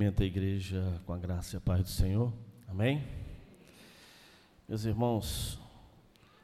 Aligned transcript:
Cumprimento 0.00 0.22
a 0.22 0.26
igreja 0.26 1.02
com 1.04 1.12
a 1.12 1.18
graça 1.18 1.54
e 1.54 1.58
a 1.58 1.60
paz 1.60 1.82
do 1.82 1.90
Senhor. 1.90 2.32
Amém? 2.66 3.06
Meus 4.66 4.86
irmãos, 4.86 5.60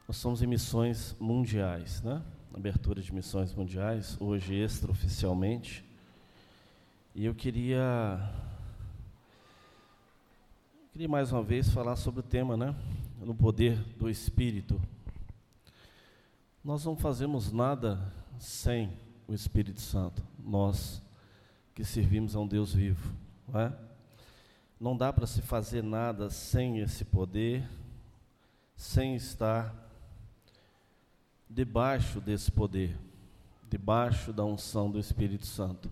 nós 0.06 0.18
somos 0.18 0.42
em 0.42 0.46
missões 0.46 1.16
mundiais, 1.18 2.02
né? 2.02 2.22
Abertura 2.52 3.00
de 3.00 3.14
missões 3.14 3.54
mundiais, 3.54 4.14
hoje 4.20 4.54
extraoficialmente. 4.54 5.82
E 7.14 7.24
eu 7.24 7.34
queria 7.34 8.30
queria 10.92 11.08
mais 11.08 11.32
uma 11.32 11.42
vez 11.42 11.70
falar 11.70 11.96
sobre 11.96 12.20
o 12.20 12.22
tema, 12.22 12.58
né? 12.58 12.76
No 13.18 13.34
poder 13.34 13.78
do 13.96 14.10
Espírito. 14.10 14.78
Nós 16.62 16.84
não 16.84 16.94
fazemos 16.94 17.50
nada 17.50 18.12
sem 18.38 18.92
o 19.26 19.32
Espírito 19.32 19.80
Santo. 19.80 20.22
Nós 20.38 21.02
que 21.74 21.82
servimos 21.86 22.36
a 22.36 22.40
um 22.40 22.46
Deus 22.46 22.74
vivo. 22.74 23.24
Não, 23.48 23.60
é? 23.60 23.72
não 24.80 24.96
dá 24.96 25.12
para 25.12 25.26
se 25.26 25.40
fazer 25.40 25.82
nada 25.82 26.28
sem 26.30 26.80
esse 26.80 27.04
poder, 27.04 27.68
sem 28.76 29.14
estar 29.14 29.74
debaixo 31.48 32.20
desse 32.20 32.50
poder, 32.50 32.98
debaixo 33.68 34.32
da 34.32 34.44
unção 34.44 34.90
do 34.90 34.98
Espírito 34.98 35.46
Santo. 35.46 35.90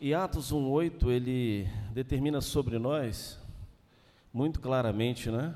E 0.00 0.14
Atos 0.14 0.52
1:8 0.52 1.10
ele 1.10 1.68
determina 1.92 2.40
sobre 2.40 2.78
nós 2.78 3.38
muito 4.32 4.60
claramente, 4.60 5.30
né? 5.30 5.54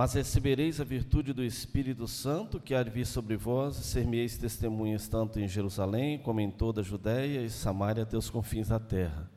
Mas 0.00 0.14
recebereis 0.14 0.80
a 0.80 0.84
virtude 0.84 1.30
do 1.34 1.44
Espírito 1.44 2.08
Santo 2.08 2.58
que 2.58 2.74
há 2.74 2.82
de 2.82 2.88
vir 2.88 3.04
sobre 3.04 3.36
vós, 3.36 3.76
e 3.76 3.84
ser-me-eis 3.84 4.38
testemunhas 4.38 5.06
tanto 5.06 5.38
em 5.38 5.46
Jerusalém 5.46 6.18
como 6.18 6.40
em 6.40 6.50
toda 6.50 6.80
a 6.80 6.82
Judéia 6.82 7.42
e 7.42 7.50
Samaria 7.50 8.04
até 8.04 8.16
os 8.16 8.30
confins 8.30 8.68
da 8.68 8.78
terra. 8.78 9.30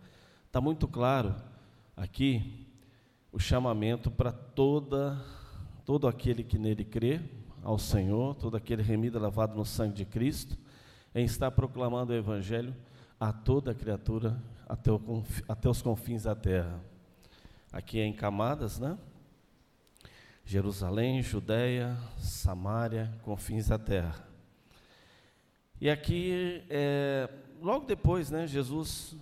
Está 0.47 0.61
muito 0.61 0.87
claro 0.87 1.35
aqui 1.97 2.65
o 3.29 3.37
chamamento 3.37 4.09
para 4.09 4.31
toda 4.31 5.21
todo 5.83 6.07
aquele 6.07 6.45
que 6.45 6.57
nele 6.57 6.85
crê 6.85 7.19
ao 7.61 7.77
Senhor, 7.77 8.33
todo 8.35 8.55
aquele 8.55 8.81
remido 8.81 9.19
lavado 9.19 9.57
no 9.57 9.65
sangue 9.65 9.95
de 9.95 10.05
Cristo, 10.05 10.57
em 11.13 11.25
estar 11.25 11.51
proclamando 11.51 12.13
o 12.13 12.15
Evangelho 12.15 12.73
a 13.19 13.33
toda 13.33 13.75
criatura 13.75 14.41
até, 14.65 14.89
o, 14.93 15.25
até 15.45 15.69
os 15.69 15.81
confins 15.81 16.23
da 16.23 16.35
terra. 16.35 16.79
Aqui 17.69 17.99
é 17.99 18.05
em 18.05 18.13
camadas, 18.13 18.79
né? 18.79 18.97
Jerusalém, 20.45 21.21
Judéia, 21.21 21.97
Samaria, 22.17 23.11
confins 23.23 23.67
da 23.67 23.79
terra. 23.79 24.27
E 25.79 25.89
aqui, 25.89 26.63
é, 26.69 27.29
logo 27.61 27.85
depois, 27.85 28.29
né, 28.29 28.45
Jesus, 28.45 29.15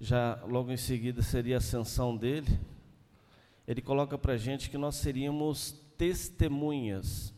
já 0.00 0.40
logo 0.44 0.72
em 0.72 0.76
seguida 0.76 1.22
seria 1.22 1.56
a 1.56 1.58
ascensão 1.58 2.16
dele, 2.16 2.58
ele 3.66 3.80
coloca 3.80 4.18
para 4.18 4.32
a 4.32 4.36
gente 4.36 4.68
que 4.68 4.76
nós 4.76 4.96
seríamos 4.96 5.72
testemunhas. 5.96 7.32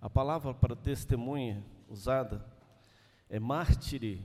A 0.00 0.08
palavra 0.08 0.54
para 0.54 0.76
testemunha 0.76 1.62
usada 1.88 2.44
é 3.28 3.40
mártire, 3.40 4.22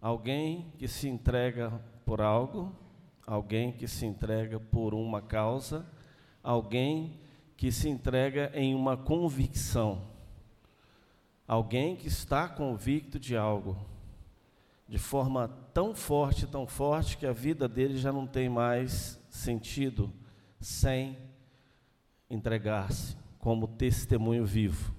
alguém 0.00 0.72
que 0.76 0.88
se 0.88 1.08
entrega 1.08 1.70
por 2.04 2.20
algo, 2.20 2.74
alguém 3.24 3.70
que 3.70 3.86
se 3.86 4.04
entrega 4.04 4.58
por 4.58 4.92
uma 4.92 5.22
causa 5.22 5.86
alguém 6.46 7.18
que 7.56 7.72
se 7.72 7.88
entrega 7.88 8.52
em 8.54 8.72
uma 8.72 8.96
convicção, 8.96 10.06
alguém 11.46 11.96
que 11.96 12.06
está 12.06 12.48
convicto 12.48 13.18
de 13.18 13.36
algo, 13.36 13.76
de 14.88 14.96
forma 14.96 15.48
tão 15.74 15.92
forte, 15.92 16.46
tão 16.46 16.64
forte, 16.64 17.16
que 17.16 17.26
a 17.26 17.32
vida 17.32 17.66
dele 17.66 17.98
já 17.98 18.12
não 18.12 18.28
tem 18.28 18.48
mais 18.48 19.20
sentido 19.28 20.12
sem 20.60 21.18
entregar-se 22.30 23.16
como 23.40 23.66
testemunho 23.66 24.46
vivo, 24.46 24.94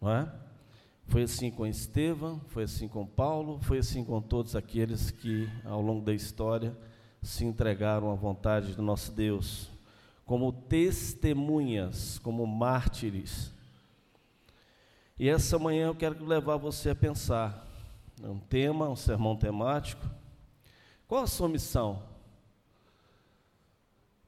não 0.00 0.10
é? 0.10 0.32
Foi 1.06 1.22
assim 1.22 1.52
com 1.52 1.64
Estevão, 1.64 2.40
foi 2.48 2.64
assim 2.64 2.88
com 2.88 3.06
Paulo, 3.06 3.60
foi 3.60 3.78
assim 3.78 4.04
com 4.04 4.20
todos 4.20 4.56
aqueles 4.56 5.12
que, 5.12 5.48
ao 5.64 5.80
longo 5.80 6.04
da 6.04 6.12
história, 6.12 6.76
se 7.22 7.44
entregaram 7.44 8.10
à 8.10 8.14
vontade 8.16 8.74
do 8.74 8.82
nosso 8.82 9.12
Deus 9.12 9.77
como 10.28 10.52
testemunhas, 10.52 12.18
como 12.18 12.46
mártires. 12.46 13.50
E 15.18 15.26
essa 15.26 15.58
manhã 15.58 15.86
eu 15.86 15.94
quero 15.94 16.22
levar 16.22 16.58
você 16.58 16.90
a 16.90 16.94
pensar. 16.94 17.66
É 18.22 18.28
um 18.28 18.38
tema, 18.38 18.90
um 18.90 18.94
sermão 18.94 19.34
temático. 19.34 20.04
Qual 21.08 21.22
a 21.22 21.26
sua 21.26 21.48
missão? 21.48 22.02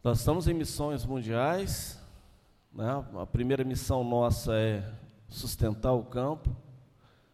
Nós 0.03 0.21
estamos 0.21 0.49
em 0.49 0.55
missões 0.55 1.05
mundiais. 1.05 2.03
Né? 2.72 2.88
A 3.21 3.27
primeira 3.27 3.62
missão 3.62 4.03
nossa 4.03 4.55
é 4.55 4.91
sustentar 5.28 5.93
o 5.93 6.03
campo, 6.03 6.56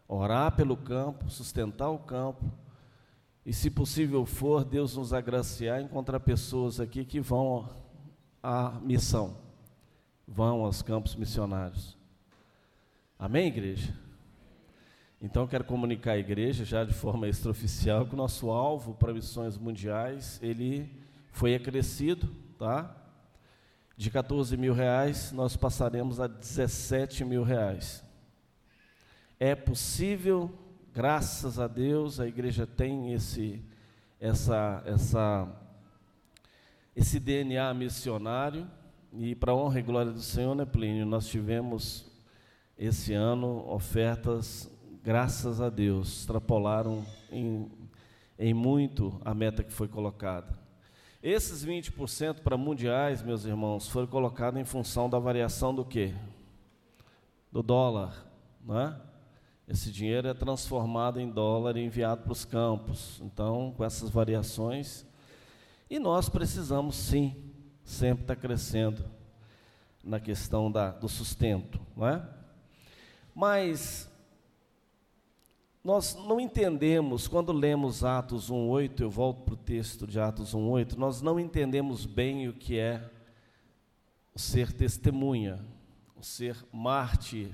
orar 0.09 0.53
pelo 0.57 0.75
campo, 0.75 1.29
sustentar 1.29 1.89
o 1.89 1.99
campo. 1.99 2.43
E 3.45 3.53
se 3.53 3.69
possível 3.69 4.25
for, 4.25 4.65
Deus 4.65 4.97
nos 4.97 5.13
agraciar, 5.13 5.79
encontrar 5.79 6.19
pessoas 6.19 6.81
aqui 6.81 7.05
que 7.05 7.21
vão 7.21 7.86
a 8.41 8.71
missão, 8.81 9.37
vão 10.27 10.63
aos 10.63 10.81
campos 10.81 11.15
missionários. 11.15 11.97
Amém, 13.17 13.47
igreja? 13.47 13.93
Então 15.19 15.47
quero 15.47 15.63
comunicar 15.63 16.11
à 16.11 16.17
igreja 16.17 16.63
já 16.63 16.83
de 16.83 16.93
forma 16.93 17.27
extraoficial 17.27 18.05
que 18.05 18.13
o 18.13 18.17
nosso 18.17 18.51
alvo 18.51 18.93
para 18.93 19.11
missões 19.11 19.57
mundiais 19.57 20.39
ele 20.43 20.87
foi 21.31 21.55
acrescido, 21.55 22.27
tá? 22.57 22.95
De 23.95 24.11
14 24.11 24.55
mil 24.55 24.73
reais 24.73 25.31
nós 25.31 25.57
passaremos 25.57 26.19
a 26.19 26.27
17 26.27 27.25
mil 27.25 27.41
reais. 27.41 28.03
É 29.39 29.55
possível, 29.55 30.51
graças 30.93 31.57
a 31.57 31.67
Deus, 31.67 32.19
a 32.19 32.27
igreja 32.27 32.67
tem 32.67 33.13
esse, 33.13 33.59
essa, 34.19 34.83
essa 34.85 35.47
esse 36.97 37.19
DNA 37.19 37.71
missionário. 37.75 38.67
E 39.13 39.35
para 39.35 39.53
honra 39.53 39.79
e 39.79 39.83
glória 39.83 40.11
do 40.11 40.19
Senhor, 40.19 40.55
né, 40.55 40.65
Plínio? 40.65 41.05
Nós 41.05 41.27
tivemos 41.27 42.05
esse 42.77 43.13
ano 43.13 43.63
ofertas, 43.69 44.69
graças 45.03 45.61
a 45.61 45.69
Deus, 45.69 46.19
extrapolaram 46.21 47.05
em, 47.31 47.71
em 48.37 48.53
muito 48.53 49.21
a 49.23 49.33
meta 49.33 49.63
que 49.63 49.71
foi 49.71 49.87
colocada. 49.87 50.57
Esses 51.21 51.63
20% 51.63 52.41
para 52.41 52.57
mundiais, 52.57 53.21
meus 53.21 53.45
irmãos, 53.45 53.87
foram 53.87 54.07
colocados 54.07 54.59
em 54.59 54.65
função 54.65 55.09
da 55.09 55.19
variação 55.19 55.73
do 55.73 55.85
quê? 55.85 56.13
Do 57.51 57.61
dólar, 57.61 58.25
né? 58.65 58.99
Esse 59.67 59.91
dinheiro 59.91 60.27
é 60.27 60.33
transformado 60.33 61.19
em 61.19 61.29
dólar 61.29 61.77
e 61.77 61.85
enviado 61.85 62.23
para 62.23 62.31
os 62.31 62.45
campos. 62.45 63.21
Então, 63.21 63.73
com 63.75 63.83
essas 63.83 64.09
variações, 64.09 65.06
e 65.89 65.99
nós 65.99 66.29
precisamos 66.29 66.95
sim, 66.95 67.35
sempre 67.83 68.23
estar 68.23 68.35
crescendo 68.35 69.03
na 70.03 70.19
questão 70.19 70.71
da, 70.71 70.91
do 70.91 71.07
sustento, 71.07 71.79
não 71.95 72.07
é? 72.07 72.27
Mas 73.33 74.09
nós 75.83 76.15
não 76.15 76.39
entendemos, 76.39 77.27
quando 77.27 77.53
lemos 77.53 78.03
Atos 78.03 78.51
1,8, 78.51 79.01
eu 79.01 79.09
volto 79.09 79.43
para 79.43 79.53
o 79.53 79.57
texto 79.57 80.05
de 80.05 80.19
Atos 80.19 80.53
1,8, 80.53 80.95
nós 80.95 81.21
não 81.21 81.39
entendemos 81.39 82.05
bem 82.05 82.47
o 82.47 82.53
que 82.53 82.77
é 82.77 83.09
o 84.35 84.39
ser 84.39 84.73
testemunha, 84.73 85.65
o 86.15 86.23
ser 86.23 86.57
mártir 86.71 87.49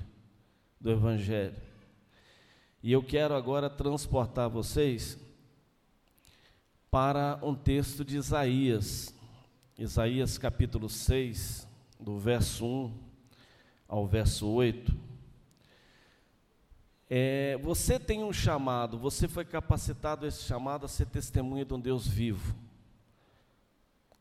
do 0.80 0.90
Evangelho. 0.90 1.56
E 2.82 2.92
eu 2.92 3.02
quero 3.02 3.34
agora 3.34 3.70
transportar 3.70 4.50
vocês 4.50 5.18
para 6.94 7.40
um 7.42 7.56
texto 7.56 8.04
de 8.04 8.16
Isaías, 8.16 9.12
Isaías 9.76 10.38
capítulo 10.38 10.88
6, 10.88 11.66
do 11.98 12.20
verso 12.20 12.64
1 12.64 12.94
ao 13.88 14.06
verso 14.06 14.46
8. 14.46 14.96
É, 17.10 17.58
você 17.60 17.98
tem 17.98 18.22
um 18.22 18.32
chamado, 18.32 18.96
você 18.96 19.26
foi 19.26 19.44
capacitado 19.44 20.24
a 20.24 20.28
esse 20.28 20.44
chamado 20.44 20.86
a 20.86 20.88
ser 20.88 21.06
testemunha 21.06 21.64
de 21.64 21.74
um 21.74 21.80
Deus 21.80 22.06
vivo. 22.06 22.54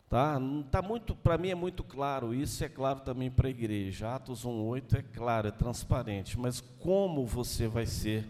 Tá? 0.10 0.42
Tá 0.72 0.82
muito, 0.82 1.14
para 1.14 1.38
mim 1.38 1.50
é 1.50 1.56
muito 1.56 1.84
claro, 1.84 2.34
isso 2.34 2.64
é 2.64 2.70
claro 2.70 3.02
também 3.02 3.30
para 3.30 3.50
a 3.50 3.52
igreja. 3.52 4.16
Atos 4.16 4.44
1:8 4.44 4.98
é 4.98 5.04
claro, 5.04 5.48
é 5.48 5.52
transparente, 5.52 6.40
mas 6.40 6.60
como 6.80 7.24
você 7.24 7.68
vai 7.68 7.86
ser 7.86 8.28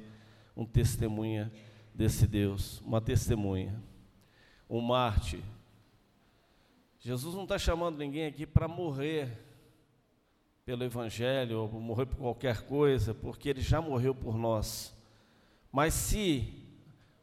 um 0.53 0.65
testemunha 0.65 1.49
desse 1.95 2.27
Deus, 2.27 2.81
uma 2.81 2.99
testemunha? 2.99 3.92
Um 4.77 4.81
Marte. 4.81 5.43
Jesus 6.99 7.35
não 7.35 7.43
está 7.43 7.57
chamando 7.57 7.97
ninguém 7.97 8.25
aqui 8.25 8.45
para 8.45 8.67
morrer 8.67 9.37
pelo 10.65 10.83
Evangelho 10.83 11.59
ou 11.59 11.79
morrer 11.79 12.05
por 12.05 12.17
qualquer 12.17 12.61
coisa, 12.61 13.13
porque 13.13 13.49
Ele 13.49 13.61
já 13.61 13.81
morreu 13.81 14.15
por 14.15 14.37
nós. 14.37 14.95
Mas 15.71 15.93
se 15.93 16.53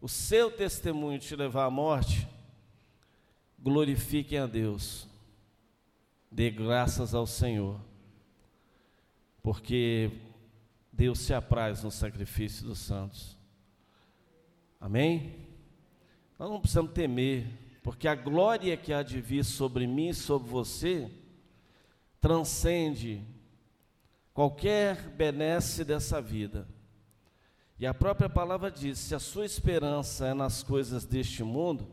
o 0.00 0.08
seu 0.08 0.50
testemunho 0.50 1.18
te 1.18 1.34
levar 1.34 1.64
à 1.64 1.70
morte, 1.70 2.28
glorifiquem 3.58 4.38
a 4.38 4.46
Deus, 4.46 5.08
dê 6.30 6.50
graças 6.50 7.14
ao 7.14 7.26
Senhor, 7.26 7.80
porque 9.42 10.10
Deus 10.92 11.18
se 11.20 11.32
apraz 11.32 11.82
no 11.82 11.90
sacrifício 11.90 12.66
dos 12.66 12.78
santos. 12.78 13.36
Amém? 14.78 15.49
Nós 16.40 16.48
não 16.48 16.58
precisamos 16.58 16.92
temer, 16.92 17.46
porque 17.82 18.08
a 18.08 18.14
glória 18.14 18.74
que 18.74 18.94
há 18.94 19.02
de 19.02 19.20
vir 19.20 19.44
sobre 19.44 19.86
mim 19.86 20.08
e 20.08 20.14
sobre 20.14 20.48
você 20.48 21.12
transcende 22.18 23.22
qualquer 24.32 25.10
benesse 25.10 25.84
dessa 25.84 26.18
vida. 26.18 26.66
E 27.78 27.86
a 27.86 27.92
própria 27.92 28.26
palavra 28.26 28.70
diz: 28.70 28.98
se 28.98 29.14
a 29.14 29.18
sua 29.18 29.44
esperança 29.44 30.28
é 30.28 30.32
nas 30.32 30.62
coisas 30.62 31.04
deste 31.04 31.44
mundo, 31.44 31.86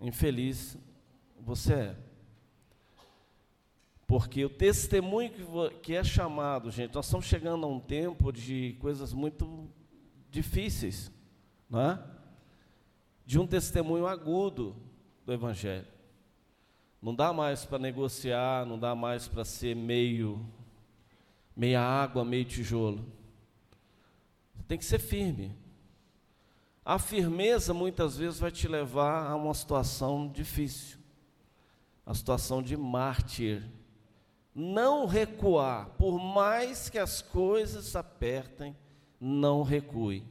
infeliz 0.00 0.78
você 1.40 1.74
é. 1.74 1.96
Porque 4.06 4.44
o 4.44 4.48
testemunho 4.48 5.32
que 5.82 5.96
é 5.96 6.04
chamado, 6.04 6.70
gente, 6.70 6.94
nós 6.94 7.06
estamos 7.06 7.26
chegando 7.26 7.66
a 7.66 7.68
um 7.68 7.80
tempo 7.80 8.32
de 8.32 8.76
coisas 8.78 9.12
muito 9.12 9.68
difíceis, 10.30 11.10
não 11.68 11.80
é? 11.80 12.19
De 13.30 13.38
um 13.38 13.46
testemunho 13.46 14.08
agudo 14.08 14.74
do 15.24 15.32
Evangelho. 15.32 15.86
Não 17.00 17.14
dá 17.14 17.32
mais 17.32 17.64
para 17.64 17.78
negociar, 17.78 18.66
não 18.66 18.76
dá 18.76 18.92
mais 18.92 19.28
para 19.28 19.44
ser 19.44 19.76
meio, 19.76 20.44
meia 21.54 21.80
água, 21.80 22.24
meio 22.24 22.44
tijolo. 22.44 23.06
Tem 24.66 24.76
que 24.76 24.84
ser 24.84 24.98
firme. 24.98 25.56
A 26.84 26.98
firmeza 26.98 27.72
muitas 27.72 28.16
vezes 28.16 28.40
vai 28.40 28.50
te 28.50 28.66
levar 28.66 29.30
a 29.30 29.36
uma 29.36 29.54
situação 29.54 30.26
difícil, 30.26 30.98
a 32.04 32.12
situação 32.12 32.60
de 32.60 32.76
mártir. 32.76 33.62
Não 34.52 35.06
recuar, 35.06 35.90
por 35.90 36.18
mais 36.18 36.90
que 36.90 36.98
as 36.98 37.22
coisas 37.22 37.94
apertem, 37.94 38.76
não 39.20 39.62
recue. 39.62 40.24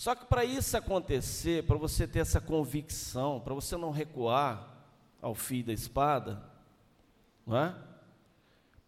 Só 0.00 0.14
que 0.14 0.24
para 0.24 0.46
isso 0.46 0.74
acontecer, 0.78 1.64
para 1.64 1.76
você 1.76 2.08
ter 2.08 2.20
essa 2.20 2.40
convicção, 2.40 3.38
para 3.38 3.52
você 3.52 3.76
não 3.76 3.90
recuar, 3.90 4.66
ao 5.20 5.34
fio 5.34 5.62
da 5.62 5.74
espada, 5.74 6.42
não 7.46 7.54
é? 7.54 7.74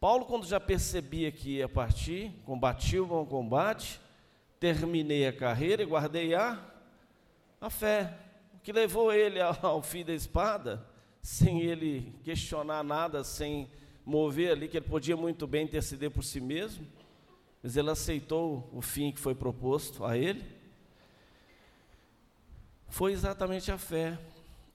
Paulo, 0.00 0.24
quando 0.24 0.46
já 0.46 0.58
percebia 0.58 1.30
que 1.30 1.58
ia 1.58 1.68
partir, 1.68 2.32
combati 2.46 2.98
o 2.98 3.04
bom 3.04 3.26
combate, 3.26 4.00
terminei 4.58 5.26
a 5.26 5.34
carreira 5.34 5.82
e 5.82 5.84
guardei 5.84 6.34
a, 6.34 6.58
a 7.60 7.68
fé. 7.68 8.16
O 8.54 8.60
que 8.60 8.72
levou 8.72 9.12
ele 9.12 9.38
ao, 9.38 9.82
fim 9.82 10.02
da 10.06 10.14
espada, 10.14 10.82
sem 11.20 11.60
ele 11.60 12.10
questionar 12.24 12.82
nada, 12.82 13.22
sem 13.22 13.68
mover 14.02 14.52
ali, 14.52 14.66
que 14.66 14.78
ele 14.78 14.88
podia 14.88 15.14
muito 15.14 15.46
bem 15.46 15.64
interceder 15.64 16.10
por 16.10 16.24
si 16.24 16.40
mesmo, 16.40 16.86
mas 17.62 17.76
ele 17.76 17.90
aceitou 17.90 18.66
o 18.72 18.80
fim 18.80 19.12
que 19.12 19.20
foi 19.20 19.34
proposto 19.34 20.06
a 20.06 20.16
ele. 20.16 20.61
Foi 22.92 23.12
exatamente 23.12 23.72
a 23.72 23.78
fé. 23.78 24.18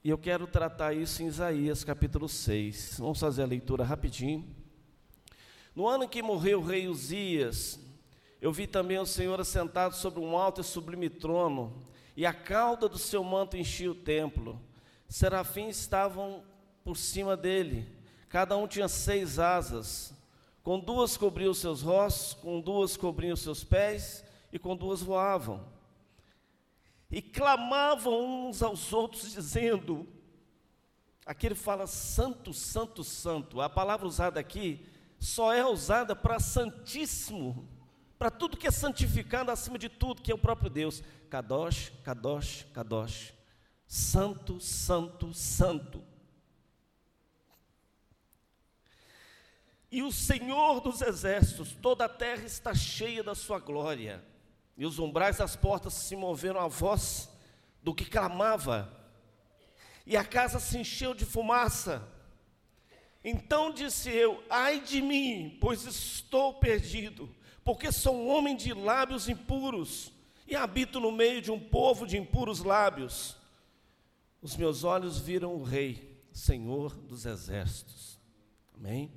E 0.02 0.10
eu 0.10 0.18
quero 0.18 0.44
tratar 0.48 0.92
isso 0.92 1.22
em 1.22 1.28
Isaías 1.28 1.84
capítulo 1.84 2.28
6. 2.28 2.96
Vamos 2.98 3.20
fazer 3.20 3.44
a 3.44 3.46
leitura 3.46 3.84
rapidinho. 3.84 4.44
No 5.72 5.86
ano 5.86 6.02
em 6.02 6.08
que 6.08 6.20
morreu 6.20 6.58
o 6.58 6.64
rei 6.64 6.88
Uzias, 6.88 7.78
eu 8.40 8.52
vi 8.52 8.66
também 8.66 8.98
o 8.98 9.06
Senhor 9.06 9.40
assentado 9.40 9.94
sobre 9.94 10.18
um 10.18 10.36
alto 10.36 10.60
e 10.60 10.64
sublime 10.64 11.08
trono, 11.08 11.86
e 12.16 12.26
a 12.26 12.32
cauda 12.34 12.88
do 12.88 12.98
seu 12.98 13.22
manto 13.22 13.56
enchia 13.56 13.92
o 13.92 13.94
templo. 13.94 14.60
Serafins 15.08 15.78
estavam 15.78 16.42
por 16.82 16.96
cima 16.96 17.36
dele, 17.36 17.86
cada 18.28 18.56
um 18.56 18.66
tinha 18.66 18.88
seis 18.88 19.38
asas. 19.38 20.12
Com 20.64 20.80
duas 20.80 21.16
cobriam 21.16 21.52
os 21.52 21.58
seus 21.58 21.82
rostos, 21.82 22.34
com 22.34 22.60
duas 22.60 22.96
cobriam 22.96 23.34
os 23.34 23.42
seus 23.42 23.62
pés, 23.62 24.24
e 24.52 24.58
com 24.58 24.74
duas 24.74 25.00
voavam 25.00 25.77
e 27.10 27.22
clamavam 27.22 28.48
uns 28.48 28.62
aos 28.62 28.92
outros, 28.92 29.32
dizendo: 29.32 30.06
aqui 31.24 31.46
ele 31.46 31.54
fala 31.54 31.86
santo, 31.86 32.52
santo, 32.52 33.02
santo. 33.02 33.60
A 33.60 33.68
palavra 33.68 34.06
usada 34.06 34.38
aqui 34.38 34.86
só 35.18 35.52
é 35.52 35.64
usada 35.64 36.14
para 36.14 36.38
santíssimo, 36.38 37.68
para 38.18 38.30
tudo 38.30 38.56
que 38.56 38.66
é 38.66 38.70
santificado 38.70 39.50
acima 39.50 39.78
de 39.78 39.88
tudo, 39.88 40.22
que 40.22 40.30
é 40.30 40.34
o 40.34 40.38
próprio 40.38 40.70
Deus. 40.70 41.02
Kadosh, 41.30 41.92
Kadosh, 42.04 42.66
Kadosh. 42.72 43.34
Santo, 43.86 44.60
santo, 44.60 45.32
santo. 45.32 46.04
E 49.90 50.02
o 50.02 50.12
Senhor 50.12 50.80
dos 50.80 51.00
exércitos, 51.00 51.72
toda 51.72 52.04
a 52.04 52.08
terra 52.08 52.44
está 52.44 52.74
cheia 52.74 53.22
da 53.22 53.34
sua 53.34 53.58
glória 53.58 54.22
e 54.78 54.86
os 54.86 55.00
umbrais 55.00 55.38
das 55.38 55.56
portas 55.56 55.92
se 55.92 56.14
moveram 56.14 56.60
à 56.60 56.68
voz 56.68 57.28
do 57.82 57.92
que 57.92 58.04
clamava, 58.04 58.96
e 60.06 60.16
a 60.16 60.24
casa 60.24 60.60
se 60.60 60.78
encheu 60.78 61.12
de 61.12 61.26
fumaça. 61.26 62.08
Então 63.24 63.72
disse 63.72 64.08
eu: 64.08 64.42
Ai 64.48 64.80
de 64.80 65.02
mim, 65.02 65.58
pois 65.60 65.84
estou 65.84 66.54
perdido, 66.54 67.28
porque 67.64 67.90
sou 67.90 68.14
um 68.14 68.28
homem 68.28 68.56
de 68.56 68.72
lábios 68.72 69.28
impuros 69.28 70.12
e 70.46 70.54
habito 70.54 71.00
no 71.00 71.10
meio 71.10 71.42
de 71.42 71.50
um 71.50 71.60
povo 71.60 72.06
de 72.06 72.16
impuros 72.16 72.60
lábios. 72.60 73.36
Os 74.40 74.56
meus 74.56 74.84
olhos 74.84 75.18
viram 75.18 75.54
o 75.54 75.62
Rei, 75.64 76.22
Senhor 76.32 76.94
dos 76.94 77.26
exércitos. 77.26 78.18
Amém? 78.74 79.12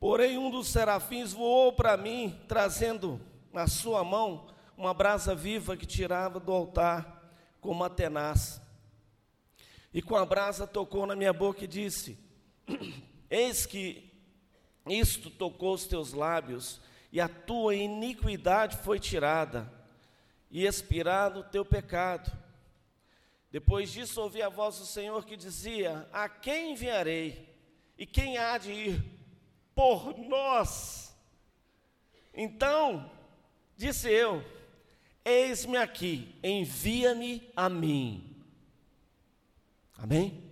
Porém, 0.00 0.38
um 0.38 0.50
dos 0.50 0.68
serafins 0.68 1.32
voou 1.32 1.74
para 1.74 1.96
mim, 1.96 2.40
trazendo 2.48 3.20
na 3.54 3.68
sua 3.68 4.02
mão 4.02 4.48
uma 4.76 4.92
brasa 4.92 5.32
viva 5.32 5.76
que 5.76 5.86
tirava 5.86 6.40
do 6.40 6.52
altar 6.52 7.22
com 7.60 7.70
uma 7.70 7.88
tenaz. 7.88 8.60
E 9.92 10.02
com 10.02 10.16
a 10.16 10.26
brasa 10.26 10.66
tocou 10.66 11.06
na 11.06 11.14
minha 11.14 11.32
boca 11.32 11.62
e 11.62 11.68
disse: 11.68 12.18
Eis 13.30 13.64
que 13.64 14.12
isto 14.86 15.30
tocou 15.30 15.72
os 15.72 15.86
teus 15.86 16.12
lábios, 16.12 16.80
e 17.12 17.20
a 17.20 17.28
tua 17.28 17.76
iniquidade 17.76 18.76
foi 18.78 18.98
tirada, 18.98 19.72
e 20.50 20.66
expirado 20.66 21.40
o 21.40 21.44
teu 21.44 21.64
pecado. 21.64 22.36
Depois 23.52 23.92
disso 23.92 24.20
ouvi 24.20 24.42
a 24.42 24.48
voz 24.48 24.80
do 24.80 24.84
Senhor 24.84 25.24
que 25.24 25.36
dizia: 25.36 26.08
A 26.12 26.28
quem 26.28 26.72
enviarei? 26.72 27.54
E 27.96 28.04
quem 28.04 28.36
há 28.36 28.58
de 28.58 28.72
ir 28.72 29.04
por 29.76 30.18
nós? 30.18 31.14
Então 32.34 33.13
Disse 33.76 34.10
eu: 34.10 34.44
Eis-me 35.24 35.76
aqui, 35.76 36.34
envia-me 36.42 37.50
a 37.56 37.68
mim. 37.68 38.34
Amém? 39.96 40.32
Amém? 40.32 40.44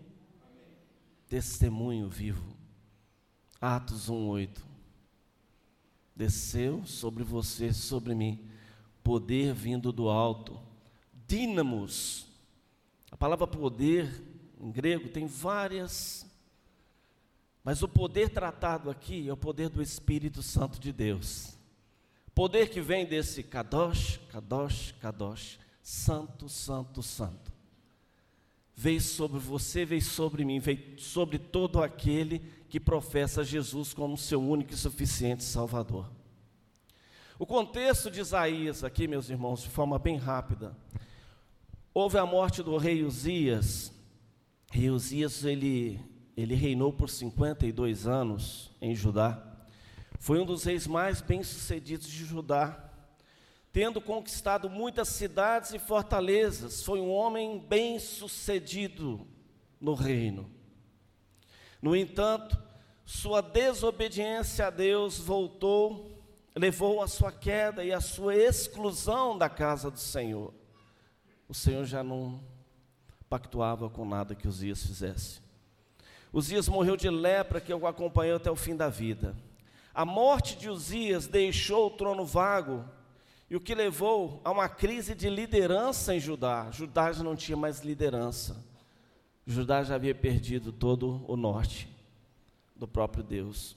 Testemunho 1.28 2.08
vivo. 2.08 2.56
Atos 3.60 4.08
1:8. 4.08 4.60
Desceu 6.14 6.84
sobre 6.84 7.22
você, 7.22 7.72
sobre 7.72 8.14
mim, 8.14 8.48
poder 9.02 9.54
vindo 9.54 9.92
do 9.92 10.08
alto. 10.08 10.60
Dínamos. 11.26 12.26
A 13.10 13.16
palavra 13.16 13.46
poder 13.46 14.22
em 14.60 14.70
grego 14.70 15.08
tem 15.08 15.26
várias 15.26 16.26
mas 17.64 17.82
o 17.82 17.88
poder 17.88 18.30
tratado 18.30 18.90
aqui 18.90 19.28
é 19.28 19.32
o 19.32 19.36
poder 19.36 19.68
do 19.68 19.80
Espírito 19.80 20.42
Santo 20.42 20.80
de 20.80 20.92
Deus. 20.92 21.56
Poder 22.34 22.70
que 22.70 22.80
vem 22.80 23.04
desse 23.04 23.42
Kadosh, 23.42 24.18
Kadosh, 24.30 24.94
Kadosh, 25.00 25.58
Santo, 25.82 26.48
Santo, 26.48 27.02
Santo. 27.02 27.52
Veio 28.74 29.00
sobre 29.00 29.38
você, 29.38 29.84
veio 29.84 30.00
sobre 30.00 30.44
mim, 30.44 30.58
veio 30.58 30.98
sobre 30.98 31.38
todo 31.38 31.82
aquele 31.82 32.38
que 32.68 32.80
professa 32.80 33.44
Jesus 33.44 33.92
como 33.92 34.16
seu 34.16 34.40
único 34.40 34.72
e 34.72 34.76
suficiente 34.76 35.44
Salvador. 35.44 36.10
O 37.38 37.44
contexto 37.44 38.10
de 38.10 38.20
Isaías, 38.20 38.82
aqui, 38.82 39.06
meus 39.06 39.28
irmãos, 39.28 39.62
de 39.62 39.68
forma 39.68 39.98
bem 39.98 40.16
rápida. 40.16 40.74
Houve 41.92 42.16
a 42.16 42.24
morte 42.24 42.62
do 42.62 42.76
rei 42.78 43.04
Uzias. 43.04 43.92
Rei 44.70 44.88
Uzias, 44.90 45.44
ele, 45.44 46.00
ele 46.34 46.54
reinou 46.54 46.92
por 46.92 47.10
52 47.10 48.06
anos 48.06 48.70
em 48.80 48.94
Judá. 48.94 49.51
Foi 50.22 50.38
um 50.38 50.46
dos 50.46 50.62
reis 50.62 50.86
mais 50.86 51.20
bem-sucedidos 51.20 52.06
de 52.06 52.24
Judá, 52.24 52.78
tendo 53.72 54.00
conquistado 54.00 54.70
muitas 54.70 55.08
cidades 55.08 55.74
e 55.74 55.80
fortalezas. 55.80 56.84
Foi 56.84 57.00
um 57.00 57.10
homem 57.10 57.58
bem-sucedido 57.58 59.26
no 59.80 59.94
reino. 59.94 60.48
No 61.82 61.96
entanto, 61.96 62.56
sua 63.04 63.40
desobediência 63.40 64.68
a 64.68 64.70
Deus 64.70 65.18
voltou 65.18 66.08
levou 66.54 67.02
a 67.02 67.08
sua 67.08 67.32
queda 67.32 67.84
e 67.84 67.92
a 67.92 68.00
sua 68.00 68.36
exclusão 68.36 69.36
da 69.36 69.48
casa 69.48 69.90
do 69.90 69.98
Senhor. 69.98 70.54
O 71.48 71.54
Senhor 71.54 71.84
já 71.84 72.04
não 72.04 72.40
pactuava 73.28 73.90
com 73.90 74.04
nada 74.04 74.36
que 74.36 74.46
Uzias 74.46 74.86
fizesse. 74.86 75.40
Uzias 76.32 76.68
morreu 76.68 76.96
de 76.96 77.10
lepra 77.10 77.60
que 77.60 77.74
o 77.74 77.88
acompanhou 77.88 78.36
até 78.36 78.52
o 78.52 78.54
fim 78.54 78.76
da 78.76 78.88
vida. 78.88 79.34
A 79.94 80.04
morte 80.04 80.56
de 80.56 80.70
Uzias 80.70 81.26
deixou 81.26 81.86
o 81.86 81.90
trono 81.90 82.24
vago 82.24 82.84
e 83.50 83.56
o 83.56 83.60
que 83.60 83.74
levou 83.74 84.40
a 84.44 84.50
uma 84.50 84.68
crise 84.68 85.14
de 85.14 85.28
liderança 85.28 86.14
em 86.14 86.20
Judá. 86.20 86.70
Judá 86.70 87.12
já 87.12 87.22
não 87.22 87.36
tinha 87.36 87.56
mais 87.56 87.80
liderança. 87.80 88.56
Judá 89.46 89.82
já 89.82 89.96
havia 89.96 90.14
perdido 90.14 90.72
todo 90.72 91.22
o 91.28 91.36
norte 91.36 91.88
do 92.74 92.88
próprio 92.88 93.22
Deus. 93.22 93.76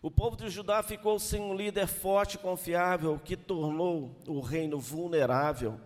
O 0.00 0.10
povo 0.10 0.36
de 0.36 0.48
Judá 0.48 0.82
ficou 0.82 1.18
sem 1.18 1.40
um 1.40 1.54
líder 1.54 1.86
forte 1.86 2.34
e 2.34 2.38
confiável 2.38 3.20
que 3.22 3.36
tornou 3.36 4.14
o 4.26 4.40
reino 4.40 4.78
vulnerável 4.78 5.78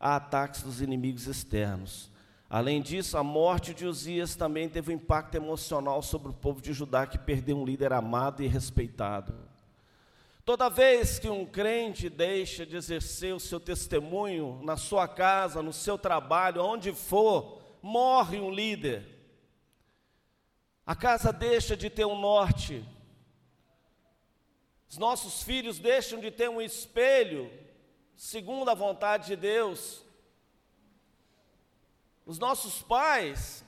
a 0.00 0.16
ataques 0.16 0.62
dos 0.62 0.80
inimigos 0.80 1.26
externos. 1.26 2.10
Além 2.50 2.80
disso, 2.80 3.18
a 3.18 3.22
morte 3.22 3.74
de 3.74 3.84
Uzias 3.84 4.34
também 4.34 4.68
teve 4.68 4.90
um 4.90 4.96
impacto 4.96 5.34
emocional 5.34 6.00
sobre 6.00 6.30
o 6.30 6.34
povo 6.34 6.62
de 6.62 6.72
Judá, 6.72 7.06
que 7.06 7.18
perdeu 7.18 7.58
um 7.58 7.64
líder 7.64 7.92
amado 7.92 8.42
e 8.42 8.46
respeitado. 8.46 9.34
Toda 10.46 10.70
vez 10.70 11.18
que 11.18 11.28
um 11.28 11.44
crente 11.44 12.08
deixa 12.08 12.64
de 12.64 12.74
exercer 12.74 13.34
o 13.34 13.40
seu 13.40 13.60
testemunho 13.60 14.60
na 14.62 14.78
sua 14.78 15.06
casa, 15.06 15.62
no 15.62 15.74
seu 15.74 15.98
trabalho, 15.98 16.64
onde 16.64 16.90
for, 16.94 17.60
morre 17.82 18.40
um 18.40 18.50
líder. 18.50 19.06
A 20.86 20.96
casa 20.96 21.34
deixa 21.34 21.76
de 21.76 21.90
ter 21.90 22.06
um 22.06 22.18
norte. 22.18 22.82
Os 24.88 24.96
nossos 24.96 25.42
filhos 25.42 25.78
deixam 25.78 26.18
de 26.18 26.30
ter 26.30 26.48
um 26.48 26.62
espelho, 26.62 27.52
segundo 28.16 28.70
a 28.70 28.74
vontade 28.74 29.26
de 29.26 29.36
Deus. 29.36 30.02
Os 32.28 32.38
nossos 32.38 32.82
pais 32.82 33.64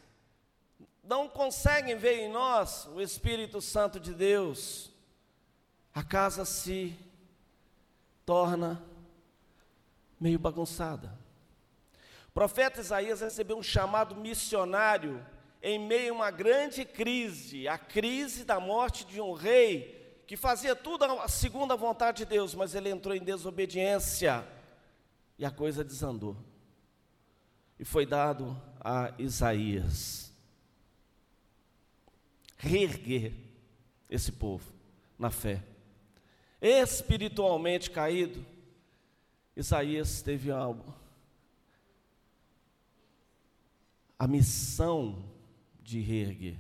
não 1.03 1.27
conseguem 1.27 1.97
ver 1.97 2.19
em 2.19 2.31
nós 2.31 2.85
o 2.89 3.01
Espírito 3.01 3.59
Santo 3.59 3.99
de 3.99 4.13
Deus. 4.13 4.91
A 5.95 6.03
casa 6.03 6.45
se 6.45 6.95
torna 8.27 8.85
meio 10.21 10.39
bagunçada. 10.39 11.19
O 12.29 12.33
profeta 12.33 12.83
Isaías 12.83 13.23
recebeu 13.23 13.57
um 13.57 13.63
chamado 13.63 14.15
missionário 14.15 15.25
em 15.63 15.79
meio 15.79 16.13
a 16.13 16.17
uma 16.17 16.31
grande 16.31 16.85
crise, 16.85 17.67
a 17.67 17.79
crise 17.79 18.45
da 18.45 18.61
morte 18.61 19.07
de 19.07 19.23
um 19.23 19.33
rei 19.33 20.23
que 20.27 20.37
fazia 20.37 20.77
tudo 20.77 21.07
segundo 21.29 21.73
a 21.73 21.77
vontade 21.77 22.19
de 22.19 22.25
Deus, 22.27 22.55
mas 22.55 22.75
ele 22.75 22.91
entrou 22.91 23.17
em 23.17 23.25
desobediência 23.25 24.47
e 25.39 25.47
a 25.47 25.51
coisa 25.51 25.83
desandou 25.83 26.37
e 27.81 27.85
foi 27.85 28.05
dado 28.05 28.61
a 28.79 29.15
Isaías 29.19 30.31
reerguer 32.59 33.33
esse 34.11 34.31
povo 34.31 34.71
na 35.19 35.31
fé. 35.31 35.65
Espiritualmente 36.61 37.91
caído, 37.91 38.45
Isaías 39.57 40.21
teve 40.21 40.51
algo. 40.51 40.95
A 44.19 44.29
missão 44.29 45.25
de 45.81 46.01
reerguer. 46.01 46.59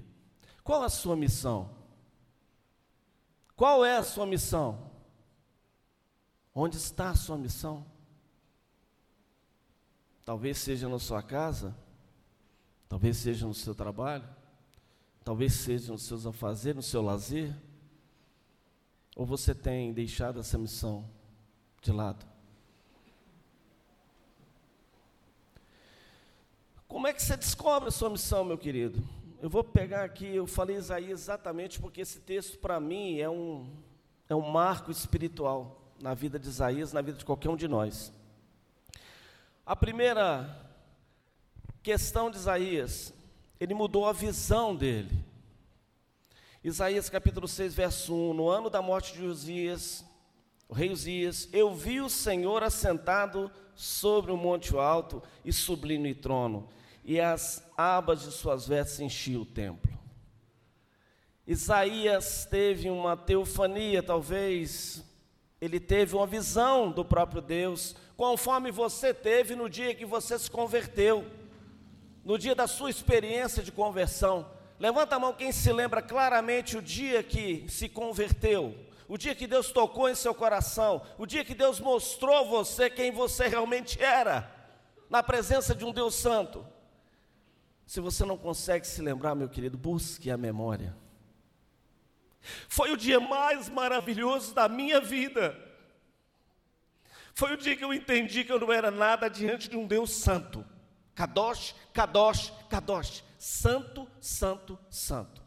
Qual 0.64 0.82
a 0.82 0.88
sua 0.88 1.14
missão? 1.14 1.70
Qual 3.54 3.84
é 3.84 3.98
a 3.98 4.02
sua 4.02 4.24
missão? 4.24 4.90
Onde 6.54 6.78
está 6.78 7.10
a 7.10 7.14
sua 7.14 7.36
missão? 7.36 7.84
Talvez 10.24 10.58
seja 10.58 10.88
na 10.88 10.98
sua 10.98 11.22
casa, 11.22 11.76
talvez 12.88 13.16
seja 13.16 13.46
no 13.46 13.54
seu 13.54 13.74
trabalho, 13.74 14.28
talvez 15.24 15.52
seja 15.54 15.92
nos 15.92 16.02
seus 16.02 16.26
afazeres, 16.26 16.76
no 16.76 16.82
seu 16.82 17.02
lazer. 17.02 17.54
Ou 19.16 19.26
você 19.26 19.54
tem 19.54 19.92
deixado 19.92 20.40
essa 20.40 20.56
missão 20.56 21.08
de 21.82 21.92
lado? 21.92 22.24
Como 26.86 27.06
é 27.06 27.12
que 27.12 27.22
você 27.22 27.36
descobre 27.36 27.88
a 27.88 27.92
sua 27.92 28.10
missão, 28.10 28.44
meu 28.44 28.58
querido? 28.58 29.02
Eu 29.40 29.48
vou 29.48 29.64
pegar 29.64 30.04
aqui, 30.04 30.26
eu 30.26 30.46
falei 30.46 30.76
Isaías 30.76 31.20
exatamente 31.20 31.80
porque 31.80 32.00
esse 32.00 32.20
texto 32.20 32.58
para 32.58 32.78
mim 32.78 33.18
é 33.18 33.30
um, 33.30 33.70
é 34.28 34.34
um 34.34 34.50
marco 34.50 34.90
espiritual 34.90 35.80
na 36.00 36.14
vida 36.14 36.38
de 36.38 36.48
Isaías, 36.48 36.92
na 36.92 37.00
vida 37.00 37.16
de 37.16 37.24
qualquer 37.24 37.48
um 37.48 37.56
de 37.56 37.68
nós. 37.68 38.12
A 39.70 39.76
primeira 39.76 40.50
questão 41.80 42.28
de 42.28 42.36
Isaías, 42.36 43.14
ele 43.60 43.72
mudou 43.72 44.04
a 44.04 44.12
visão 44.12 44.74
dele. 44.74 45.24
Isaías 46.64 47.08
capítulo 47.08 47.46
6, 47.46 47.72
verso 47.72 48.12
1: 48.12 48.34
No 48.34 48.48
ano 48.48 48.68
da 48.68 48.82
morte 48.82 49.12
de 49.12 49.22
Uzias, 49.22 50.04
o 50.68 50.74
rei 50.74 50.90
Uzias, 50.90 51.48
eu 51.52 51.72
vi 51.72 52.00
o 52.00 52.10
Senhor 52.10 52.64
assentado 52.64 53.48
sobre 53.76 54.32
um 54.32 54.36
monte 54.36 54.76
alto 54.76 55.22
e 55.44 55.52
sublime 55.52 56.16
trono, 56.16 56.68
e 57.04 57.20
as 57.20 57.64
abas 57.76 58.22
de 58.22 58.32
suas 58.32 58.66
vestes 58.66 58.98
enchiam 58.98 59.42
o 59.42 59.46
templo. 59.46 59.96
Isaías 61.46 62.44
teve 62.44 62.90
uma 62.90 63.16
teofania, 63.16 64.02
talvez 64.02 65.04
ele 65.60 65.78
teve 65.78 66.16
uma 66.16 66.26
visão 66.26 66.90
do 66.90 67.04
próprio 67.04 67.42
Deus, 67.42 67.94
conforme 68.16 68.70
você 68.70 69.12
teve 69.12 69.54
no 69.54 69.68
dia 69.68 69.94
que 69.94 70.06
você 70.06 70.38
se 70.38 70.50
converteu, 70.50 71.26
no 72.24 72.38
dia 72.38 72.54
da 72.54 72.66
sua 72.66 72.88
experiência 72.88 73.62
de 73.62 73.70
conversão. 73.70 74.50
Levanta 74.78 75.16
a 75.16 75.18
mão 75.18 75.34
quem 75.34 75.52
se 75.52 75.70
lembra 75.70 76.00
claramente 76.00 76.78
o 76.78 76.82
dia 76.82 77.22
que 77.22 77.66
se 77.68 77.88
converteu, 77.88 78.74
o 79.06 79.18
dia 79.18 79.34
que 79.34 79.46
Deus 79.46 79.70
tocou 79.70 80.08
em 80.08 80.14
seu 80.14 80.34
coração, 80.34 81.02
o 81.18 81.26
dia 81.26 81.44
que 81.44 81.54
Deus 81.54 81.78
mostrou 81.78 82.46
você 82.46 82.88
quem 82.88 83.12
você 83.12 83.46
realmente 83.46 84.02
era, 84.02 84.50
na 85.10 85.22
presença 85.22 85.74
de 85.74 85.84
um 85.84 85.92
Deus 85.92 86.14
Santo. 86.14 86.64
Se 87.86 88.00
você 88.00 88.24
não 88.24 88.38
consegue 88.38 88.86
se 88.86 89.02
lembrar, 89.02 89.34
meu 89.34 89.48
querido, 89.48 89.76
busque 89.76 90.30
a 90.30 90.36
memória. 90.38 90.96
Foi 92.68 92.90
o 92.92 92.96
dia 92.96 93.20
mais 93.20 93.68
maravilhoso 93.68 94.54
da 94.54 94.68
minha 94.68 95.00
vida. 95.00 95.56
Foi 97.34 97.52
o 97.52 97.56
dia 97.56 97.76
que 97.76 97.84
eu 97.84 97.92
entendi 97.92 98.44
que 98.44 98.52
eu 98.52 98.60
não 98.60 98.72
era 98.72 98.90
nada 98.90 99.28
diante 99.28 99.68
de 99.68 99.76
um 99.76 99.86
Deus 99.86 100.12
santo. 100.12 100.64
Kadosh, 101.14 101.74
Kadosh, 101.92 102.52
Kadosh. 102.68 103.24
Santo, 103.38 104.06
santo, 104.20 104.78
santo. 104.90 105.42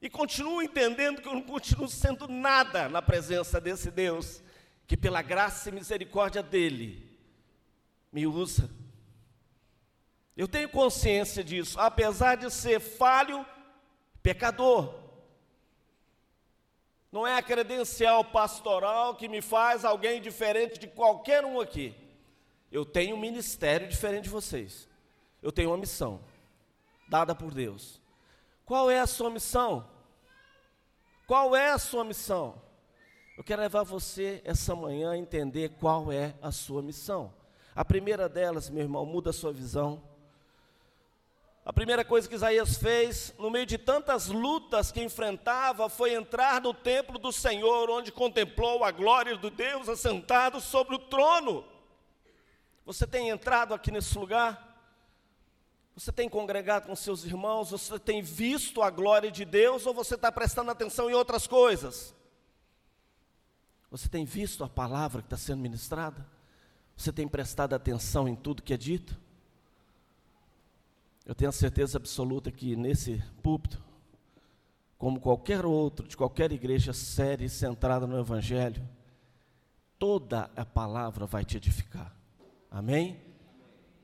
E 0.00 0.08
continuo 0.08 0.62
entendendo 0.62 1.20
que 1.20 1.28
eu 1.28 1.34
não 1.34 1.42
continuo 1.42 1.88
sendo 1.88 2.28
nada 2.28 2.88
na 2.88 3.02
presença 3.02 3.60
desse 3.60 3.90
Deus, 3.90 4.42
que 4.86 4.96
pela 4.96 5.22
graça 5.22 5.68
e 5.68 5.72
misericórdia 5.72 6.42
dele 6.42 7.18
me 8.12 8.26
usa. 8.26 8.70
Eu 10.36 10.46
tenho 10.46 10.68
consciência 10.68 11.42
disso, 11.42 11.80
apesar 11.80 12.36
de 12.36 12.48
ser 12.50 12.78
falho, 12.78 13.44
pecador, 14.22 15.07
não 17.10 17.26
é 17.26 17.36
a 17.36 17.42
credencial 17.42 18.24
pastoral 18.24 19.14
que 19.14 19.28
me 19.28 19.40
faz 19.40 19.84
alguém 19.84 20.20
diferente 20.20 20.78
de 20.78 20.86
qualquer 20.86 21.44
um 21.44 21.60
aqui. 21.60 21.94
Eu 22.70 22.84
tenho 22.84 23.16
um 23.16 23.20
ministério 23.20 23.88
diferente 23.88 24.24
de 24.24 24.30
vocês. 24.30 24.86
Eu 25.42 25.50
tenho 25.50 25.70
uma 25.70 25.78
missão 25.78 26.20
dada 27.08 27.34
por 27.34 27.52
Deus. 27.54 28.00
Qual 28.64 28.90
é 28.90 29.00
a 29.00 29.06
sua 29.06 29.30
missão? 29.30 29.88
Qual 31.26 31.56
é 31.56 31.70
a 31.70 31.78
sua 31.78 32.04
missão? 32.04 32.60
Eu 33.36 33.44
quero 33.44 33.62
levar 33.62 33.84
você 33.84 34.42
essa 34.44 34.74
manhã 34.74 35.12
a 35.12 35.18
entender 35.18 35.70
qual 35.80 36.12
é 36.12 36.34
a 36.42 36.52
sua 36.52 36.82
missão. 36.82 37.32
A 37.74 37.84
primeira 37.84 38.28
delas, 38.28 38.68
meu 38.68 38.82
irmão, 38.82 39.06
muda 39.06 39.30
a 39.30 39.32
sua 39.32 39.52
visão 39.52 40.02
a 41.68 41.72
primeira 41.74 42.02
coisa 42.02 42.26
que 42.26 42.34
Isaías 42.34 42.78
fez, 42.78 43.34
no 43.38 43.50
meio 43.50 43.66
de 43.66 43.76
tantas 43.76 44.28
lutas 44.28 44.90
que 44.90 45.02
enfrentava, 45.02 45.90
foi 45.90 46.14
entrar 46.14 46.62
no 46.62 46.72
templo 46.72 47.18
do 47.18 47.30
Senhor, 47.30 47.90
onde 47.90 48.10
contemplou 48.10 48.82
a 48.82 48.90
glória 48.90 49.36
do 49.36 49.50
Deus 49.50 49.86
assentado 49.86 50.62
sobre 50.62 50.94
o 50.94 50.98
trono. 50.98 51.62
Você 52.86 53.06
tem 53.06 53.28
entrado 53.28 53.74
aqui 53.74 53.90
nesse 53.90 54.16
lugar? 54.16 54.80
Você 55.94 56.10
tem 56.10 56.26
congregado 56.26 56.86
com 56.86 56.96
seus 56.96 57.22
irmãos? 57.26 57.70
Você 57.70 57.98
tem 57.98 58.22
visto 58.22 58.80
a 58.80 58.88
glória 58.88 59.30
de 59.30 59.44
Deus 59.44 59.84
ou 59.84 59.92
você 59.92 60.14
está 60.14 60.32
prestando 60.32 60.70
atenção 60.70 61.10
em 61.10 61.14
outras 61.14 61.46
coisas? 61.46 62.14
Você 63.90 64.08
tem 64.08 64.24
visto 64.24 64.64
a 64.64 64.70
palavra 64.70 65.20
que 65.20 65.26
está 65.26 65.36
sendo 65.36 65.60
ministrada? 65.60 66.26
Você 66.96 67.12
tem 67.12 67.28
prestado 67.28 67.74
atenção 67.74 68.26
em 68.26 68.34
tudo 68.34 68.62
que 68.62 68.72
é 68.72 68.78
dito? 68.78 69.27
Eu 71.28 71.34
tenho 71.34 71.50
a 71.50 71.52
certeza 71.52 71.98
absoluta 71.98 72.50
que 72.50 72.74
nesse 72.74 73.22
púlpito 73.42 73.78
como 74.96 75.20
qualquer 75.20 75.66
outro, 75.66 76.08
de 76.08 76.16
qualquer 76.16 76.50
igreja 76.50 76.94
séria 76.94 77.44
e 77.44 77.50
centrada 77.50 78.06
no 78.06 78.18
Evangelho, 78.18 78.82
toda 79.98 80.50
a 80.56 80.64
palavra 80.64 81.26
vai 81.26 81.44
te 81.44 81.58
edificar. 81.58 82.16
Amém? 82.70 83.20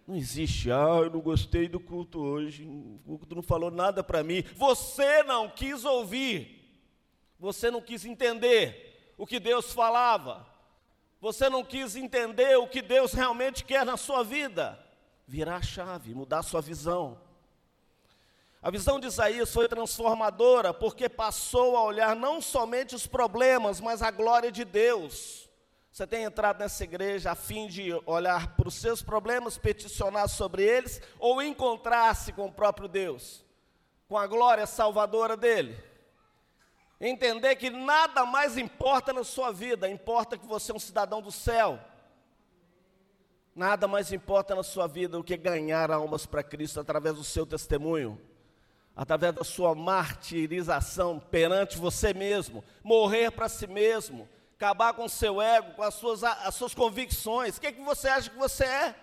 Não 0.06 0.14
existe, 0.14 0.70
ah, 0.70 1.00
eu 1.02 1.10
não 1.10 1.20
gostei 1.20 1.66
do 1.66 1.80
culto 1.80 2.20
hoje, 2.20 2.68
o 3.06 3.16
culto 3.16 3.34
não 3.34 3.42
falou 3.42 3.70
nada 3.70 4.04
para 4.04 4.22
mim. 4.22 4.44
Você 4.54 5.22
não 5.22 5.48
quis 5.48 5.82
ouvir, 5.86 6.78
você 7.40 7.70
não 7.70 7.80
quis 7.80 8.04
entender 8.04 9.14
o 9.16 9.26
que 9.26 9.40
Deus 9.40 9.72
falava, 9.72 10.46
você 11.22 11.48
não 11.48 11.64
quis 11.64 11.96
entender 11.96 12.58
o 12.58 12.68
que 12.68 12.82
Deus 12.82 13.14
realmente 13.14 13.64
quer 13.64 13.86
na 13.86 13.96
sua 13.96 14.22
vida. 14.22 14.83
Virar 15.26 15.56
a 15.56 15.62
chave, 15.62 16.14
mudar 16.14 16.40
a 16.40 16.42
sua 16.42 16.60
visão. 16.60 17.18
A 18.60 18.70
visão 18.70 18.98
de 18.98 19.06
Isaías 19.06 19.52
foi 19.52 19.68
transformadora 19.68 20.72
porque 20.72 21.08
passou 21.08 21.76
a 21.76 21.82
olhar 21.82 22.16
não 22.16 22.40
somente 22.40 22.94
os 22.94 23.06
problemas, 23.06 23.80
mas 23.80 24.00
a 24.00 24.10
glória 24.10 24.50
de 24.50 24.64
Deus. 24.64 25.50
Você 25.92 26.06
tem 26.06 26.24
entrado 26.24 26.58
nessa 26.58 26.82
igreja 26.82 27.30
a 27.30 27.34
fim 27.34 27.68
de 27.68 27.92
olhar 28.04 28.56
para 28.56 28.66
os 28.66 28.74
seus 28.74 29.00
problemas, 29.00 29.56
peticionar 29.56 30.28
sobre 30.28 30.62
eles, 30.62 31.00
ou 31.18 31.40
encontrar-se 31.40 32.32
com 32.32 32.46
o 32.46 32.52
próprio 32.52 32.88
Deus, 32.88 33.44
com 34.08 34.18
a 34.18 34.26
glória 34.26 34.66
salvadora 34.66 35.36
dele. 35.36 35.78
Entender 37.00 37.54
que 37.56 37.70
nada 37.70 38.24
mais 38.24 38.56
importa 38.56 39.12
na 39.12 39.22
sua 39.22 39.52
vida, 39.52 39.88
importa 39.88 40.38
que 40.38 40.46
você 40.46 40.72
é 40.72 40.74
um 40.74 40.80
cidadão 40.80 41.20
do 41.20 41.30
céu. 41.30 41.78
Nada 43.54 43.86
mais 43.86 44.12
importa 44.12 44.54
na 44.54 44.62
sua 44.62 44.86
vida 44.86 45.16
do 45.16 45.24
que 45.24 45.36
ganhar 45.36 45.90
almas 45.90 46.26
para 46.26 46.42
Cristo 46.42 46.80
através 46.80 47.16
do 47.16 47.24
seu 47.24 47.46
testemunho 47.46 48.20
através 48.96 49.34
da 49.34 49.42
sua 49.42 49.74
martirização 49.74 51.18
perante 51.18 51.76
você 51.76 52.14
mesmo, 52.14 52.62
morrer 52.82 53.30
para 53.32 53.48
si 53.48 53.66
mesmo, 53.66 54.28
acabar 54.54 54.94
com 54.94 55.04
o 55.04 55.08
seu 55.08 55.42
ego, 55.42 55.72
com 55.72 55.82
as 55.82 55.94
suas, 55.94 56.22
as 56.22 56.54
suas 56.54 56.74
convicções. 56.74 57.56
O 57.56 57.60
que, 57.60 57.66
é 57.66 57.72
que 57.72 57.82
você 57.82 58.08
acha 58.08 58.30
que 58.30 58.36
você 58.36 58.64
é? 58.64 58.94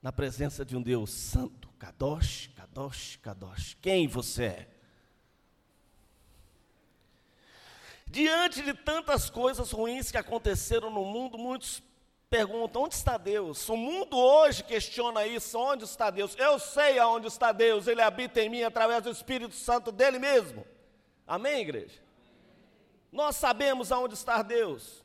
Na 0.00 0.12
presença 0.12 0.64
de 0.64 0.76
um 0.76 0.82
Deus 0.82 1.10
santo, 1.10 1.68
Kadosh, 1.78 2.50
Kadosh, 2.56 3.16
Kadosh. 3.16 3.76
Quem 3.80 4.06
você 4.06 4.44
é? 4.44 4.68
Diante 8.06 8.62
de 8.62 8.74
tantas 8.74 9.30
coisas 9.30 9.72
ruins 9.72 10.10
que 10.10 10.18
aconteceram 10.18 10.90
no 10.90 11.04
mundo, 11.04 11.38
muitos 11.38 11.82
pergunta: 12.32 12.78
onde 12.78 12.94
está 12.94 13.18
Deus? 13.18 13.68
O 13.68 13.76
mundo 13.76 14.16
hoje 14.16 14.64
questiona 14.64 15.26
isso: 15.26 15.58
onde 15.58 15.84
está 15.84 16.08
Deus? 16.08 16.34
Eu 16.38 16.58
sei 16.58 16.98
aonde 16.98 17.26
está 17.26 17.52
Deus, 17.52 17.86
Ele 17.86 18.00
habita 18.00 18.40
em 18.40 18.48
mim 18.48 18.62
através 18.62 19.02
do 19.02 19.10
Espírito 19.10 19.54
Santo 19.54 19.92
dele 19.92 20.18
mesmo. 20.18 20.66
Amém, 21.26 21.60
igreja? 21.60 22.00
Nós 23.12 23.36
sabemos 23.36 23.92
aonde 23.92 24.14
está 24.14 24.40
Deus. 24.40 25.04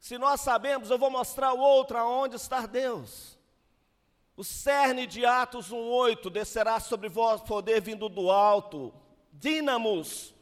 Se 0.00 0.16
nós 0.16 0.40
sabemos, 0.40 0.88
eu 0.88 0.98
vou 0.98 1.10
mostrar 1.10 1.52
o 1.52 1.60
outro 1.60 1.98
aonde 1.98 2.36
está 2.36 2.64
Deus. 2.64 3.38
O 4.34 4.42
cerne 4.42 5.06
de 5.06 5.26
Atos 5.26 5.70
1,8 5.70 6.30
descerá 6.30 6.80
sobre 6.80 7.10
vós 7.10 7.42
poder 7.42 7.82
vindo 7.82 8.08
do 8.08 8.30
alto, 8.30 8.94
dínamos, 9.32 10.34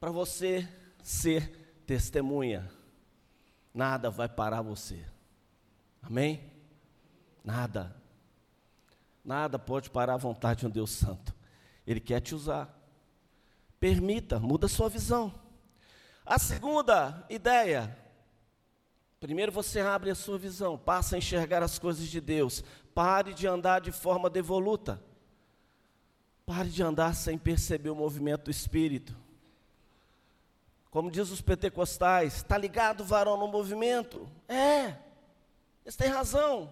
para 0.00 0.10
você 0.10 0.66
ser 1.02 1.82
testemunha 1.86 2.81
nada 3.74 4.10
vai 4.10 4.28
parar 4.28 4.62
você. 4.62 5.04
Amém? 6.02 6.52
Nada. 7.44 7.94
Nada 9.24 9.58
pode 9.58 9.90
parar 9.90 10.14
a 10.14 10.18
vontade 10.18 10.60
de 10.60 10.66
um 10.66 10.70
Deus 10.70 10.90
Santo. 10.90 11.34
Ele 11.86 12.00
quer 12.00 12.20
te 12.20 12.34
usar. 12.34 12.76
Permita, 13.78 14.38
muda 14.38 14.68
sua 14.68 14.88
visão. 14.88 15.32
A 16.24 16.38
segunda 16.38 17.24
ideia. 17.28 17.96
Primeiro 19.20 19.52
você 19.52 19.80
abre 19.80 20.10
a 20.10 20.14
sua 20.16 20.36
visão, 20.36 20.76
passa 20.76 21.14
a 21.14 21.18
enxergar 21.18 21.62
as 21.62 21.78
coisas 21.78 22.08
de 22.08 22.20
Deus. 22.20 22.64
Pare 22.92 23.32
de 23.32 23.46
andar 23.46 23.80
de 23.80 23.92
forma 23.92 24.28
devoluta. 24.28 25.02
Pare 26.44 26.68
de 26.68 26.82
andar 26.82 27.14
sem 27.14 27.38
perceber 27.38 27.90
o 27.90 27.94
movimento 27.94 28.44
do 28.44 28.50
Espírito. 28.50 29.16
Como 30.92 31.10
diz 31.10 31.30
os 31.30 31.40
pentecostais, 31.40 32.36
está 32.36 32.58
ligado 32.58 33.02
varão 33.02 33.38
no 33.38 33.48
movimento? 33.48 34.28
É, 34.46 34.94
eles 35.86 35.96
têm 35.96 36.08
razão. 36.08 36.70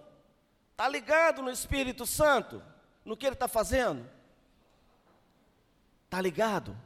Está 0.73 0.87
ligado 0.87 1.41
no 1.41 1.51
Espírito 1.51 2.05
Santo, 2.05 2.63
no 3.03 3.17
que 3.17 3.25
ele 3.25 3.35
está 3.35 3.49
fazendo? 3.49 4.07
Está 6.05 6.21
ligado? 6.21 6.77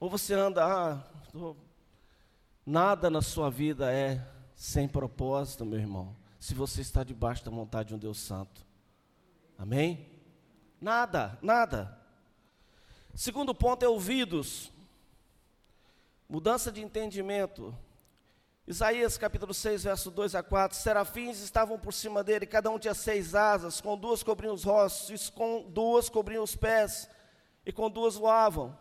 Ou 0.00 0.10
você 0.10 0.34
anda, 0.34 0.64
ah, 0.64 1.04
tô... 1.30 1.54
nada 2.66 3.08
na 3.08 3.22
sua 3.22 3.48
vida 3.48 3.92
é 3.92 4.26
sem 4.56 4.88
propósito, 4.88 5.64
meu 5.64 5.78
irmão, 5.78 6.16
se 6.40 6.52
você 6.52 6.80
está 6.80 7.04
debaixo 7.04 7.44
da 7.44 7.50
vontade 7.52 7.90
de 7.90 7.94
um 7.94 7.98
Deus 7.98 8.18
Santo. 8.18 8.66
Amém? 9.56 10.04
Nada, 10.80 11.38
nada. 11.40 11.96
Segundo 13.14 13.54
ponto 13.54 13.84
é 13.84 13.88
ouvidos. 13.88 14.71
Mudança 16.32 16.72
de 16.72 16.80
entendimento. 16.80 17.76
Isaías 18.66 19.18
capítulo 19.18 19.52
6, 19.52 19.84
verso 19.84 20.10
2 20.10 20.34
a 20.34 20.42
4. 20.42 20.74
Serafins 20.78 21.40
estavam 21.40 21.78
por 21.78 21.92
cima 21.92 22.24
dele, 22.24 22.46
cada 22.46 22.70
um 22.70 22.78
tinha 22.78 22.94
seis 22.94 23.34
asas, 23.34 23.82
com 23.82 23.98
duas 23.98 24.22
cobriam 24.22 24.54
os 24.54 24.64
rostos, 24.64 25.28
com 25.28 25.68
duas 25.68 26.08
cobriam 26.08 26.42
os 26.42 26.56
pés, 26.56 27.06
e 27.66 27.70
com 27.70 27.90
duas 27.90 28.14
voavam. 28.14 28.74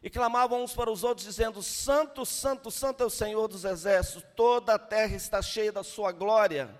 E 0.00 0.08
clamavam 0.08 0.62
uns 0.62 0.74
para 0.74 0.88
os 0.88 1.02
outros, 1.02 1.26
dizendo: 1.26 1.60
Santo, 1.60 2.24
Santo, 2.24 2.70
Santo 2.70 3.02
é 3.02 3.06
o 3.06 3.10
Senhor 3.10 3.48
dos 3.48 3.64
exércitos, 3.64 4.22
toda 4.36 4.74
a 4.74 4.78
terra 4.78 5.16
está 5.16 5.42
cheia 5.42 5.72
da 5.72 5.82
sua 5.82 6.12
glória. 6.12 6.72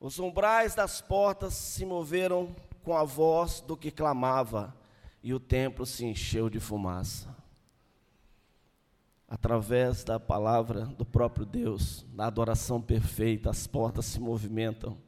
Os 0.00 0.18
umbrais 0.18 0.74
das 0.74 1.02
portas 1.02 1.52
se 1.52 1.84
moveram 1.84 2.56
com 2.82 2.96
a 2.96 3.04
voz 3.04 3.60
do 3.60 3.76
que 3.76 3.90
clamava, 3.90 4.74
e 5.22 5.34
o 5.34 5.38
templo 5.38 5.84
se 5.84 6.06
encheu 6.06 6.48
de 6.48 6.58
fumaça 6.58 7.39
através 9.30 10.02
da 10.02 10.18
palavra 10.18 10.86
do 10.86 11.06
próprio 11.06 11.46
Deus, 11.46 12.04
na 12.12 12.26
adoração 12.26 12.82
perfeita, 12.82 13.48
as 13.48 13.64
portas 13.64 14.06
se 14.06 14.18
movimentam, 14.18 14.98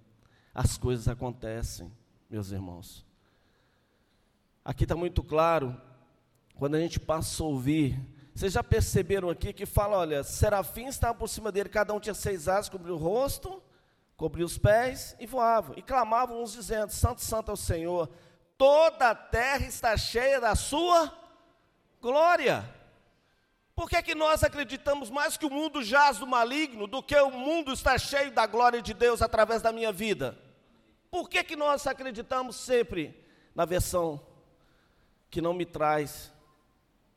as 0.54 0.78
coisas 0.78 1.08
acontecem, 1.08 1.92
meus 2.30 2.52
irmãos. 2.52 3.04
Aqui 4.64 4.84
está 4.84 4.94
muito 4.94 5.24
claro, 5.24 5.76
quando 6.54 6.76
a 6.76 6.80
gente 6.80 7.00
passa 7.00 7.42
a 7.42 7.46
ouvir, 7.46 7.98
vocês 8.32 8.52
já 8.52 8.62
perceberam 8.62 9.28
aqui 9.28 9.52
que 9.52 9.66
fala, 9.66 9.96
olha, 9.96 10.22
serafins 10.22 10.94
estavam 10.94 11.16
por 11.16 11.28
cima 11.28 11.50
dele, 11.50 11.68
cada 11.68 11.92
um 11.92 11.98
tinha 11.98 12.14
seis 12.14 12.46
asas, 12.46 12.68
cobriu 12.68 12.94
o 12.94 12.98
rosto, 12.98 13.60
cobriu 14.16 14.46
os 14.46 14.56
pés 14.56 15.16
e 15.18 15.26
voavam, 15.26 15.74
e 15.76 15.82
clamavam 15.82 16.40
uns 16.40 16.52
dizendo, 16.52 16.90
santo, 16.90 17.20
santo 17.20 17.50
é 17.50 17.54
o 17.54 17.56
Senhor, 17.56 18.08
toda 18.56 19.10
a 19.10 19.16
terra 19.16 19.66
está 19.66 19.96
cheia 19.96 20.40
da 20.40 20.54
sua 20.54 21.12
glória. 22.00 22.81
Por 23.74 23.88
que, 23.88 23.96
é 23.96 24.02
que 24.02 24.14
nós 24.14 24.44
acreditamos 24.44 25.08
mais 25.08 25.36
que 25.36 25.46
o 25.46 25.50
mundo 25.50 25.82
jaz 25.82 26.18
do 26.18 26.26
maligno 26.26 26.86
do 26.86 27.02
que 27.02 27.16
o 27.16 27.30
mundo 27.30 27.72
está 27.72 27.96
cheio 27.98 28.30
da 28.30 28.46
glória 28.46 28.82
de 28.82 28.92
Deus 28.92 29.22
através 29.22 29.62
da 29.62 29.72
minha 29.72 29.90
vida? 29.90 30.38
Por 31.10 31.28
que, 31.28 31.42
que 31.42 31.56
nós 31.56 31.86
acreditamos 31.86 32.56
sempre 32.56 33.14
na 33.54 33.64
versão 33.64 34.20
que 35.30 35.40
não 35.40 35.54
me 35.54 35.64
traz, 35.64 36.32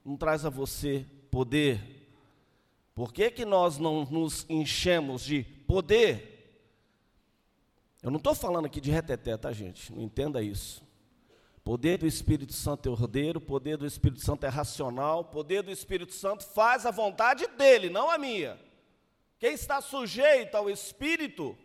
não 0.04 0.16
traz 0.16 0.46
a 0.46 0.50
você 0.50 1.06
poder? 1.30 2.10
Por 2.94 3.12
que, 3.12 3.30
que 3.30 3.44
nós 3.44 3.78
não 3.78 4.06
nos 4.06 4.46
enchemos 4.48 5.24
de 5.24 5.44
poder? 5.44 6.32
Eu 8.02 8.12
não 8.12 8.18
estou 8.18 8.36
falando 8.36 8.66
aqui 8.66 8.80
de 8.80 8.92
reteté, 8.92 9.36
tá, 9.36 9.52
gente? 9.52 9.92
Não 9.92 10.04
entenda 10.04 10.42
isso. 10.42 10.85
Poder 11.66 11.98
do 11.98 12.06
Espírito 12.06 12.54
Santo 12.54 12.88
é 12.88 12.92
ordeiro, 12.92 13.42
poder 13.42 13.76
do 13.76 13.88
Espírito 13.88 14.22
Santo 14.22 14.46
é 14.46 14.50
racional, 14.50 15.26
poder 15.26 15.64
do 15.64 15.72
Espírito 15.72 16.14
Santo 16.14 16.46
faz 16.46 16.86
a 16.86 16.92
vontade 16.92 17.48
dele, 17.58 17.90
não 17.90 18.08
a 18.08 18.20
minha. 18.20 18.60
Quem 19.40 19.56
está 19.56 19.82
sujeito 19.82 20.54
ao 20.54 20.70
Espírito 20.70 21.58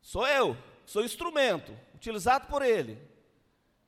sou 0.00 0.24
eu, 0.28 0.56
sou 0.86 1.04
instrumento, 1.04 1.76
utilizado 1.92 2.46
por 2.46 2.62
ele. 2.62 3.02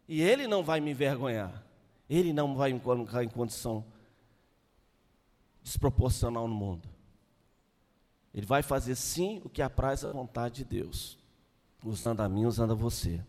E 0.09 0.21
ele 0.21 0.49
não 0.49 0.65
vai 0.65 0.81
me 0.81 0.91
envergonhar, 0.91 1.65
ele 2.09 2.33
não 2.33 2.57
vai 2.57 2.73
me 2.73 2.81
colocar 2.81 3.23
em 3.23 3.29
condição 3.29 3.85
desproporcional 5.63 6.49
no 6.49 6.55
mundo. 6.55 6.89
Ele 8.35 8.45
vai 8.45 8.61
fazer 8.65 8.97
sim 8.97 9.41
o 9.45 9.49
que 9.49 9.63
apraz 9.63 10.05
a 10.05 10.11
vontade 10.11 10.57
de 10.57 10.65
Deus, 10.65 11.17
usando 11.85 12.23
a 12.23 12.29
mim, 12.29 12.45
usando 12.45 12.73
a 12.73 12.77
você. 12.77 13.25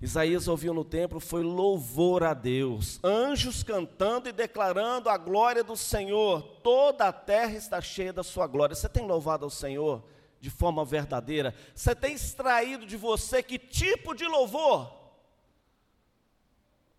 Isaías 0.00 0.46
ouviu 0.46 0.74
no 0.74 0.84
templo 0.84 1.18
foi 1.18 1.42
louvor 1.42 2.22
a 2.22 2.34
Deus, 2.34 3.00
anjos 3.02 3.62
cantando 3.62 4.28
e 4.28 4.32
declarando 4.32 5.08
a 5.08 5.16
glória 5.16 5.64
do 5.64 5.76
Senhor. 5.76 6.42
Toda 6.62 7.08
a 7.08 7.12
terra 7.12 7.54
está 7.54 7.80
cheia 7.80 8.12
da 8.12 8.22
sua 8.22 8.46
glória. 8.46 8.74
Você 8.74 8.88
tem 8.88 9.06
louvado 9.06 9.44
ao 9.44 9.50
Senhor 9.50 10.04
de 10.38 10.50
forma 10.50 10.84
verdadeira? 10.84 11.54
Você 11.74 11.94
tem 11.94 12.14
extraído 12.14 12.84
de 12.84 12.96
você 12.96 13.42
que 13.42 13.58
tipo 13.58 14.14
de 14.14 14.26
louvor? 14.26 14.92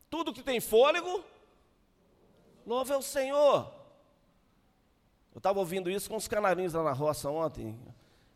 Tudo 0.10 0.34
que 0.34 0.42
tem 0.42 0.60
fôlego, 0.60 1.24
louve 2.66 2.94
ao 2.94 3.02
Senhor. 3.04 3.72
Eu 5.36 5.38
estava 5.38 5.60
ouvindo 5.60 5.92
isso 5.92 6.10
com 6.10 6.16
os 6.16 6.28
canarinhos 6.28 6.74
lá 6.74 6.82
na 6.82 6.94
roça 6.94 7.30
ontem. 7.30 7.80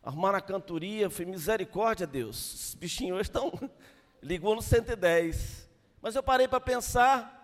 Arrumaram 0.04 0.38
a 0.38 0.40
cantoria, 0.40 1.10
foi 1.10 1.24
misericórdia, 1.24 2.06
Deus. 2.06 2.68
Os 2.68 2.74
bichinhos 2.74 3.18
hoje 3.18 3.28
estão. 3.28 3.52
Ligou 4.22 4.54
no 4.54 4.62
110. 4.62 5.68
Mas 6.00 6.14
eu 6.14 6.22
parei 6.22 6.46
para 6.46 6.60
pensar, 6.60 7.42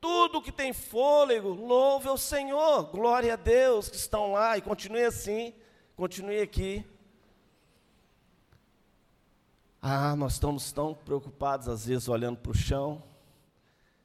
tudo 0.00 0.42
que 0.42 0.52
tem 0.52 0.72
fôlego, 0.72 1.48
louve 1.50 2.08
ao 2.08 2.18
Senhor, 2.18 2.84
glória 2.90 3.32
a 3.32 3.36
Deus 3.36 3.88
que 3.88 3.96
estão 3.96 4.32
lá 4.32 4.58
e 4.58 4.62
continue 4.62 5.04
assim, 5.04 5.54
continue 5.96 6.40
aqui. 6.40 6.84
Ah, 9.80 10.16
nós 10.16 10.34
estamos 10.34 10.72
tão 10.72 10.94
preocupados 10.94 11.68
às 11.68 11.86
vezes 11.86 12.08
olhando 12.08 12.38
para 12.38 12.52
o 12.52 12.54
chão, 12.54 13.02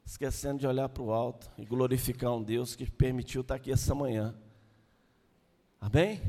esquecendo 0.06 0.60
de 0.60 0.68
olhar 0.68 0.90
para 0.90 1.04
o 1.04 1.14
alto 1.14 1.50
e 1.58 1.66
glorificar 1.66 2.34
um 2.34 2.44
Deus 2.44 2.76
que 2.76 2.90
permitiu 2.90 3.42
estar 3.42 3.56
aqui 3.56 3.72
essa 3.72 3.96
manhã. 3.96 4.36
Amém? 5.80 6.22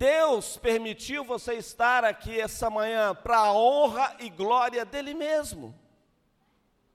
Deus 0.00 0.56
permitiu 0.56 1.22
você 1.22 1.56
estar 1.56 2.06
aqui 2.06 2.40
essa 2.40 2.70
manhã 2.70 3.14
para 3.14 3.36
a 3.36 3.52
honra 3.52 4.16
e 4.18 4.30
glória 4.30 4.82
dele 4.82 5.12
mesmo. 5.12 5.74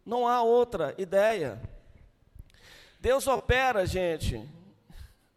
Não 0.04 0.28
há 0.28 0.42
outra 0.42 0.96
ideia. 0.98 1.62
Deus 3.00 3.28
opera, 3.28 3.86
gente, 3.86 4.44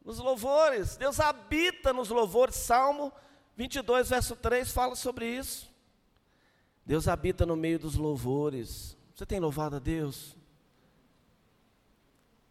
nos 0.02 0.18
louvores. 0.18 0.96
Deus 0.96 1.20
habita 1.20 1.92
nos 1.92 2.08
louvores. 2.08 2.56
Salmo 2.56 3.12
22, 3.54 4.08
verso 4.08 4.34
3 4.34 4.72
fala 4.72 4.96
sobre 4.96 5.26
isso. 5.26 5.70
Deus 6.86 7.06
habita 7.06 7.44
no 7.44 7.54
meio 7.54 7.78
dos 7.78 7.96
louvores. 7.96 8.96
Você 9.14 9.26
tem 9.26 9.38
louvado 9.40 9.76
a 9.76 9.78
Deus? 9.78 10.34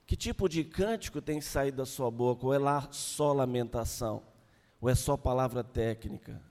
Que 0.05 0.15
tipo 0.15 0.47
de 0.47 0.63
cântico 0.63 1.19
tem 1.23 1.41
saído 1.41 1.77
da 1.77 1.87
sua 1.87 2.11
boca? 2.11 2.45
Ou 2.45 2.53
é 2.53 2.59
lá 2.59 2.87
só 2.91 3.33
lamentação? 3.33 4.36
Ou 4.79 4.89
é 4.89 4.95
só 4.95 5.17
palavra 5.17 5.63
técnica? 5.63 6.41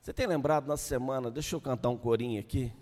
Você 0.00 0.12
tem 0.12 0.26
lembrado 0.26 0.66
na 0.66 0.76
semana, 0.76 1.30
deixa 1.30 1.54
eu 1.54 1.60
cantar 1.60 1.90
um 1.90 1.98
corinho 1.98 2.40
aqui? 2.40 2.72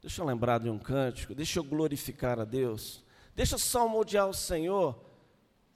Deixa 0.00 0.22
eu 0.22 0.26
lembrar 0.26 0.60
de 0.60 0.70
um 0.70 0.78
cântico, 0.78 1.34
deixa 1.34 1.58
eu 1.58 1.64
glorificar 1.64 2.38
a 2.38 2.44
Deus, 2.44 3.04
deixa 3.34 3.54
eu 3.54 3.58
salmodiar 3.58 4.28
o 4.28 4.34
Senhor. 4.34 4.98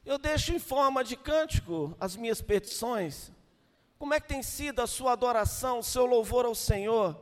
Eu 0.04 0.18
deixo 0.18 0.52
em 0.52 0.58
forma 0.58 1.04
de 1.04 1.16
cântico 1.16 1.94
as 2.00 2.16
minhas 2.16 2.40
petições. 2.40 3.30
Como 3.98 4.14
é 4.14 4.20
que 4.20 4.28
tem 4.28 4.42
sido 4.42 4.80
a 4.80 4.86
sua 4.86 5.12
adoração, 5.12 5.80
o 5.80 5.82
seu 5.82 6.06
louvor 6.06 6.46
ao 6.46 6.54
Senhor? 6.54 7.20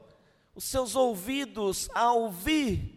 Os 0.54 0.64
seus 0.64 0.94
ouvidos 0.94 1.88
a 1.94 2.12
ouvir 2.12 2.96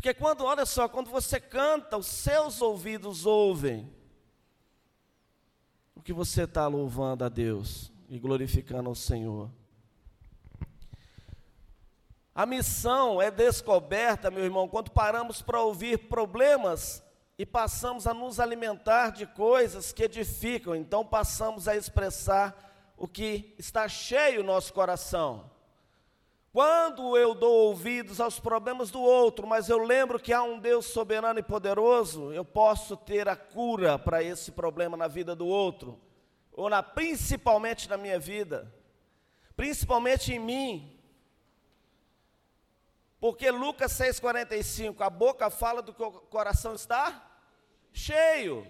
porque 0.00 0.14
quando, 0.14 0.46
olha 0.46 0.64
só, 0.64 0.88
quando 0.88 1.10
você 1.10 1.38
canta, 1.38 1.98
os 1.98 2.06
seus 2.06 2.62
ouvidos 2.62 3.26
ouvem 3.26 3.86
o 6.00 6.02
que 6.02 6.14
você 6.14 6.44
está 6.44 6.66
louvando 6.66 7.26
a 7.26 7.28
Deus 7.28 7.92
e 8.08 8.18
glorificando 8.18 8.88
ao 8.88 8.94
Senhor. 8.94 9.50
A 12.34 12.46
missão 12.46 13.20
é 13.20 13.30
descoberta, 13.30 14.30
meu 14.30 14.42
irmão, 14.42 14.66
quando 14.66 14.90
paramos 14.90 15.42
para 15.42 15.60
ouvir 15.60 16.08
problemas 16.08 17.02
e 17.36 17.44
passamos 17.44 18.06
a 18.06 18.14
nos 18.14 18.40
alimentar 18.40 19.10
de 19.10 19.26
coisas 19.26 19.92
que 19.92 20.04
edificam, 20.04 20.74
então 20.74 21.04
passamos 21.04 21.68
a 21.68 21.76
expressar 21.76 22.56
o 22.96 23.06
que 23.06 23.54
está 23.58 23.86
cheio 23.86 24.40
no 24.40 24.54
nosso 24.54 24.72
coração. 24.72 25.50
Quando 26.52 27.16
eu 27.16 27.32
dou 27.32 27.68
ouvidos 27.68 28.20
aos 28.20 28.40
problemas 28.40 28.90
do 28.90 29.00
outro, 29.00 29.46
mas 29.46 29.68
eu 29.68 29.78
lembro 29.78 30.18
que 30.18 30.32
há 30.32 30.42
um 30.42 30.58
Deus 30.58 30.86
soberano 30.86 31.38
e 31.38 31.44
poderoso, 31.44 32.32
eu 32.32 32.44
posso 32.44 32.96
ter 32.96 33.28
a 33.28 33.36
cura 33.36 33.96
para 33.96 34.20
esse 34.22 34.50
problema 34.50 34.96
na 34.96 35.06
vida 35.06 35.36
do 35.36 35.46
outro, 35.46 36.00
ou 36.52 36.68
na, 36.68 36.82
principalmente 36.82 37.88
na 37.88 37.96
minha 37.96 38.18
vida, 38.18 38.74
principalmente 39.54 40.32
em 40.32 40.40
mim. 40.40 40.98
Porque 43.20 43.48
Lucas 43.50 43.92
6,45, 43.92 45.02
a 45.02 45.10
boca 45.10 45.50
fala 45.50 45.80
do 45.80 45.94
que 45.94 46.02
o 46.02 46.10
coração 46.10 46.74
está 46.74 47.30
cheio. 47.92 48.66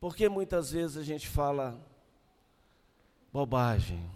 Porque 0.00 0.28
muitas 0.28 0.72
vezes 0.72 0.96
a 0.96 1.04
gente 1.04 1.28
fala 1.28 1.78
bobagem 3.32 4.10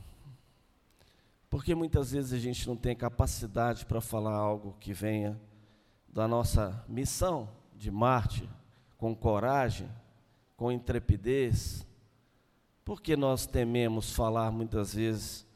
porque 1.57 1.75
muitas 1.75 2.13
vezes 2.13 2.35
a 2.35 2.39
gente 2.39 2.69
não 2.69 2.77
tem 2.77 2.95
capacidade 2.95 3.87
para 3.87 3.99
falar 3.99 4.35
algo 4.35 4.77
que 4.79 4.93
venha 4.93 5.41
da 6.07 6.29
nossa 6.29 6.85
missão 6.87 7.49
de 7.75 7.91
Marte, 7.91 8.47
com 8.99 9.17
coragem, 9.17 9.89
com 10.55 10.71
intrepidez. 10.71 11.87
Porque 12.85 13.17
nós 13.17 13.47
tememos 13.47 14.13
falar 14.13 14.53
muitas 14.53 14.93
vezes 14.93 15.47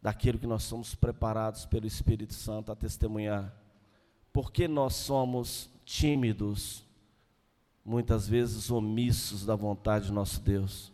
daquilo 0.00 0.38
que 0.38 0.46
nós 0.46 0.62
somos 0.62 0.94
preparados 0.94 1.66
pelo 1.66 1.84
Espírito 1.84 2.34
Santo 2.34 2.70
a 2.70 2.76
testemunhar? 2.76 3.52
Porque 4.32 4.68
nós 4.68 4.94
somos 4.94 5.68
tímidos, 5.84 6.86
muitas 7.84 8.28
vezes 8.28 8.70
omissos 8.70 9.44
da 9.44 9.56
vontade 9.56 10.06
de 10.06 10.12
nosso 10.12 10.40
Deus? 10.40 10.92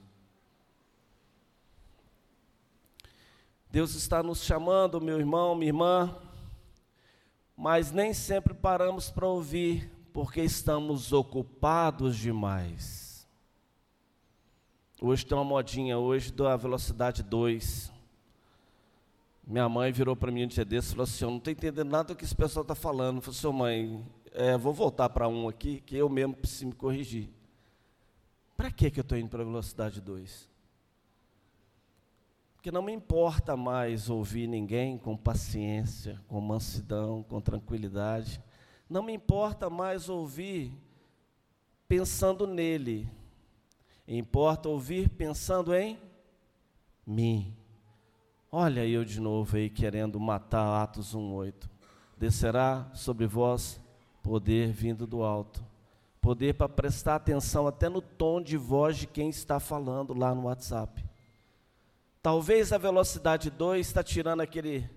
Deus 3.76 3.94
está 3.94 4.22
nos 4.22 4.42
chamando, 4.42 5.02
meu 5.02 5.18
irmão, 5.18 5.54
minha 5.54 5.68
irmã, 5.68 6.18
mas 7.54 7.92
nem 7.92 8.14
sempre 8.14 8.54
paramos 8.54 9.10
para 9.10 9.26
ouvir, 9.26 9.92
porque 10.14 10.40
estamos 10.40 11.12
ocupados 11.12 12.16
demais. 12.16 13.28
Hoje 14.98 15.26
tem 15.26 15.36
uma 15.36 15.44
modinha 15.44 15.98
hoje 15.98 16.32
da 16.32 16.56
velocidade 16.56 17.22
2. 17.22 17.92
Minha 19.46 19.68
mãe 19.68 19.92
virou 19.92 20.16
para 20.16 20.32
mim 20.32 20.44
um 20.44 20.48
dia 20.48 20.64
desse 20.64 20.88
e 20.88 20.90
falou 20.92 21.04
assim: 21.04 21.24
Eu 21.26 21.30
não 21.32 21.36
estou 21.36 21.52
entendendo 21.52 21.90
nada 21.90 22.14
do 22.14 22.16
que 22.16 22.24
esse 22.24 22.34
pessoal 22.34 22.62
está 22.62 22.74
falando. 22.74 23.16
Eu 23.16 23.20
falei 23.20 23.38
assim: 23.38 23.52
mãe, 23.52 24.06
é, 24.32 24.56
vou 24.56 24.72
voltar 24.72 25.10
para 25.10 25.28
um 25.28 25.50
aqui, 25.50 25.82
que 25.84 25.94
eu 25.94 26.08
mesmo 26.08 26.34
preciso 26.34 26.68
me 26.68 26.72
corrigir. 26.72 27.28
Para 28.56 28.70
que 28.70 28.86
eu 28.86 29.02
estou 29.02 29.18
indo 29.18 29.28
para 29.28 29.42
a 29.42 29.44
velocidade 29.44 30.00
2? 30.00 30.55
Que 32.66 32.72
não 32.72 32.82
me 32.82 32.92
importa 32.92 33.56
mais 33.56 34.10
ouvir 34.10 34.48
ninguém 34.48 34.98
com 34.98 35.16
paciência, 35.16 36.20
com 36.26 36.40
mansidão, 36.40 37.22
com 37.22 37.40
tranquilidade. 37.40 38.42
Não 38.90 39.04
me 39.04 39.12
importa 39.12 39.70
mais 39.70 40.08
ouvir 40.08 40.72
pensando 41.86 42.44
nele. 42.44 43.08
Importa 44.08 44.68
ouvir 44.68 45.08
pensando 45.08 45.72
em 45.72 45.96
mim. 47.06 47.54
Olha 48.50 48.84
eu 48.84 49.04
de 49.04 49.20
novo 49.20 49.56
aí 49.56 49.70
querendo 49.70 50.18
matar 50.18 50.82
Atos 50.82 51.14
1:8. 51.14 51.70
Descerá 52.18 52.90
sobre 52.92 53.28
vós 53.28 53.80
poder 54.24 54.72
vindo 54.72 55.06
do 55.06 55.22
alto. 55.22 55.64
Poder 56.20 56.54
para 56.54 56.68
prestar 56.68 57.14
atenção 57.14 57.68
até 57.68 57.88
no 57.88 58.02
tom 58.02 58.42
de 58.42 58.56
voz 58.56 58.96
de 58.96 59.06
quem 59.06 59.28
está 59.28 59.60
falando 59.60 60.12
lá 60.12 60.34
no 60.34 60.46
WhatsApp. 60.46 61.05
Talvez 62.26 62.72
a 62.72 62.76
velocidade 62.76 63.50
2 63.50 63.86
está 63.86 64.02
tirando 64.02 64.40
aquele 64.40 64.90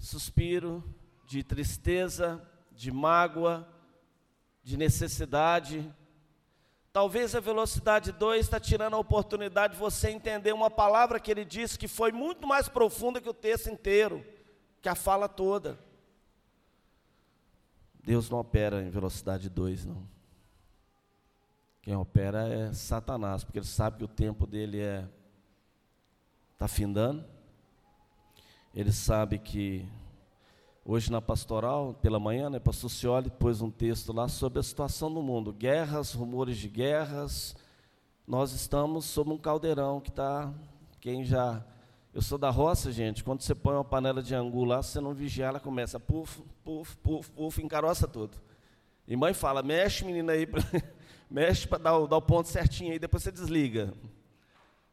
suspiro 0.00 0.82
de 1.24 1.44
tristeza, 1.44 2.42
de 2.72 2.90
mágoa, 2.90 3.64
de 4.60 4.76
necessidade. 4.76 5.94
Talvez 6.92 7.36
a 7.36 7.38
velocidade 7.40 8.10
2 8.10 8.46
está 8.46 8.58
tirando 8.58 8.94
a 8.94 8.98
oportunidade 8.98 9.74
de 9.74 9.78
você 9.78 10.10
entender 10.10 10.52
uma 10.52 10.68
palavra 10.68 11.20
que 11.20 11.30
ele 11.30 11.44
disse 11.44 11.78
que 11.78 11.86
foi 11.86 12.10
muito 12.10 12.48
mais 12.48 12.68
profunda 12.68 13.20
que 13.20 13.30
o 13.30 13.32
texto 13.32 13.70
inteiro, 13.70 14.26
que 14.82 14.88
a 14.88 14.96
fala 14.96 15.28
toda. 15.28 15.78
Deus 18.02 18.28
não 18.28 18.40
opera 18.40 18.82
em 18.82 18.90
velocidade 18.90 19.48
2, 19.48 19.86
não. 19.86 20.02
Quem 21.80 21.94
opera 21.94 22.48
é 22.48 22.72
Satanás, 22.72 23.44
porque 23.44 23.60
ele 23.60 23.66
sabe 23.66 23.98
que 23.98 24.04
o 24.04 24.08
tempo 24.08 24.48
dele 24.48 24.80
é 24.80 25.08
está 26.54 26.66
findando. 26.66 27.24
Ele 28.74 28.90
sabe 28.90 29.38
que 29.38 29.86
hoje 30.84 31.12
na 31.12 31.20
pastoral, 31.20 31.94
pela 31.94 32.18
manhã, 32.18 32.50
né, 32.50 32.58
pastor 32.58 32.90
Cioli 32.90 33.30
pôs 33.30 33.60
um 33.60 33.70
texto 33.70 34.12
lá 34.12 34.26
sobre 34.26 34.58
a 34.58 34.62
situação 34.62 35.12
do 35.12 35.22
mundo, 35.22 35.52
guerras, 35.52 36.12
rumores 36.12 36.56
de 36.56 36.68
guerras. 36.68 37.54
Nós 38.26 38.52
estamos 38.52 39.04
sob 39.04 39.30
um 39.30 39.38
caldeirão 39.38 40.00
que 40.00 40.10
está, 40.10 40.52
quem 41.00 41.24
já 41.24 41.64
eu 42.14 42.22
sou 42.22 42.38
da 42.38 42.48
roça, 42.48 42.92
gente. 42.92 43.24
Quando 43.24 43.40
você 43.40 43.56
põe 43.56 43.74
uma 43.74 43.84
panela 43.84 44.22
de 44.22 44.36
angu 44.36 44.64
lá, 44.64 44.80
você 44.80 45.00
não 45.00 45.12
vigia, 45.12 45.46
ela 45.46 45.58
começa 45.58 45.98
puf, 45.98 46.40
puf, 46.62 46.96
puf, 46.98 47.28
puf, 47.32 47.60
encaroça 47.60 48.06
tudo. 48.06 48.36
E 49.06 49.16
mãe 49.16 49.34
fala: 49.34 49.64
mexe, 49.64 50.04
menina 50.04 50.32
aí, 50.32 50.46
mexe 51.28 51.66
para 51.66 51.78
dar, 51.78 52.06
dar, 52.06 52.16
o 52.16 52.22
ponto 52.22 52.48
certinho 52.48 52.92
aí, 52.92 53.00
depois 53.00 53.24
você 53.24 53.32
desliga. 53.32 53.92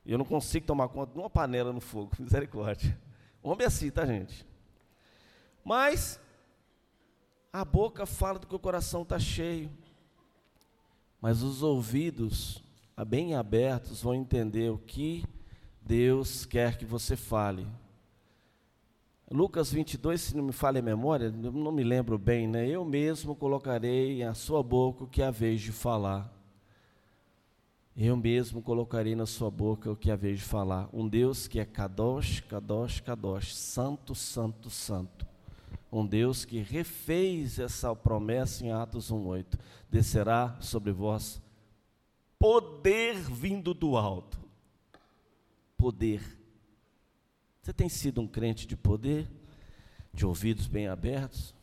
Eu 0.05 0.17
não 0.17 0.25
consigo 0.25 0.65
tomar 0.65 0.87
conta 0.89 1.13
de 1.13 1.19
uma 1.19 1.29
panela 1.29 1.71
no 1.71 1.81
fogo, 1.81 2.11
misericórdia. 2.19 2.99
Homem 3.43 3.63
é 3.63 3.67
assim, 3.67 3.89
tá, 3.89 4.05
gente? 4.05 4.45
Mas 5.63 6.19
a 7.53 7.63
boca 7.63 8.05
fala 8.05 8.39
do 8.39 8.47
que 8.47 8.55
o 8.55 8.59
coração 8.59 9.03
está 9.03 9.19
cheio. 9.19 9.69
Mas 11.19 11.43
os 11.43 11.61
ouvidos, 11.61 12.63
bem 13.07 13.35
abertos, 13.35 14.01
vão 14.01 14.15
entender 14.15 14.71
o 14.71 14.77
que 14.77 15.23
Deus 15.81 16.45
quer 16.45 16.77
que 16.77 16.85
você 16.85 17.15
fale. 17.15 17.67
Lucas 19.29 19.71
22, 19.71 20.19
se 20.19 20.35
não 20.35 20.43
me 20.43 20.51
falha 20.51 20.79
a 20.79 20.83
memória, 20.83 21.31
não 21.31 21.71
me 21.71 21.83
lembro 21.83 22.17
bem, 22.17 22.47
né? 22.47 22.67
Eu 22.67 22.83
mesmo 22.83 23.35
colocarei 23.35 24.23
a 24.23 24.33
sua 24.33 24.61
boca 24.61 25.05
o 25.05 25.07
que 25.07 25.21
é 25.21 25.31
vez 25.31 25.61
de 25.61 25.71
falar. 25.71 26.40
Eu 27.95 28.15
mesmo 28.15 28.61
colocarei 28.61 29.15
na 29.15 29.25
sua 29.25 29.51
boca 29.51 29.91
o 29.91 29.95
que 29.95 30.15
vez 30.15 30.39
de 30.39 30.45
falar. 30.45 30.89
Um 30.93 31.07
Deus 31.07 31.47
que 31.47 31.59
é 31.59 31.65
Kadosh, 31.65 32.39
Kadosh, 32.41 32.99
Kadosh, 33.01 33.55
Santo, 33.55 34.15
Santo, 34.15 34.69
Santo. 34.69 35.27
Um 35.91 36.05
Deus 36.05 36.45
que 36.45 36.59
refez 36.59 37.59
essa 37.59 37.95
promessa 37.95 38.65
em 38.65 38.71
Atos 38.71 39.11
1,8. 39.11 39.59
Descerá 39.89 40.57
sobre 40.61 40.91
vós 40.91 41.41
poder 42.39 43.15
vindo 43.15 43.73
do 43.73 43.97
alto. 43.97 44.39
Poder 45.77 46.41
você 47.61 47.71
tem 47.71 47.87
sido 47.87 48.19
um 48.19 48.27
crente 48.27 48.65
de 48.65 48.75
poder, 48.75 49.29
de 50.11 50.25
ouvidos 50.25 50.65
bem 50.65 50.87
abertos? 50.87 51.53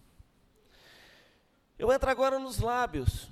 Eu 1.77 1.93
entro 1.93 2.09
agora 2.09 2.39
nos 2.39 2.61
lábios. 2.61 3.29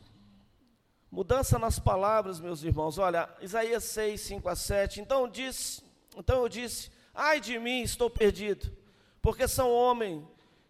Mudança 1.17 1.59
nas 1.59 1.79
palavras, 1.79 2.39
meus 2.39 2.63
irmãos. 2.63 2.99
Olha, 2.99 3.27
Isaías 3.41 3.85
6, 3.85 4.21
5 4.21 4.51
a 4.51 4.55
7. 4.55 5.01
Então, 5.01 5.27
disse, 5.27 5.83
então 6.15 6.43
eu 6.43 6.47
disse: 6.47 6.91
Ai 7.15 7.41
de 7.41 7.59
mim, 7.59 7.81
estou 7.81 8.11
perdido, 8.11 8.71
porque 9.23 9.49
sou 9.49 9.73
homem 9.73 10.29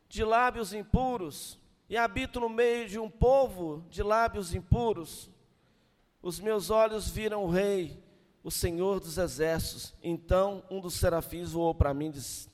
de 0.09 0.23
lábios 0.23 0.73
impuros 0.73 1.59
e 1.91 1.97
habito 1.97 2.39
no 2.39 2.49
meio 2.49 2.89
de 2.89 2.97
um 2.97 3.11
povo 3.11 3.85
de 3.91 4.05
lábios 4.05 4.55
impuros. 4.55 5.29
Os 6.23 6.39
meus 6.39 6.71
olhos 6.71 7.09
viram 7.09 7.43
o 7.43 7.51
Rei, 7.51 8.01
o 8.45 8.51
Senhor 8.53 9.01
dos 9.01 9.19
Exércitos. 9.19 9.95
Então 10.01 10.63
um 10.71 10.81
dos 10.81 10.95
serafins 10.95 11.51
voou 11.51 11.75
para 11.75 11.93
mim, 11.93 12.13
disse, 12.13 12.49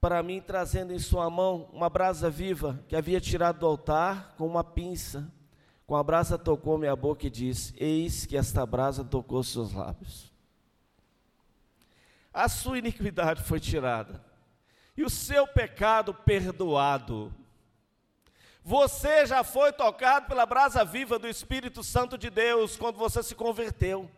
para 0.00 0.22
mim, 0.22 0.40
trazendo 0.40 0.94
em 0.94 0.98
sua 0.98 1.28
mão 1.28 1.68
uma 1.70 1.90
brasa 1.90 2.30
viva 2.30 2.82
que 2.88 2.96
havia 2.96 3.20
tirado 3.20 3.58
do 3.58 3.66
altar 3.66 4.34
com 4.38 4.46
uma 4.46 4.64
pinça. 4.64 5.30
Com 5.90 5.96
a 5.96 6.04
brasa 6.04 6.38
tocou 6.38 6.78
minha 6.78 6.94
boca 6.94 7.26
e 7.26 7.30
disse: 7.30 7.74
Eis 7.76 8.24
que 8.24 8.36
esta 8.36 8.64
brasa 8.64 9.02
tocou 9.02 9.42
seus 9.42 9.72
lábios. 9.72 10.32
A 12.32 12.48
sua 12.48 12.78
iniquidade 12.78 13.42
foi 13.42 13.58
tirada 13.58 14.24
e 14.96 15.02
o 15.02 15.10
seu 15.10 15.48
pecado 15.48 16.14
perdoado. 16.14 17.34
Você 18.62 19.26
já 19.26 19.42
foi 19.42 19.72
tocado 19.72 20.28
pela 20.28 20.46
brasa 20.46 20.84
viva 20.84 21.18
do 21.18 21.26
Espírito 21.26 21.82
Santo 21.82 22.16
de 22.16 22.30
Deus 22.30 22.76
quando 22.76 22.96
você 22.96 23.20
se 23.20 23.34
converteu 23.34 24.08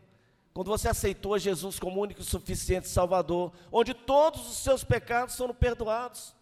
quando 0.52 0.68
você 0.68 0.90
aceitou 0.90 1.38
Jesus 1.38 1.78
como 1.78 2.02
único 2.02 2.20
e 2.20 2.24
suficiente 2.24 2.86
Salvador, 2.86 3.50
onde 3.72 3.94
todos 3.94 4.46
os 4.46 4.58
seus 4.58 4.84
pecados 4.84 5.34
foram 5.34 5.54
perdoados, 5.54 6.34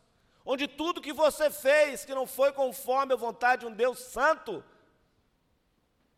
onde 0.45 0.67
tudo 0.67 1.01
que 1.01 1.13
você 1.13 1.53
fez 1.53 2.05
que 2.05 2.17
não 2.17 2.27
foi 2.27 2.51
conforme 2.51 3.13
a 3.13 3.17
vontade 3.17 3.61
de 3.61 3.67
um 3.69 3.73
Deus 3.73 4.01
santo, 4.01 4.65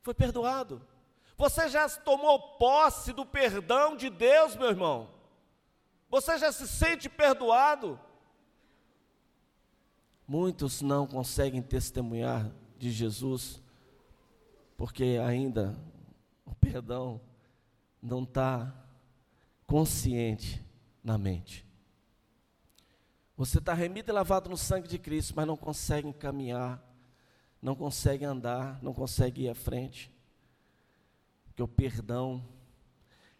foi 0.02 0.14
perdoado. 0.14 0.82
Você 1.36 1.68
já 1.68 1.88
tomou 1.88 2.56
posse 2.58 3.12
do 3.12 3.24
perdão 3.24 3.96
de 3.96 4.10
Deus, 4.10 4.54
meu 4.56 4.68
irmão? 4.68 5.08
Você 6.10 6.36
já 6.38 6.52
se 6.52 6.68
sente 6.68 7.08
perdoado? 7.08 7.98
Muitos 10.26 10.82
não 10.82 11.06
conseguem 11.06 11.62
testemunhar 11.62 12.50
de 12.76 12.90
Jesus, 12.90 13.62
porque 14.76 15.18
ainda 15.24 15.76
o 16.44 16.54
perdão 16.54 17.20
não 18.02 18.24
está 18.24 18.74
consciente 19.66 20.64
na 21.02 21.16
mente. 21.16 21.66
Você 23.36 23.58
está 23.58 23.72
remido 23.72 24.10
e 24.10 24.12
lavado 24.12 24.50
no 24.50 24.56
sangue 24.56 24.86
de 24.86 24.98
Cristo, 24.98 25.34
mas 25.34 25.46
não 25.46 25.56
consegue 25.56 26.12
caminhar, 26.12 26.82
não 27.62 27.76
consegue 27.76 28.24
andar, 28.24 28.82
não 28.82 28.92
consegue 28.92 29.44
ir 29.44 29.48
à 29.48 29.54
frente. 29.54 30.12
Porque 31.44 31.62
o 31.62 31.68
perdão. 31.68 32.42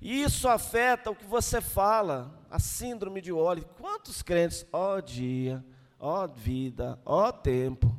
E 0.00 0.22
isso 0.22 0.48
afeta 0.48 1.10
o 1.10 1.16
que 1.16 1.26
você 1.26 1.60
fala, 1.60 2.40
a 2.48 2.60
síndrome 2.60 3.20
de 3.20 3.32
óleo. 3.32 3.68
Quantos 3.80 4.22
crentes, 4.22 4.64
ó 4.72 5.00
dia, 5.00 5.64
ó 5.98 6.26
vida, 6.26 6.98
ó 7.04 7.32
tempo, 7.32 7.94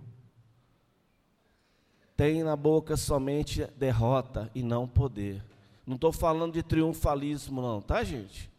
tem 2.15 2.43
na 2.43 2.55
boca 2.55 2.95
somente 2.95 3.65
derrota 3.75 4.49
e 4.55 4.63
não 4.63 4.87
poder. 4.87 5.43
Não 5.85 5.95
estou 5.95 6.13
falando 6.13 6.53
de 6.53 6.63
triunfalismo, 6.63 7.61
não, 7.61 7.81
tá, 7.81 8.03
gente? 8.03 8.49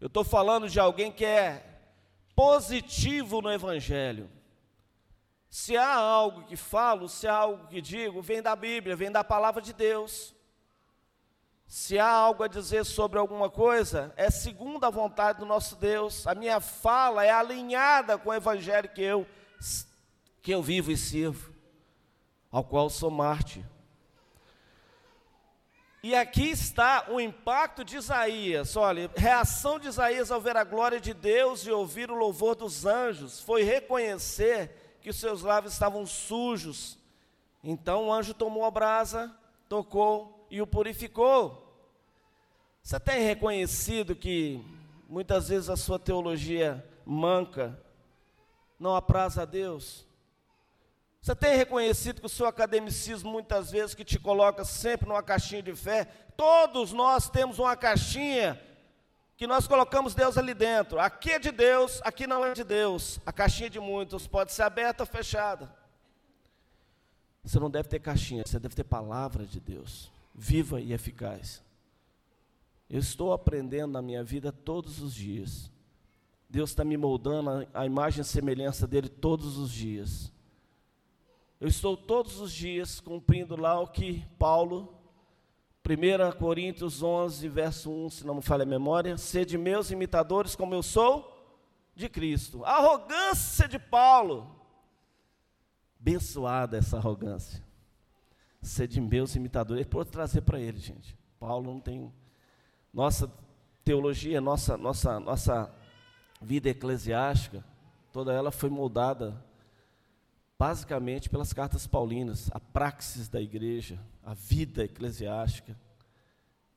Eu 0.00 0.06
estou 0.06 0.24
falando 0.24 0.68
de 0.68 0.80
alguém 0.80 1.12
que 1.12 1.24
é 1.24 1.66
positivo 2.34 3.42
no 3.42 3.50
Evangelho. 3.50 4.30
Se 5.50 5.76
há 5.76 5.92
algo 5.92 6.44
que 6.44 6.54
falo, 6.54 7.08
se 7.08 7.26
há 7.26 7.34
algo 7.34 7.66
que 7.66 7.82
digo, 7.82 8.22
vem 8.22 8.40
da 8.40 8.54
Bíblia, 8.54 8.94
vem 8.94 9.10
da 9.10 9.24
palavra 9.24 9.60
de 9.60 9.72
Deus. 9.72 10.32
Se 11.66 11.98
há 11.98 12.08
algo 12.08 12.44
a 12.44 12.48
dizer 12.48 12.84
sobre 12.84 13.18
alguma 13.18 13.50
coisa, 13.50 14.14
é 14.16 14.30
segundo 14.30 14.84
a 14.84 14.90
vontade 14.90 15.40
do 15.40 15.44
nosso 15.44 15.74
Deus. 15.74 16.24
A 16.24 16.36
minha 16.36 16.60
fala 16.60 17.24
é 17.24 17.30
alinhada 17.30 18.16
com 18.16 18.30
o 18.30 18.34
Evangelho 18.34 18.88
que 18.88 19.02
eu, 19.02 19.26
que 20.40 20.52
eu 20.52 20.62
vivo 20.62 20.92
e 20.92 20.96
sirvo, 20.96 21.52
ao 22.50 22.62
qual 22.62 22.88
sou 22.88 23.10
mártir. 23.10 23.64
E 26.00 26.14
aqui 26.14 26.48
está 26.48 27.06
o 27.08 27.20
impacto 27.20 27.84
de 27.84 27.96
Isaías. 27.96 28.76
Olha, 28.76 29.10
reação 29.16 29.80
de 29.80 29.88
Isaías 29.88 30.30
ao 30.30 30.40
ver 30.40 30.56
a 30.56 30.64
glória 30.64 31.00
de 31.00 31.12
Deus 31.12 31.66
e 31.66 31.72
ouvir 31.72 32.08
o 32.08 32.14
louvor 32.14 32.54
dos 32.54 32.86
anjos 32.86 33.40
foi 33.40 33.64
reconhecer 33.64 34.79
que 35.00 35.10
os 35.10 35.16
seus 35.16 35.42
lábios 35.42 35.72
estavam 35.72 36.06
sujos. 36.06 36.98
Então 37.62 38.08
o 38.08 38.12
anjo 38.12 38.34
tomou 38.34 38.64
a 38.64 38.70
brasa, 38.70 39.34
tocou 39.68 40.46
e 40.50 40.60
o 40.60 40.66
purificou. 40.66 41.66
Você 42.82 42.98
tem 42.98 43.22
reconhecido 43.22 44.16
que 44.16 44.64
muitas 45.08 45.48
vezes 45.48 45.68
a 45.68 45.76
sua 45.76 45.98
teologia 45.98 46.84
manca, 47.04 47.78
não 48.78 48.96
apraz 48.96 49.38
a 49.38 49.44
Deus? 49.44 50.06
Você 51.20 51.34
tem 51.34 51.54
reconhecido 51.54 52.20
que 52.20 52.26
o 52.26 52.30
seu 52.30 52.46
academicismo, 52.46 53.30
muitas 53.30 53.70
vezes, 53.70 53.94
que 53.94 54.04
te 54.04 54.18
coloca 54.18 54.64
sempre 54.64 55.06
numa 55.06 55.22
caixinha 55.22 55.62
de 55.62 55.74
fé, 55.74 56.06
todos 56.36 56.92
nós 56.92 57.28
temos 57.28 57.58
uma 57.58 57.76
caixinha 57.76 58.58
que 59.40 59.46
nós 59.46 59.66
colocamos 59.66 60.14
Deus 60.14 60.36
ali 60.36 60.52
dentro. 60.52 61.00
Aqui 61.00 61.30
é 61.30 61.38
de 61.38 61.50
Deus, 61.50 61.98
aqui 62.04 62.26
não 62.26 62.44
é 62.44 62.52
de 62.52 62.62
Deus. 62.62 63.18
A 63.24 63.32
caixinha 63.32 63.70
de 63.70 63.80
muitos 63.80 64.26
pode 64.26 64.52
ser 64.52 64.64
aberta 64.64 65.02
ou 65.02 65.06
fechada. 65.06 65.74
Você 67.42 67.58
não 67.58 67.70
deve 67.70 67.88
ter 67.88 68.00
caixinha, 68.00 68.42
você 68.44 68.58
deve 68.58 68.74
ter 68.74 68.84
palavra 68.84 69.46
de 69.46 69.58
Deus, 69.58 70.12
viva 70.34 70.78
e 70.78 70.92
eficaz. 70.92 71.62
Eu 72.86 72.98
estou 72.98 73.32
aprendendo 73.32 73.92
na 73.92 74.02
minha 74.02 74.22
vida 74.22 74.52
todos 74.52 75.00
os 75.00 75.14
dias. 75.14 75.70
Deus 76.46 76.68
está 76.68 76.84
me 76.84 76.98
moldando 76.98 77.66
a 77.72 77.86
imagem 77.86 78.20
e 78.20 78.24
semelhança 78.24 78.86
dele 78.86 79.08
todos 79.08 79.56
os 79.56 79.72
dias. 79.72 80.30
Eu 81.58 81.68
estou 81.68 81.96
todos 81.96 82.38
os 82.40 82.52
dias 82.52 83.00
cumprindo 83.00 83.56
lá 83.56 83.80
o 83.80 83.86
que 83.86 84.22
Paulo, 84.38 84.99
1 85.90 86.38
Coríntios 86.38 87.02
11, 87.02 87.48
verso 87.48 87.90
1, 87.90 88.10
se 88.10 88.26
não 88.26 88.36
me 88.36 88.42
falha 88.42 88.62
a 88.62 88.66
memória, 88.66 89.16
sede 89.16 89.58
meus 89.58 89.90
imitadores 89.90 90.54
como 90.54 90.72
eu 90.72 90.82
sou 90.82 91.36
de 91.96 92.08
Cristo. 92.08 92.64
A 92.64 92.76
arrogância 92.76 93.66
de 93.66 93.78
Paulo, 93.78 94.54
abençoada 96.00 96.76
essa 96.76 96.96
arrogância. 96.96 97.64
Sede 98.62 99.00
meus 99.00 99.34
imitadores, 99.34 99.80
ele 99.80 99.90
pode 99.90 100.10
trazer 100.10 100.42
para 100.42 100.60
ele, 100.60 100.78
gente. 100.78 101.18
Paulo 101.40 101.72
não 101.72 101.80
tem 101.80 102.12
nossa 102.92 103.32
teologia, 103.82 104.40
nossa 104.40 104.76
nossa 104.76 105.18
nossa 105.18 105.74
vida 106.40 106.68
eclesiástica, 106.68 107.64
toda 108.12 108.32
ela 108.32 108.52
foi 108.52 108.70
moldada 108.70 109.44
basicamente 110.60 111.30
pelas 111.30 111.54
cartas 111.54 111.86
paulinas, 111.86 112.50
a 112.52 112.60
praxis 112.60 113.30
da 113.30 113.40
igreja, 113.40 113.98
a 114.22 114.34
vida 114.34 114.84
eclesiástica, 114.84 115.74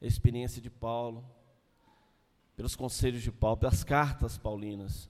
a 0.02 0.06
experiência 0.06 0.62
de 0.62 0.69
Paulo, 0.69 1.22
pelos 2.56 2.78
conselhos 2.78 3.22
de 3.22 3.30
Paulo, 3.30 3.58
pelas 3.58 3.84
cartas 3.84 4.38
paulinas. 4.38 5.10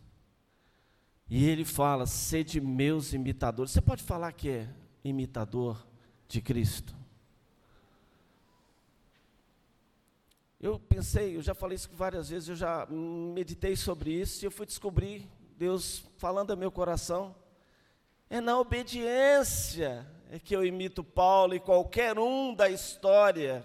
E 1.30 1.46
ele 1.46 1.64
fala: 1.64 2.08
sede 2.08 2.60
meus 2.60 3.14
imitadores. 3.14 3.72
Você 3.72 3.80
pode 3.80 4.02
falar 4.02 4.32
que 4.32 4.50
é 4.50 4.70
imitador 5.04 5.86
de 6.28 6.42
Cristo? 6.42 6.96
Eu 10.60 10.80
pensei, 10.80 11.36
eu 11.36 11.44
já 11.44 11.54
falei 11.54 11.76
isso 11.76 11.92
várias 11.94 12.30
vezes, 12.30 12.50
eu 12.50 12.56
já 12.56 12.88
meditei 12.88 13.76
sobre 13.76 14.20
isso 14.20 14.44
e 14.44 14.48
eu 14.48 14.52
fui 14.52 14.66
descobrir 14.66 15.30
Deus 15.60 16.04
falando 16.18 16.50
ao 16.50 16.58
meu 16.58 16.72
coração 16.72 17.36
É 18.34 18.42
na 18.42 18.58
obediência 18.58 20.08
é 20.32 20.40
que 20.40 20.56
eu 20.56 20.66
imito 20.66 21.04
Paulo 21.04 21.54
e 21.54 21.60
qualquer 21.60 22.18
um 22.18 22.52
da 22.52 22.68
história. 22.68 23.64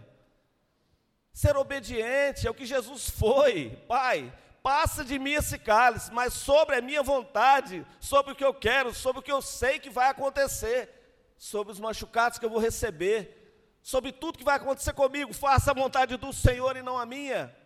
Ser 1.33 1.57
obediente 1.57 2.47
é 2.47 2.51
o 2.51 2.55
que 2.55 2.67
Jesus 2.67 3.09
foi. 3.09 3.83
Pai, 3.89 4.31
passa 4.63 5.03
de 5.03 5.19
mim 5.19 5.33
esse 5.33 5.59
cálice, 5.59 6.13
mas 6.13 6.35
sobre 6.35 6.77
a 6.77 6.83
minha 6.83 7.03
vontade, 7.03 7.87
sobre 7.99 8.35
o 8.35 8.37
que 8.37 8.45
eu 8.45 8.53
quero, 8.53 8.93
sobre 8.93 9.21
o 9.21 9.23
que 9.23 9.33
eu 9.33 9.41
sei 9.41 9.79
que 9.79 9.89
vai 9.89 10.11
acontecer, 10.11 10.91
sobre 11.39 11.73
os 11.73 11.81
machucados 11.81 12.39
que 12.39 12.45
eu 12.45 12.51
vou 12.51 12.61
receber, 12.61 13.79
sobre 13.83 14.13
tudo 14.13 14.37
que 14.37 14.45
vai 14.45 14.57
acontecer 14.57 14.93
comigo, 14.93 15.33
faça 15.33 15.71
a 15.71 15.75
vontade 15.75 16.15
do 16.19 16.31
Senhor 16.31 16.77
e 16.77 16.83
não 16.83 16.99
a 16.99 17.07
minha. 17.07 17.57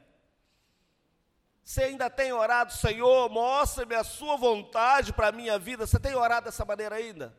Você 1.65 1.85
ainda 1.85 2.11
tem 2.11 2.33
orado, 2.33 2.73
Senhor, 2.73 3.29
mostra-me 3.31 3.95
a 3.95 4.03
sua 4.03 4.37
vontade 4.37 5.13
para 5.13 5.29
a 5.29 5.33
minha 5.33 5.59
vida. 5.59 5.87
Você 5.87 5.99
tem 5.99 6.15
orado 6.15 6.47
dessa 6.47 6.65
maneira 6.65 6.97
ainda? 6.97 7.37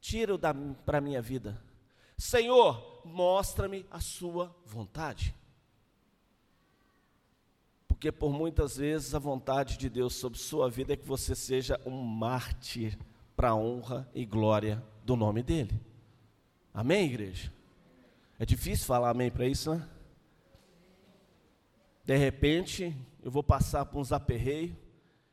Tira-o 0.00 0.38
para 0.84 0.98
a 0.98 1.00
minha 1.00 1.20
vida. 1.20 1.60
Senhor, 2.16 3.02
mostra-me 3.04 3.84
a 3.90 4.00
sua 4.00 4.54
vontade. 4.64 5.34
Porque 7.88 8.12
por 8.12 8.32
muitas 8.32 8.76
vezes 8.76 9.14
a 9.14 9.18
vontade 9.18 9.76
de 9.76 9.88
Deus 9.88 10.14
sobre 10.14 10.38
sua 10.38 10.70
vida 10.70 10.92
é 10.92 10.96
que 10.96 11.06
você 11.06 11.34
seja 11.34 11.80
um 11.84 12.00
mártir 12.02 12.98
para 13.34 13.50
a 13.50 13.54
honra 13.54 14.08
e 14.14 14.24
glória 14.24 14.82
do 15.04 15.16
nome 15.16 15.42
dEle. 15.42 15.80
Amém, 16.72 17.06
igreja? 17.06 17.52
É 18.38 18.44
difícil 18.44 18.86
falar 18.86 19.10
amém 19.10 19.30
para 19.30 19.46
isso, 19.46 19.74
né? 19.74 19.88
De 22.04 22.16
repente, 22.16 22.96
eu 23.22 23.30
vou 23.30 23.42
passar 23.42 23.86
por 23.86 23.98
uns 23.98 24.12
aperreios, 24.12 24.76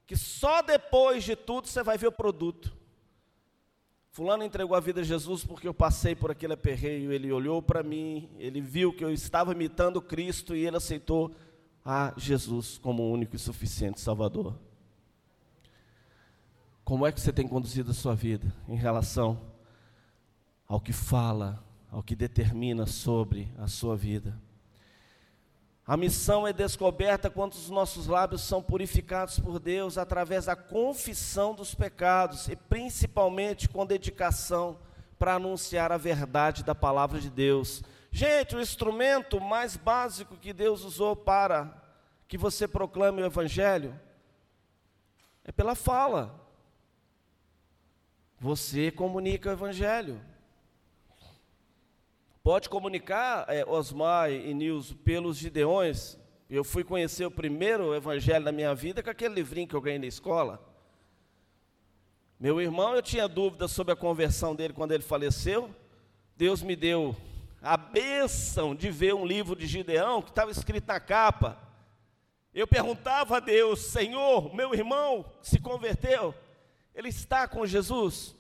que 0.06 0.16
só 0.16 0.62
depois 0.62 1.24
de 1.24 1.36
tudo 1.36 1.68
você 1.68 1.84
vai 1.84 1.98
ver 1.98 2.08
o 2.08 2.12
produto. 2.12 2.76
Fulano 4.12 4.44
entregou 4.44 4.76
a 4.76 4.80
vida 4.80 5.02
a 5.02 5.04
Jesus 5.04 5.46
porque 5.46 5.68
eu 5.68 5.74
passei 5.74 6.16
por 6.16 6.32
aquele 6.32 6.54
aperreio, 6.54 7.14
ele 7.14 7.32
olhou 7.32 7.62
para 7.62 7.82
mim, 7.82 8.30
ele 8.38 8.60
viu 8.60 8.92
que 8.92 9.04
eu 9.04 9.12
estava 9.12 9.54
imitando 9.54 10.02
Cristo 10.02 10.54
e 10.56 10.66
ele 10.66 10.76
aceitou 10.76 11.34
a 11.84 12.14
Jesus 12.18 12.78
como 12.78 13.04
o 13.04 13.12
único 13.12 13.36
e 13.36 13.40
suficiente 13.40 14.02
Salvador. 14.02 14.58
Como 16.84 17.08
é 17.08 17.12
que 17.12 17.22
você 17.22 17.32
tem 17.32 17.48
conduzido 17.48 17.92
a 17.92 17.94
sua 17.94 18.14
vida 18.14 18.54
em 18.68 18.76
relação 18.76 19.40
ao 20.68 20.82
que 20.82 20.92
fala, 20.92 21.64
ao 21.90 22.04
que 22.04 22.16
determina 22.16 22.86
sobre 22.86 23.48
a 23.58 23.68
sua 23.68 23.96
vida? 23.96 24.38
A 25.86 25.98
missão 25.98 26.48
é 26.48 26.54
descoberta 26.54 27.30
quando 27.30 27.54
os 27.54 27.70
nossos 27.70 28.06
lábios 28.06 28.42
são 28.42 28.62
purificados 28.62 29.40
por 29.40 29.60
Deus 29.60 29.98
através 29.98 30.46
da 30.46 30.56
confissão 30.56 31.56
dos 31.56 31.74
pecados 31.74 32.48
e 32.48 32.56
principalmente 32.56 33.68
com 33.68 33.86
dedicação 33.86 34.80
para 35.18 35.36
anunciar 35.36 35.92
a 35.92 35.98
verdade 35.98 36.64
da 36.64 36.76
palavra 36.76 37.20
de 37.20 37.30
Deus. 37.30 37.84
Gente, 38.12 38.56
o 38.56 38.62
instrumento 38.62 39.42
mais 39.42 39.76
básico 39.76 40.38
que 40.38 40.54
Deus 40.54 40.84
usou 40.84 41.16
para 41.16 41.82
que 42.28 42.38
você 42.38 42.68
proclame 42.68 43.22
o 43.22 43.26
evangelho 43.26 44.00
é 45.44 45.52
pela 45.52 45.76
fala. 45.76 46.40
Você 48.40 48.92
comunica 48.92 49.50
o 49.50 49.54
evangelho. 49.54 50.22
Pode 52.44 52.70
comunicar, 52.70 53.46
é, 53.50 53.64
Osmar 53.64 54.32
e 54.32 54.52
Nilson, 54.52 54.96
pelos 54.96 55.38
Gideões. 55.38 56.18
Eu 56.50 56.64
fui 56.64 56.84
conhecer 56.84 57.24
o 57.24 57.32
primeiro 57.32 57.94
evangelho 57.94 58.44
da 58.44 58.52
minha 58.52 58.74
vida 58.74 59.04
com 59.04 59.12
aquele 59.12 59.36
livrinho 59.36 59.68
que 59.68 59.76
eu 59.76 59.82
ganhei 59.82 60.00
na 60.00 60.08
escola. 60.08 60.60
Meu 62.40 62.60
irmão, 62.60 62.96
eu 62.96 63.02
tinha 63.04 63.28
dúvida 63.28 63.68
sobre 63.68 63.94
a 63.94 63.96
conversão 63.96 64.56
dele 64.56 64.74
quando 64.74 64.92
ele 64.92 65.04
faleceu. 65.04 65.70
Deus 66.36 66.64
me 66.64 66.76
deu 66.76 67.16
a 67.62 67.78
bênção 67.78 68.74
de 68.74 68.90
ver 68.90 69.14
um 69.14 69.24
livro 69.24 69.56
de 69.56 69.68
Gideão 69.68 70.20
que 70.20 70.32
estava 70.32 70.50
escrito 70.50 70.88
na 70.88 71.00
capa. 71.00 71.60
Eu 72.52 72.68
perguntava 72.68 73.38
a 73.38 73.40
Deus, 73.40 73.82
Senhor, 73.82 74.52
meu 74.56 74.74
irmão 74.74 75.24
se 75.44 75.60
converteu, 75.60 76.34
ele 76.96 77.10
está 77.10 77.48
com 77.48 77.68
Jesus? 77.68 78.36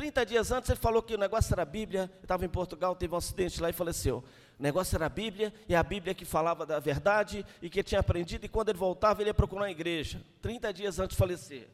30 0.00 0.24
dias 0.24 0.50
antes 0.50 0.70
ele 0.70 0.80
falou 0.80 1.02
que 1.02 1.14
o 1.14 1.18
negócio 1.18 1.52
era 1.52 1.60
a 1.60 1.66
Bíblia, 1.66 2.10
estava 2.22 2.42
em 2.46 2.48
Portugal, 2.48 2.96
teve 2.96 3.12
um 3.12 3.18
acidente 3.18 3.60
lá 3.60 3.68
e 3.68 3.72
faleceu. 3.74 4.24
O 4.58 4.62
negócio 4.62 4.96
era 4.96 5.04
a 5.04 5.10
Bíblia, 5.10 5.52
e 5.68 5.74
a 5.74 5.82
Bíblia 5.82 6.14
que 6.14 6.24
falava 6.24 6.64
da 6.64 6.80
verdade 6.80 7.44
e 7.60 7.68
que 7.68 7.82
tinha 7.82 8.00
aprendido, 8.00 8.46
e 8.46 8.48
quando 8.48 8.70
ele 8.70 8.78
voltava, 8.78 9.20
ele 9.20 9.28
ia 9.28 9.34
procurar 9.34 9.64
uma 9.64 9.70
igreja. 9.70 10.24
30 10.40 10.72
dias 10.72 10.98
antes 10.98 11.14
de 11.14 11.18
falecer. 11.18 11.68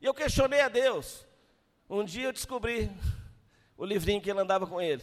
E 0.00 0.06
eu 0.06 0.14
questionei 0.14 0.60
a 0.60 0.68
Deus. 0.68 1.26
Um 1.88 2.04
dia 2.04 2.26
eu 2.26 2.32
descobri 2.32 2.88
o 3.76 3.84
livrinho 3.84 4.20
que 4.20 4.30
ele 4.30 4.38
andava 4.38 4.64
com 4.64 4.80
ele. 4.80 5.02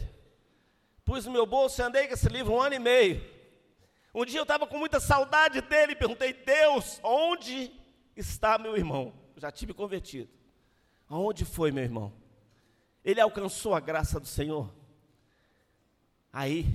Pus 1.04 1.26
no 1.26 1.32
meu 1.32 1.44
bolso 1.44 1.82
e 1.82 1.84
andei 1.84 2.08
com 2.08 2.14
esse 2.14 2.30
livro 2.30 2.54
um 2.54 2.62
ano 2.62 2.76
e 2.76 2.78
meio. 2.78 3.22
Um 4.14 4.24
dia 4.24 4.38
eu 4.38 4.44
estava 4.44 4.66
com 4.66 4.78
muita 4.78 5.00
saudade 5.00 5.60
dele 5.60 5.92
e 5.92 5.96
perguntei, 5.96 6.32
Deus, 6.32 6.98
onde 7.02 7.70
está 8.16 8.56
meu 8.56 8.74
irmão? 8.74 9.12
Eu 9.36 9.42
já 9.42 9.52
tive 9.52 9.74
convertido. 9.74 10.30
Aonde 11.10 11.44
foi 11.44 11.70
meu 11.70 11.84
irmão? 11.84 12.26
Ele 13.04 13.20
alcançou 13.20 13.74
a 13.74 13.80
graça 13.80 14.18
do 14.18 14.26
Senhor. 14.26 14.72
Aí, 16.32 16.66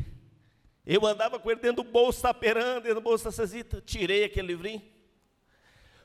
eu 0.86 1.05
andava 1.05 1.39
com 1.39 1.49
ele 1.49 1.62
dentro 1.62 1.83
do 1.83 1.89
bolso 1.89 2.21
taperando, 2.21 2.83
dentro 2.83 2.95
do 2.95 3.01
bolso 3.01 3.23
da 3.23 3.31
tirei 3.81 4.25
aquele 4.25 4.47
livrinho. 4.47 4.81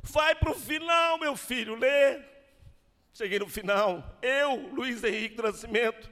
Vai 0.03 0.35
para 0.35 0.51
o 0.51 0.55
final, 0.55 1.19
meu 1.19 1.37
filho, 1.37 1.75
lê. 1.75 2.23
Cheguei 3.13 3.39
no 3.39 3.49
final. 3.49 4.19
Eu, 4.23 4.69
Luiz 4.73 5.03
Henrique 5.03 5.37
do 5.37 5.43
Nascimento, 5.43 6.09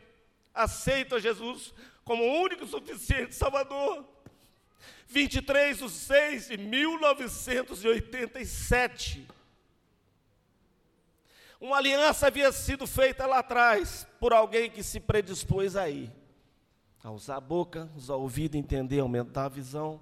aceito 0.52 1.14
a 1.14 1.20
Jesus 1.20 1.72
como 2.04 2.24
o 2.24 2.42
único 2.42 2.66
suficiente 2.66 3.34
Salvador. 3.34 4.04
23 5.06 5.78
de 5.78 5.88
6 5.88 6.48
de 6.48 6.56
1987. 6.56 9.24
Uma 11.60 11.78
aliança 11.78 12.26
havia 12.26 12.52
sido 12.52 12.86
feita 12.86 13.26
lá 13.26 13.38
atrás 13.38 14.06
por 14.20 14.32
alguém 14.32 14.70
que 14.70 14.82
se 14.82 15.00
predispôs 15.00 15.74
aí 15.74 16.12
a 17.02 17.10
usar 17.10 17.36
a 17.36 17.40
boca, 17.40 17.88
usar 17.96 18.16
o 18.16 18.22
ouvido, 18.22 18.56
entender, 18.56 19.00
aumentar 19.00 19.44
a 19.46 19.48
visão, 19.48 20.00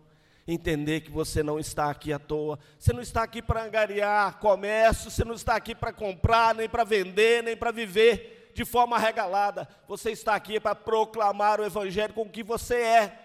entender 0.48 1.02
que 1.02 1.10
você 1.10 1.42
não 1.42 1.58
está 1.58 1.90
aqui 1.90 2.12
à 2.12 2.18
toa, 2.18 2.58
você 2.78 2.92
não 2.92 3.00
está 3.00 3.22
aqui 3.22 3.40
para 3.40 3.64
angariar 3.64 4.38
comércio, 4.38 5.10
você 5.10 5.24
não 5.24 5.34
está 5.34 5.54
aqui 5.54 5.74
para 5.74 5.92
comprar, 5.92 6.54
nem 6.54 6.68
para 6.68 6.82
vender, 6.82 7.42
nem 7.42 7.56
para 7.56 7.70
viver 7.70 8.50
de 8.54 8.64
forma 8.64 8.98
regalada, 8.98 9.68
você 9.86 10.12
está 10.12 10.34
aqui 10.34 10.58
para 10.60 10.74
proclamar 10.74 11.60
o 11.60 11.64
Evangelho 11.64 12.14
com 12.14 12.22
o 12.22 12.30
que 12.30 12.42
você 12.42 12.76
é. 12.76 13.18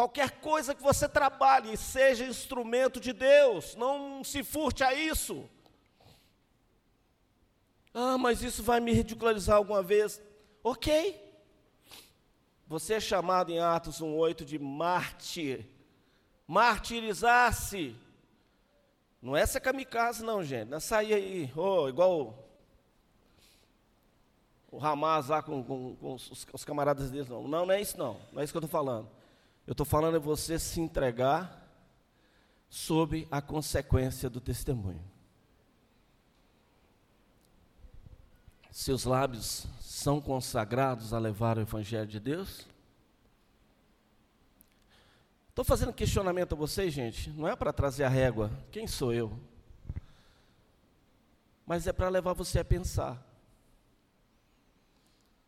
Qualquer 0.00 0.40
coisa 0.40 0.74
que 0.74 0.82
você 0.82 1.06
trabalhe, 1.06 1.76
seja 1.76 2.24
instrumento 2.24 2.98
de 2.98 3.12
Deus, 3.12 3.74
não 3.74 4.24
se 4.24 4.42
furte 4.42 4.82
a 4.82 4.94
isso. 4.94 5.46
Ah, 7.92 8.16
mas 8.16 8.42
isso 8.42 8.62
vai 8.62 8.80
me 8.80 8.94
ridicularizar 8.94 9.56
alguma 9.56 9.82
vez. 9.82 10.18
Ok. 10.64 11.22
Você 12.66 12.94
é 12.94 13.00
chamado 13.00 13.52
em 13.52 13.60
Atos 13.60 14.00
1,8 14.00 14.42
de 14.42 14.58
mártir. 14.58 15.66
Martirizar-se. 16.46 17.94
Não 19.20 19.36
é 19.36 19.42
essa 19.42 19.60
kamikaze, 19.60 20.24
não, 20.24 20.42
gente. 20.42 20.70
Não 20.70 20.78
é 20.78 20.80
sair 20.80 21.12
aí, 21.12 21.52
oh, 21.54 21.90
igual 21.90 22.42
o 24.72 24.82
Hamas 24.82 25.28
lá 25.28 25.42
com, 25.42 25.62
com, 25.62 25.94
com 25.96 26.14
os, 26.14 26.46
os, 26.54 26.64
camaradas 26.64 27.10
deles, 27.10 27.28
não. 27.28 27.46
Não, 27.46 27.66
não 27.66 27.74
é 27.74 27.82
isso, 27.82 27.98
não. 27.98 28.18
Não 28.32 28.40
é 28.40 28.44
isso 28.44 28.52
que 28.54 28.56
eu 28.56 28.64
estou 28.64 28.80
falando. 28.80 29.19
Eu 29.70 29.72
estou 29.72 29.86
falando 29.86 30.16
é 30.16 30.18
você 30.18 30.58
se 30.58 30.80
entregar 30.80 31.64
sob 32.68 33.28
a 33.30 33.40
consequência 33.40 34.28
do 34.28 34.40
testemunho. 34.40 35.00
Seus 38.72 39.04
lábios 39.04 39.68
são 39.80 40.20
consagrados 40.20 41.14
a 41.14 41.20
levar 41.20 41.56
o 41.56 41.60
Evangelho 41.60 42.08
de 42.08 42.18
Deus? 42.18 42.66
Estou 45.50 45.64
fazendo 45.64 45.92
questionamento 45.92 46.54
a 46.54 46.58
vocês, 46.58 46.92
gente, 46.92 47.30
não 47.30 47.46
é 47.46 47.54
para 47.54 47.72
trazer 47.72 48.02
a 48.02 48.08
régua, 48.08 48.50
quem 48.72 48.88
sou 48.88 49.14
eu? 49.14 49.38
Mas 51.64 51.86
é 51.86 51.92
para 51.92 52.08
levar 52.08 52.32
você 52.32 52.58
a 52.58 52.64
pensar. 52.64 53.24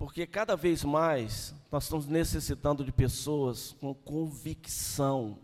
Porque 0.02 0.26
cada 0.26 0.56
vez 0.56 0.82
mais 0.82 1.54
nós 1.70 1.84
estamos 1.84 2.08
necessitando 2.08 2.84
de 2.84 2.90
pessoas 2.90 3.76
com 3.78 3.94
convicção 3.94 5.38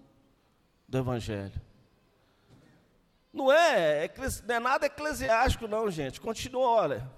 do 0.88 0.98
Evangelho. 0.98 1.62
Não 3.32 3.52
é, 3.52 4.10
não 4.48 4.54
é 4.56 4.58
nada 4.58 4.86
eclesiástico, 4.86 5.68
não, 5.68 5.88
gente. 5.88 6.20
Continua, 6.20 6.66
olha. 6.70 7.08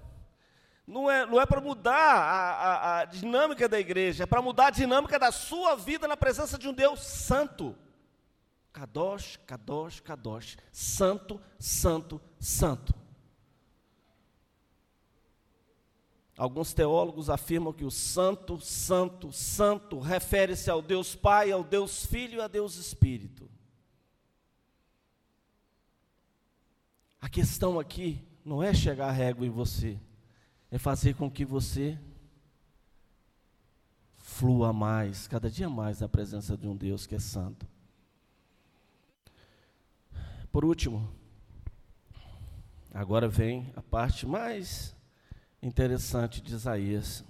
Não 0.85 1.09
é, 1.09 1.25
não 1.25 1.41
é 1.41 1.45
para 1.47 1.59
mudar 1.59 1.95
a, 1.95 2.51
a, 2.51 2.99
a 2.99 3.05
dinâmica 3.05 3.67
da 3.67 3.79
igreja, 3.79 4.21
é 4.21 4.27
para 4.27 4.39
mudar 4.39 4.67
a 4.67 4.69
dinâmica 4.69 5.17
da 5.17 5.31
sua 5.31 5.75
vida 5.75 6.07
na 6.07 6.15
presença 6.15 6.59
de 6.59 6.69
um 6.69 6.73
Deus 6.73 7.01
santo. 7.01 7.75
Kadosh, 8.71 9.39
Kadosh, 9.47 9.99
Kadosh. 9.99 10.59
Santo, 10.71 11.41
santo, 11.57 12.21
santo. 12.39 13.00
Alguns 16.41 16.73
teólogos 16.73 17.29
afirmam 17.29 17.71
que 17.71 17.85
o 17.85 17.91
Santo, 17.91 18.59
Santo, 18.59 19.31
Santo 19.31 19.99
refere-se 19.99 20.71
ao 20.71 20.81
Deus 20.81 21.13
Pai, 21.15 21.51
ao 21.51 21.63
Deus 21.63 22.03
Filho 22.03 22.39
e 22.39 22.41
a 22.41 22.47
Deus 22.47 22.77
Espírito. 22.77 23.47
A 27.21 27.29
questão 27.29 27.79
aqui 27.79 28.27
não 28.43 28.63
é 28.63 28.73
chegar 28.73 29.09
a 29.09 29.11
régua 29.11 29.45
em 29.45 29.51
você, 29.51 29.99
é 30.71 30.79
fazer 30.79 31.13
com 31.13 31.29
que 31.29 31.45
você 31.45 31.95
flua 34.17 34.73
mais, 34.73 35.27
cada 35.27 35.47
dia 35.47 35.69
mais 35.69 35.99
na 35.99 36.09
presença 36.09 36.57
de 36.57 36.67
um 36.67 36.75
Deus 36.75 37.05
que 37.05 37.13
é 37.13 37.19
santo. 37.19 37.67
Por 40.51 40.65
último, 40.65 41.07
agora 42.91 43.27
vem 43.29 43.71
a 43.75 43.81
parte 43.83 44.25
mais 44.25 44.99
interessante 45.61 46.41
de 46.41 46.53
Isaías. 46.53 47.23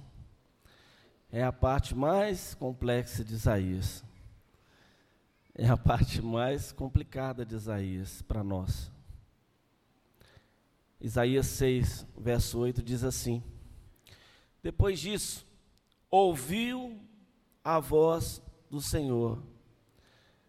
É 1.32 1.43
a 1.43 1.51
parte 1.51 1.93
mais 1.93 2.53
complexa 2.53 3.23
de 3.23 3.34
Isaías. 3.34 4.03
É 5.53 5.67
a 5.67 5.75
parte 5.75 6.21
mais 6.21 6.71
complicada 6.71 7.45
de 7.45 7.55
Isaías 7.55 8.21
para 8.21 8.43
nós. 8.43 8.89
Isaías 10.99 11.47
6, 11.47 12.05
verso 12.17 12.59
8 12.59 12.82
diz 12.82 13.03
assim: 13.03 13.43
Depois 14.61 14.99
disso, 14.99 15.45
ouviu 16.09 16.99
a 17.63 17.79
voz 17.79 18.41
do 18.69 18.79
Senhor, 18.82 19.41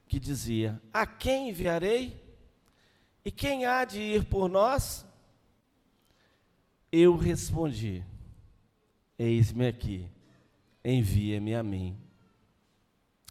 que 0.06 0.20
dizia: 0.20 0.80
A 0.92 1.06
quem 1.06 1.48
enviarei? 1.48 2.20
E 3.24 3.30
quem 3.30 3.64
há 3.64 3.84
de 3.84 4.00
ir 4.00 4.24
por 4.24 4.48
nós? 4.48 5.06
Eu 6.93 7.16
respondi: 7.16 8.05
Eis-me 9.18 9.66
aqui, 9.66 10.07
envia-me 10.84 11.55
a 11.55 11.62
mim. 11.62 11.97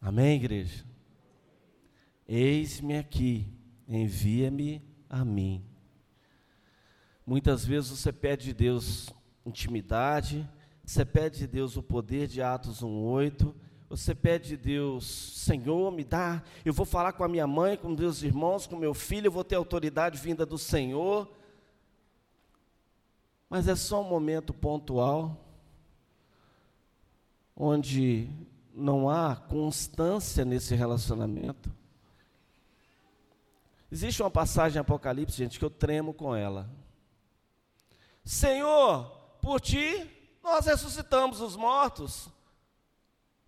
Amém, 0.02 0.38
igreja? 0.38 0.84
Eis-me 2.28 2.98
aqui, 2.98 3.46
envia-me 3.88 4.82
a 5.08 5.24
mim. 5.24 5.64
Muitas 7.24 7.64
vezes 7.64 7.92
você 7.92 8.12
pede 8.12 8.46
de 8.46 8.54
Deus 8.56 9.14
intimidade, 9.46 10.50
você 10.84 11.06
pede 11.06 11.38
de 11.38 11.48
Deus 11.48 11.78
o 11.78 11.84
poder 11.84 12.28
de 12.28 12.42
Atos 12.42 12.82
1:8, 12.82 13.54
você 13.88 14.16
pede 14.16 14.50
de 14.50 14.58
Deus, 14.58 15.06
Senhor, 15.06 15.92
me 15.92 16.04
dá, 16.04 16.42
eu 16.66 16.74
vou 16.74 16.86
falar 16.86 17.14
com 17.14 17.24
a 17.24 17.28
minha 17.28 17.46
mãe, 17.46 17.78
com 17.78 17.90
meus 17.90 18.24
irmãos, 18.24 18.66
com 18.66 18.76
meu 18.76 18.96
filho, 18.96 19.28
eu 19.28 19.32
vou 19.32 19.44
ter 19.44 19.54
autoridade 19.54 20.18
vinda 20.18 20.48
do 20.48 20.58
Senhor. 20.58 21.30
Mas 23.52 23.68
é 23.68 23.76
só 23.76 24.00
um 24.00 24.06
momento 24.06 24.54
pontual, 24.54 25.46
onde 27.54 28.30
não 28.74 29.10
há 29.10 29.36
constância 29.36 30.46
nesse 30.46 30.74
relacionamento. 30.74 31.70
Existe 33.92 34.24
uma 34.24 34.32
passagem 34.32 34.78
em 34.78 34.80
Apocalipse, 34.80 35.36
gente, 35.36 35.60
que 35.60 35.66
eu 35.66 35.70
tremo 35.70 36.14
com 36.14 36.34
ela. 36.34 36.70
Senhor, 38.24 39.12
por 39.42 39.60
ti 39.60 40.10
nós 40.42 40.66
ressuscitamos 40.66 41.42
os 41.42 41.58
mortos. 41.58 42.30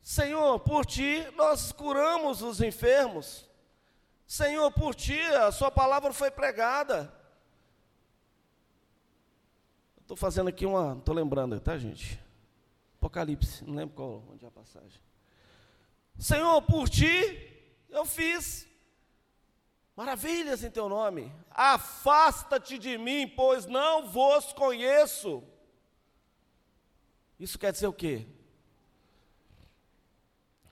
Senhor, 0.02 0.60
por 0.60 0.86
ti 0.86 1.26
nós 1.38 1.72
curamos 1.72 2.42
os 2.42 2.60
enfermos. 2.60 3.48
Senhor, 4.28 4.70
por 4.74 4.96
ti 4.96 5.22
a 5.22 5.50
sua 5.50 5.72
palavra 5.72 6.12
foi 6.12 6.30
pregada. 6.30 7.23
Estou 10.04 10.18
fazendo 10.18 10.50
aqui 10.50 10.66
uma, 10.66 10.98
estou 11.00 11.16
lembrando, 11.16 11.60
tá 11.62 11.78
gente? 11.78 12.20
Apocalipse, 12.98 13.64
não 13.64 13.74
lembro 13.74 13.96
qual, 13.96 14.24
onde 14.32 14.44
é 14.44 14.48
a 14.48 14.52
passagem. 14.52 15.00
Senhor, 16.20 16.62
por 16.64 16.90
ti 16.90 17.50
eu 17.90 18.06
fiz 18.06 18.68
maravilhas 19.96 20.62
em 20.62 20.70
teu 20.70 20.90
nome. 20.90 21.32
Afasta-te 21.50 22.78
de 22.78 22.98
mim, 22.98 23.28
pois 23.28 23.66
não 23.66 24.10
vos 24.10 24.52
conheço. 24.52 25.42
Isso 27.40 27.58
quer 27.58 27.72
dizer 27.72 27.88
o 27.88 27.94
quê? 27.94 28.28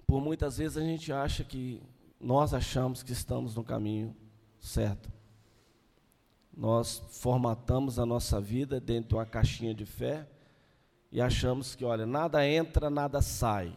Por 0.06 0.22
muitas 0.22 0.58
vezes 0.58 0.78
a 0.78 0.82
gente 0.82 1.12
acha 1.12 1.42
que 1.42 1.82
nós 2.20 2.54
achamos 2.54 3.02
que 3.02 3.14
estamos 3.14 3.56
no 3.56 3.64
caminho 3.64 4.14
certo. 4.60 5.10
Nós 6.56 7.02
formatamos 7.10 7.98
a 7.98 8.06
nossa 8.06 8.40
vida 8.40 8.80
dentro 8.80 9.10
de 9.10 9.16
uma 9.16 9.26
caixinha 9.26 9.74
de 9.74 9.86
fé 9.86 10.28
e 11.12 11.22
achamos 11.22 11.76
que, 11.76 11.84
olha, 11.84 12.06
nada 12.06 12.48
entra, 12.48 12.90
nada 12.90 13.22
sai. 13.22 13.74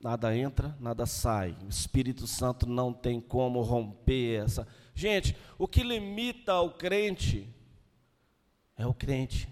Nada 0.00 0.36
entra, 0.36 0.76
nada 0.80 1.06
sai. 1.06 1.56
O 1.64 1.68
Espírito 1.68 2.26
Santo 2.26 2.66
não 2.66 2.92
tem 2.92 3.20
como 3.20 3.62
romper 3.62 4.44
essa. 4.44 4.66
Gente, 4.94 5.36
o 5.56 5.68
que 5.68 5.82
limita 5.82 6.58
o 6.60 6.70
crente 6.70 7.48
é 8.76 8.86
o 8.86 8.92
crente. 8.92 9.48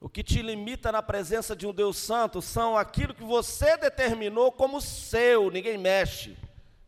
O 0.00 0.08
que 0.08 0.22
te 0.22 0.42
limita 0.42 0.92
na 0.92 1.02
presença 1.02 1.56
de 1.56 1.66
um 1.66 1.72
Deus 1.72 1.96
Santo 1.96 2.40
são 2.40 2.76
aquilo 2.76 3.14
que 3.14 3.24
você 3.24 3.76
determinou 3.76 4.52
como 4.52 4.80
seu, 4.80 5.50
ninguém 5.50 5.76
mexe, 5.76 6.36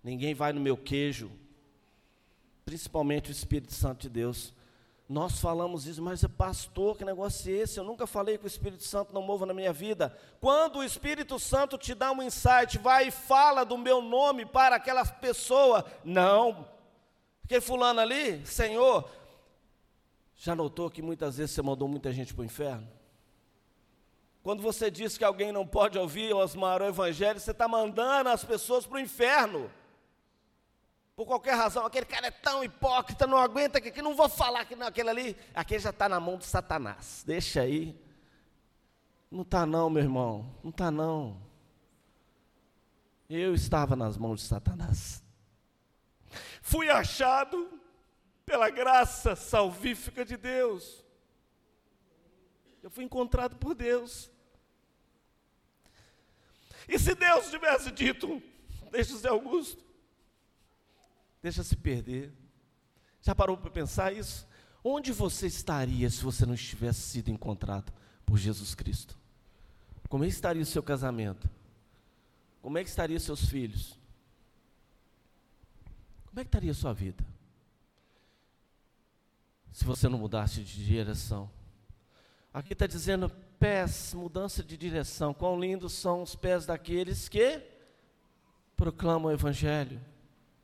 ninguém 0.03 0.35
vai 0.35 0.53
no 0.53 0.61
meu 0.61 0.77
queijo, 0.77 1.31
principalmente 2.65 3.31
o 3.31 3.33
Espírito 3.33 3.73
Santo 3.73 4.03
de 4.03 4.09
Deus. 4.09 4.53
Nós 5.09 5.41
falamos 5.41 5.89
isso, 5.89 6.01
mas 6.01 6.25
pastor, 6.39 6.97
que 6.97 7.05
negócio 7.05 7.53
é 7.53 7.59
esse? 7.59 7.79
Eu 7.81 7.85
nunca 7.85 8.07
falei 8.07 8.39
que 8.39 8.45
o 8.45 8.47
Espírito 8.47 8.85
Santo 8.85 9.13
não 9.13 9.21
mova 9.21 9.45
na 9.45 9.53
minha 9.53 9.73
vida. 9.73 10.17
Quando 10.41 10.79
o 10.79 10.85
Espírito 10.85 11.37
Santo 11.37 11.77
te 11.77 11.97
dá 11.97 12.13
um 12.13 12.23
insight, 12.23 12.79
vai 12.79 13.09
e 13.09 13.11
fala 13.11 13.65
do 13.65 13.77
meu 13.77 14.01
nome 14.01 14.47
para 14.47 14.77
aquela 14.77 15.05
pessoa. 15.05 15.85
Não. 16.05 16.65
Porque 17.43 17.61
fulano 17.61 17.99
ali, 17.99 18.47
Senhor, 18.47 19.11
já 20.37 20.55
notou 20.55 20.89
que 20.89 21.03
muitas 21.03 21.39
vezes 21.39 21.57
você 21.57 21.63
mandou 21.63 21.89
muita 21.89 22.13
gente 22.13 22.33
para 22.33 22.43
o 22.43 22.45
inferno? 22.45 22.87
Quando 24.45 24.63
você 24.63 24.93
diz 24.93 25.19
que 25.19 25.25
alguém 25.25 25.51
não 25.51 25.67
pode 25.67 25.99
ouvir 25.99 26.33
Osmar 26.33 26.81
o 26.81 26.87
Evangelho, 26.87 27.41
você 27.41 27.51
está 27.51 27.67
mandando 27.67 28.31
as 28.31 28.45
pessoas 28.45 28.87
para 28.87 28.97
o 28.97 29.01
inferno 29.01 29.69
por 31.21 31.27
qualquer 31.27 31.55
razão, 31.55 31.85
aquele 31.85 32.07
cara 32.07 32.29
é 32.29 32.31
tão 32.31 32.65
hipócrita, 32.65 33.27
não 33.27 33.37
aguenta 33.37 33.79
que, 33.79 34.01
não 34.01 34.17
vou 34.17 34.27
falar 34.27 34.65
que 34.65 34.73
aquele 34.73 35.11
ali, 35.11 35.37
aquele 35.55 35.79
já 35.79 35.91
está 35.91 36.09
na 36.09 36.19
mão 36.19 36.39
de 36.39 36.47
Satanás. 36.47 37.23
Deixa 37.27 37.61
aí. 37.61 37.95
Não 39.31 39.43
está 39.43 39.67
não, 39.67 39.91
meu 39.91 40.03
irmão, 40.03 40.51
não 40.65 40.71
está 40.71 40.91
não. 40.91 41.39
Eu 43.29 43.53
estava 43.53 43.95
nas 43.95 44.17
mãos 44.17 44.41
de 44.41 44.47
Satanás. 44.47 45.23
Fui 46.63 46.89
achado 46.89 47.71
pela 48.47 48.71
graça 48.71 49.37
salvífica 49.37 50.25
de 50.25 50.39
Deus. 50.39 51.05
Eu 52.83 52.89
fui 52.89 53.05
encontrado 53.05 53.57
por 53.57 53.75
Deus. 53.75 54.31
E 56.89 56.99
se 56.99 57.15
Deus 57.15 57.51
tivesse 57.51 57.91
dito, 57.91 58.43
deixa 58.91 59.13
o 59.13 59.19
Zé 59.19 59.29
Augusto, 59.29 59.90
deixa 61.43 61.63
se 61.63 61.77
perder. 61.77 62.33
Já 63.23 63.35
parou 63.35 63.57
para 63.57 63.71
pensar 63.71 64.13
isso? 64.13 64.47
Onde 64.83 65.13
você 65.13 65.47
estaria 65.47 66.09
se 66.09 66.23
você 66.23 66.47
não 66.47 66.57
tivesse 66.57 67.01
sido 67.01 67.31
encontrado 67.31 67.93
por 68.25 68.39
Jesus 68.39 68.75
Cristo? 68.75 69.19
Como 70.09 70.25
é 70.25 70.27
estaria 70.27 70.63
o 70.63 70.67
seu 70.67 70.83
casamento? 70.83 71.49
Como 72.63 72.77
é 72.79 72.83
que 72.83 72.91
estaria 72.91 73.19
seus 73.21 73.45
filhos? 73.47 73.99
Como 76.27 76.41
é 76.41 76.45
que 76.45 76.49
estaria 76.49 76.71
a 76.71 76.75
sua 76.75 76.93
vida? 76.93 77.25
Se 79.73 79.85
você 79.85 80.09
não 80.09 80.19
mudasse 80.19 80.63
de 80.63 80.85
direção. 80.85 81.51
Aqui 82.53 82.73
está 82.73 82.87
dizendo 82.87 83.31
pés, 83.59 84.13
mudança 84.15 84.65
de 84.65 84.77
direção. 84.77 85.33
Quão 85.33 85.61
lindos 85.61 85.93
são 85.93 86.23
os 86.23 86.35
pés 86.35 86.67
daqueles 86.67 87.29
que 87.29 87.63
proclamam 88.77 89.31
o 89.31 89.35
Evangelho 89.35 90.01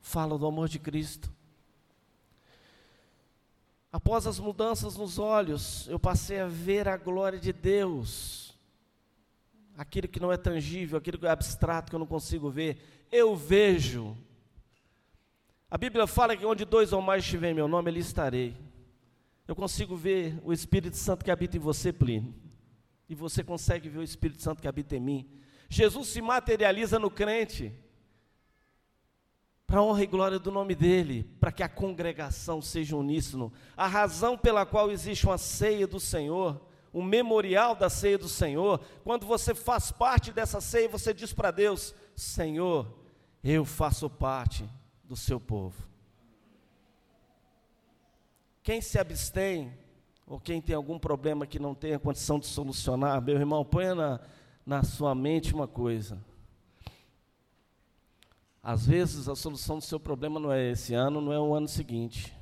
fala 0.07 0.39
do 0.39 0.47
amor 0.47 0.69
de 0.69 0.79
Cristo. 0.79 1.33
Após 3.91 4.25
as 4.25 4.39
mudanças 4.39 4.97
nos 4.97 5.19
olhos, 5.19 5.89
eu 5.89 5.99
passei 5.99 6.39
a 6.39 6.47
ver 6.47 6.87
a 6.87 6.97
glória 6.97 7.41
de 7.41 7.53
Deus. 7.53 8.57
Aquilo 9.77 10.07
que 10.07 10.21
não 10.21 10.31
é 10.31 10.37
tangível, 10.37 10.97
aquilo 10.97 11.19
que 11.19 11.27
é 11.27 11.31
abstrato, 11.31 11.91
que 11.91 11.97
eu 11.97 11.99
não 11.99 12.07
consigo 12.07 12.49
ver, 12.49 12.79
eu 13.11 13.35
vejo. 13.35 14.17
A 15.69 15.77
Bíblia 15.77 16.07
fala 16.07 16.37
que 16.37 16.47
onde 16.47 16.65
dois 16.65 16.93
ou 16.93 17.03
mais 17.03 17.25
estiverem 17.25 17.57
meu 17.57 17.67
nome, 17.67 17.91
ali 17.91 18.01
estarei. 18.01 18.57
Eu 19.47 19.57
consigo 19.57 19.97
ver 19.97 20.39
o 20.45 20.53
Espírito 20.53 20.97
Santo 20.97 21.25
que 21.25 21.33
habita 21.33 21.57
em 21.57 21.61
você, 21.61 21.93
Plínio. 21.93 22.33
E 23.09 23.15
você 23.15 23.43
consegue 23.43 23.89
ver 23.89 23.99
o 23.99 24.05
Espírito 24.05 24.41
Santo 24.41 24.63
que 24.63 24.69
habita 24.69 24.95
em 24.95 25.01
mim. 25.01 25.29
Jesus 25.69 26.09
se 26.09 26.23
materializa 26.23 26.97
no 26.97 27.11
crente. 27.11 27.73
Para 29.67 29.81
a 29.81 29.83
honra 29.83 30.05
e 30.05 30.07
glória 30.07 30.39
do 30.39 30.53
nome 30.53 30.75
dele, 30.75 31.29
para 31.41 31.51
que 31.51 31.63
a 31.63 31.69
congregação 31.69 32.63
seja 32.63 32.97
uníssono. 32.97 33.53
A 33.77 33.87
razão 33.87 34.39
pela 34.39 34.65
qual 34.65 34.91
existe 34.91 35.27
uma 35.27 35.39
ceia 35.39 35.87
do 35.87 35.99
Senhor, 35.99 36.61
um 36.95 37.03
memorial 37.03 37.75
da 37.75 37.91
ceia 37.91 38.17
do 38.17 38.29
Senhor, 38.29 38.81
quando 39.03 39.27
você 39.27 39.55
faz 39.55 39.91
parte 39.91 40.33
dessa 40.33 40.61
ceia, 40.61 40.89
você 40.89 41.13
diz 41.13 41.33
para 41.33 41.51
Deus: 41.51 41.95
Senhor, 42.15 42.87
eu 43.43 43.65
faço 43.65 44.09
parte 44.09 44.69
do 45.05 45.17
seu 45.17 45.41
povo. 45.41 45.83
Quem 48.63 48.81
se 48.81 48.99
abstém, 48.99 49.73
ou 50.27 50.41
quem 50.41 50.61
tem 50.61 50.75
algum 50.75 50.99
problema 50.99 51.47
que 51.47 51.59
não 51.59 51.75
tenha 51.75 51.99
condição 51.99 52.39
de 52.39 52.47
solucionar, 52.47 53.21
meu 53.21 53.37
irmão, 53.37 53.65
ponha 53.65 53.95
na, 53.95 54.21
na 54.65 54.83
sua 54.83 55.15
mente 55.15 55.55
uma 55.55 55.69
coisa. 55.69 56.19
Às 58.69 58.85
vezes 58.85 59.29
a 59.29 59.37
solução 59.37 59.79
do 59.79 59.85
seu 59.85 60.01
problema 60.01 60.41
não 60.41 60.51
é 60.51 60.73
esse 60.73 60.93
ano, 60.93 61.21
não 61.21 61.33
é 61.33 61.39
o 61.39 61.55
ano 61.55 61.69
seguinte. 61.69 62.37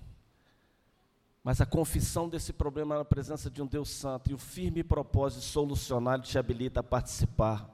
Mas 1.43 1.61
a 1.61 1.67
confissão 1.67 2.31
desse 2.31 2.51
problema 2.51 2.97
na 2.97 3.05
presença 3.05 3.51
de 3.51 3.61
um 3.61 3.67
Deus 3.67 3.91
Santo 3.91 4.31
e 4.31 4.35
o 4.35 4.39
firme 4.39 4.83
propósito 4.83 5.41
de 5.41 5.45
solucionar 5.45 6.19
te 6.23 6.39
habilita 6.39 6.81
a 6.81 6.83
participar 6.83 7.69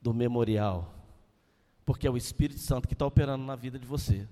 do 0.00 0.14
memorial. 0.14 0.94
Porque 1.84 2.06
é 2.06 2.10
o 2.10 2.16
Espírito 2.16 2.58
Santo 2.58 2.88
que 2.88 2.94
está 2.94 3.04
operando 3.04 3.44
na 3.44 3.54
vida 3.54 3.78
de 3.78 3.86
você, 3.86 4.26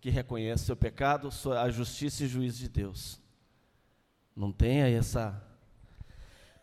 que 0.00 0.10
reconhece 0.10 0.64
seu 0.64 0.74
pecado, 0.74 1.28
a 1.56 1.70
justiça 1.70 2.24
e 2.24 2.26
juízo 2.26 2.58
de 2.58 2.68
Deus. 2.68 3.20
Não 4.34 4.50
tenha 4.50 4.88
essa. 4.88 5.40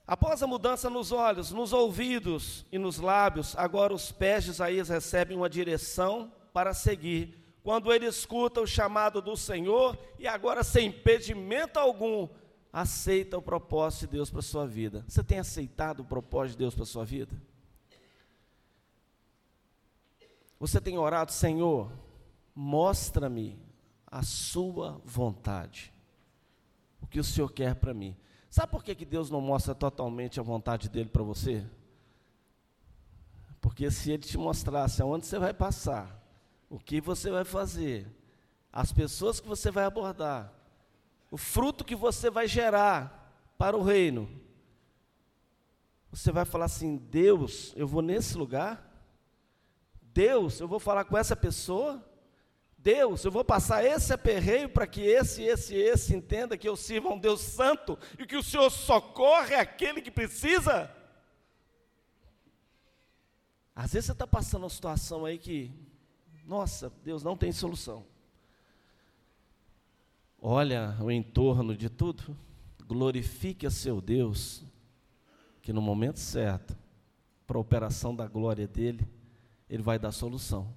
Após 0.10 0.41
a 0.41 0.47
mudança 0.47 0.89
nos 0.89 1.12
olhos, 1.12 1.51
nos 1.51 1.72
ouvidos 1.72 2.66
e 2.72 2.80
nos 2.80 2.97
lábios, 2.97 3.55
agora 3.55 3.93
os 3.93 4.12
pés 4.12 4.43
de 4.43 4.49
Isaías 4.49 4.89
recebem 4.89 5.38
uma 5.38 5.47
direção 5.47 6.34
para 6.51 6.74
seguir. 6.74 7.38
Quando 7.62 7.93
ele 7.93 8.07
escuta 8.07 8.60
o 8.60 8.66
chamado 8.66 9.22
do 9.22 9.38
Senhor 9.38 9.95
e 10.18 10.28
agora, 10.28 10.64
sem 10.64 10.88
impedimento 10.88 11.78
algum, 11.78 12.28
aceita 12.74 13.38
o 13.38 13.41
propósito 13.41 14.07
de 14.07 14.14
Deus 14.14 14.32
para 14.32 14.39
a 14.39 14.41
sua 14.41 14.66
vida. 14.66 15.05
Você 15.07 15.24
tem 15.24 15.38
aceitado 15.38 15.99
o 15.99 16.05
propósito 16.05 16.53
de 16.53 16.64
Deus 16.64 16.74
para 16.74 16.86
a 16.86 16.88
sua 16.88 17.05
vida? 17.05 17.39
Você 20.60 20.82
tem 20.82 20.97
orado, 20.97 21.32
Senhor, 21.32 21.91
mostra-me 22.55 23.60
a 24.07 24.24
sua 24.24 24.99
vontade 25.05 25.93
o 26.99 27.05
que 27.05 27.20
o 27.20 27.24
Senhor 27.24 27.51
quer 27.51 27.76
para 27.76 27.93
mim. 27.93 28.18
Sabe 28.50 28.72
por 28.72 28.84
que, 28.84 28.95
que 28.95 29.06
Deus 29.06 29.30
não 29.30 29.41
mostra 29.41 29.76
totalmente 29.76 30.39
a 30.39 30.43
vontade 30.43 30.89
dele 30.89 31.10
para 31.10 31.22
você? 31.22 31.66
Porque 33.62 33.91
se 33.91 34.12
ele 34.12 34.24
te 34.24 34.38
mostrasse 34.38 35.02
aonde 35.02 35.26
você 35.26 35.38
vai 35.38 35.54
passar, 35.54 36.20
o 36.70 36.80
que 36.80 37.00
você 37.00 37.30
vai 37.30 37.43
fazer, 37.43 38.08
as 38.72 38.91
pessoas 38.91 39.39
que 39.39 39.47
você 39.47 39.70
vai 39.70 39.84
abordar, 39.84 40.52
o 41.30 41.38
fruto 41.38 41.84
que 41.84 41.95
você 41.95 42.30
vai 42.30 42.47
gerar 42.47 43.32
para 43.58 43.78
o 43.78 43.84
reino, 43.84 44.28
você 46.12 46.32
vai 46.32 46.45
falar 46.45 46.66
assim: 46.66 46.97
Deus, 46.97 47.74
eu 47.76 47.88
vou 47.88 48.02
nesse 48.02 48.36
lugar? 48.36 48.86
Deus, 50.02 50.60
eu 50.60 50.68
vou 50.68 50.80
falar 50.80 51.06
com 51.06 51.18
essa 51.18 51.36
pessoa? 51.36 52.04
Deus, 52.82 53.25
eu 53.25 53.32
vou 53.32 53.43
passar 53.43 53.84
esse 53.84 54.13
aperreio 54.13 54.69
para 54.69 54.88
que 54.88 55.01
esse, 55.01 55.43
esse, 55.43 55.75
esse 55.75 56.15
entenda 56.15 56.57
que 56.57 56.67
eu 56.67 56.77
sirvo 56.77 57.09
a 57.09 57.13
um 57.13 57.19
Deus 57.19 57.41
santo 57.41 57.99
e 58.17 58.25
que 58.25 58.38
o 58.38 58.43
Senhor 58.43 58.69
socorre 58.69 59.55
aquele 59.55 60.01
que 60.01 60.09
precisa. 60.09 60.89
Às 63.75 63.93
vezes 63.93 64.07
você 64.07 64.11
está 64.13 64.25
passando 64.25 64.63
uma 64.63 64.69
situação 64.69 65.25
aí 65.25 65.38
que, 65.38 65.71
nossa, 66.45 66.91
Deus 67.03 67.21
não 67.21 67.36
tem 67.36 67.51
solução. 67.51 68.05
Olha 70.41 70.95
o 71.01 71.11
entorno 71.11 71.75
de 71.75 71.89
tudo, 71.89 72.36
glorifique 72.88 73.67
a 73.67 73.71
seu 73.71 73.99
Deus, 73.99 74.63
que 75.61 75.73
no 75.73 75.82
momento 75.82 76.19
certo, 76.19 76.77
para 77.45 77.57
a 77.57 77.61
operação 77.61 78.15
da 78.15 78.25
glória 78.25 78.67
dele, 78.67 79.05
ele 79.69 79.84
vai 79.84 79.99
dar 79.99 80.13
solução. 80.13 80.73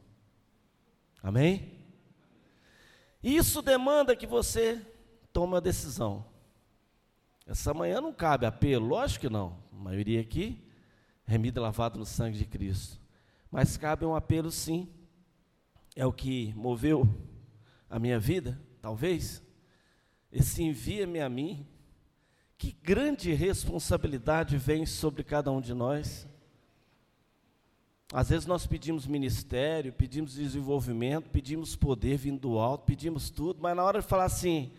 Amém? 1.22 1.81
Isso 3.22 3.62
demanda 3.62 4.16
que 4.16 4.26
você 4.26 4.84
tome 5.32 5.54
uma 5.54 5.60
decisão. 5.60 6.24
Essa 7.46 7.72
manhã 7.72 8.00
não 8.00 8.12
cabe 8.12 8.46
apelo, 8.46 8.86
lógico 8.86 9.22
que 9.22 9.32
não. 9.32 9.58
A 9.72 9.76
maioria 9.76 10.20
aqui, 10.20 10.62
remida 11.24 11.60
lavado 11.60 11.98
no 11.98 12.06
sangue 12.06 12.38
de 12.38 12.44
Cristo. 12.44 13.00
Mas 13.50 13.76
cabe 13.76 14.04
um 14.04 14.14
apelo 14.14 14.50
sim. 14.50 14.88
É 15.94 16.06
o 16.06 16.12
que 16.12 16.52
moveu 16.56 17.06
a 17.88 17.98
minha 17.98 18.18
vida, 18.18 18.60
talvez. 18.80 19.42
Esse 20.32 20.62
envia-me 20.62 21.20
a 21.20 21.28
mim. 21.28 21.66
Que 22.56 22.72
grande 22.82 23.32
responsabilidade 23.34 24.56
vem 24.56 24.86
sobre 24.86 25.22
cada 25.22 25.50
um 25.50 25.60
de 25.60 25.74
nós. 25.74 26.26
Às 28.14 28.28
vezes 28.28 28.44
nós 28.44 28.66
pedimos 28.66 29.06
ministério, 29.06 29.90
pedimos 29.90 30.34
desenvolvimento, 30.34 31.30
pedimos 31.30 31.74
poder 31.74 32.18
vindo 32.18 32.40
do 32.40 32.58
alto, 32.58 32.84
pedimos 32.84 33.30
tudo, 33.30 33.62
mas 33.62 33.74
na 33.74 33.82
hora 33.82 34.02
de 34.02 34.06
falar 34.06 34.24
assim, 34.24 34.70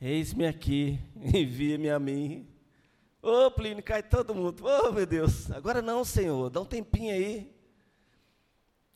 eis-me 0.00 0.44
aqui, 0.44 0.98
envia-me 1.14 1.88
a 1.88 2.00
mim. 2.00 2.48
Ô 3.22 3.46
oh, 3.46 3.50
Plínio, 3.52 3.80
cai 3.80 4.02
todo 4.02 4.34
mundo. 4.34 4.64
Ô 4.66 4.88
oh, 4.88 4.92
meu 4.92 5.06
Deus, 5.06 5.52
agora 5.52 5.80
não, 5.80 6.04
Senhor, 6.04 6.50
dá 6.50 6.60
um 6.60 6.64
tempinho 6.64 7.14
aí. 7.14 7.54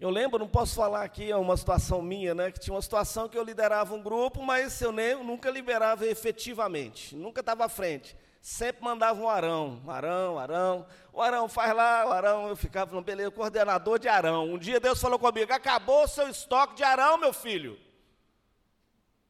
Eu 0.01 0.11
lembro, 0.11 0.41
não 0.41 0.49
posso 0.49 0.75
falar 0.75 1.05
aqui, 1.05 1.31
é 1.31 1.37
uma 1.37 1.57
situação 1.57 2.03
minha, 2.03 2.35
né? 2.35 2.51
Que 2.51 2.59
tinha 2.59 2.75
uma 2.75 2.83
situação 2.83 3.29
que 3.29 3.39
eu 3.39 3.45
liderava 3.45 3.95
um 3.95 4.03
grupo, 4.03 4.43
mas 4.43 4.81
eu 4.81 4.91
nem, 4.91 5.23
nunca 5.23 5.49
liberava 5.53 6.05
efetivamente, 6.05 7.15
nunca 7.15 7.43
estava 7.43 7.65
à 7.65 7.69
frente 7.69 8.17
sempre 8.45 8.85
mandava 8.85 9.19
um 9.19 9.27
Arão, 9.27 9.81
Arão, 9.89 10.39
Arão, 10.39 10.87
o 11.15 11.23
Arão 11.23 11.49
faz 11.49 11.75
lá, 11.75 12.07
o 12.07 12.13
Arão, 12.13 12.47
eu 12.47 12.55
ficava 12.55 12.95
no 12.95 13.01
beleza, 13.01 13.31
coordenador 13.31 13.99
de 13.99 14.07
Arão. 14.07 14.53
Um 14.53 14.59
dia 14.59 14.79
Deus 14.79 15.01
falou 15.01 15.19
comigo: 15.19 15.51
acabou 15.51 16.05
o 16.05 16.09
seu 16.09 16.29
estoque 16.29 16.75
de 16.75 16.83
Arão, 16.83 17.17
meu 17.17 17.33
filho. 17.33 17.81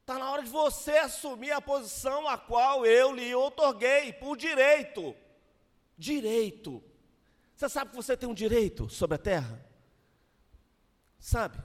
Está 0.00 0.18
na 0.18 0.32
hora 0.32 0.42
de 0.42 0.50
você 0.50 0.98
assumir 0.98 1.52
a 1.52 1.60
posição 1.60 2.28
a 2.28 2.36
qual 2.36 2.84
eu 2.84 3.14
lhe 3.14 3.32
otorguei, 3.36 4.12
por 4.14 4.36
direito. 4.36 5.14
Direito. 5.96 6.82
Você 7.54 7.68
sabe 7.68 7.90
que 7.90 7.96
você 7.96 8.16
tem 8.16 8.28
um 8.28 8.34
direito 8.34 8.88
sobre 8.90 9.14
a 9.14 9.18
terra? 9.18 9.64
Sabe? 11.20 11.62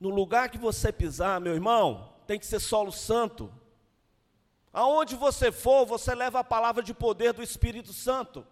No 0.00 0.08
lugar 0.08 0.48
que 0.48 0.56
você 0.56 0.90
pisar, 0.90 1.38
meu 1.38 1.52
irmão, 1.52 2.14
tem 2.26 2.38
que 2.38 2.46
ser 2.46 2.60
solo 2.60 2.90
santo. 2.90 3.52
Aonde 4.72 5.16
você 5.16 5.50
for, 5.50 5.86
você 5.86 6.14
leva 6.14 6.40
a 6.40 6.44
palavra 6.44 6.82
de 6.82 6.92
poder 6.92 7.32
do 7.32 7.42
Espírito 7.42 7.92
Santo. 7.92 8.46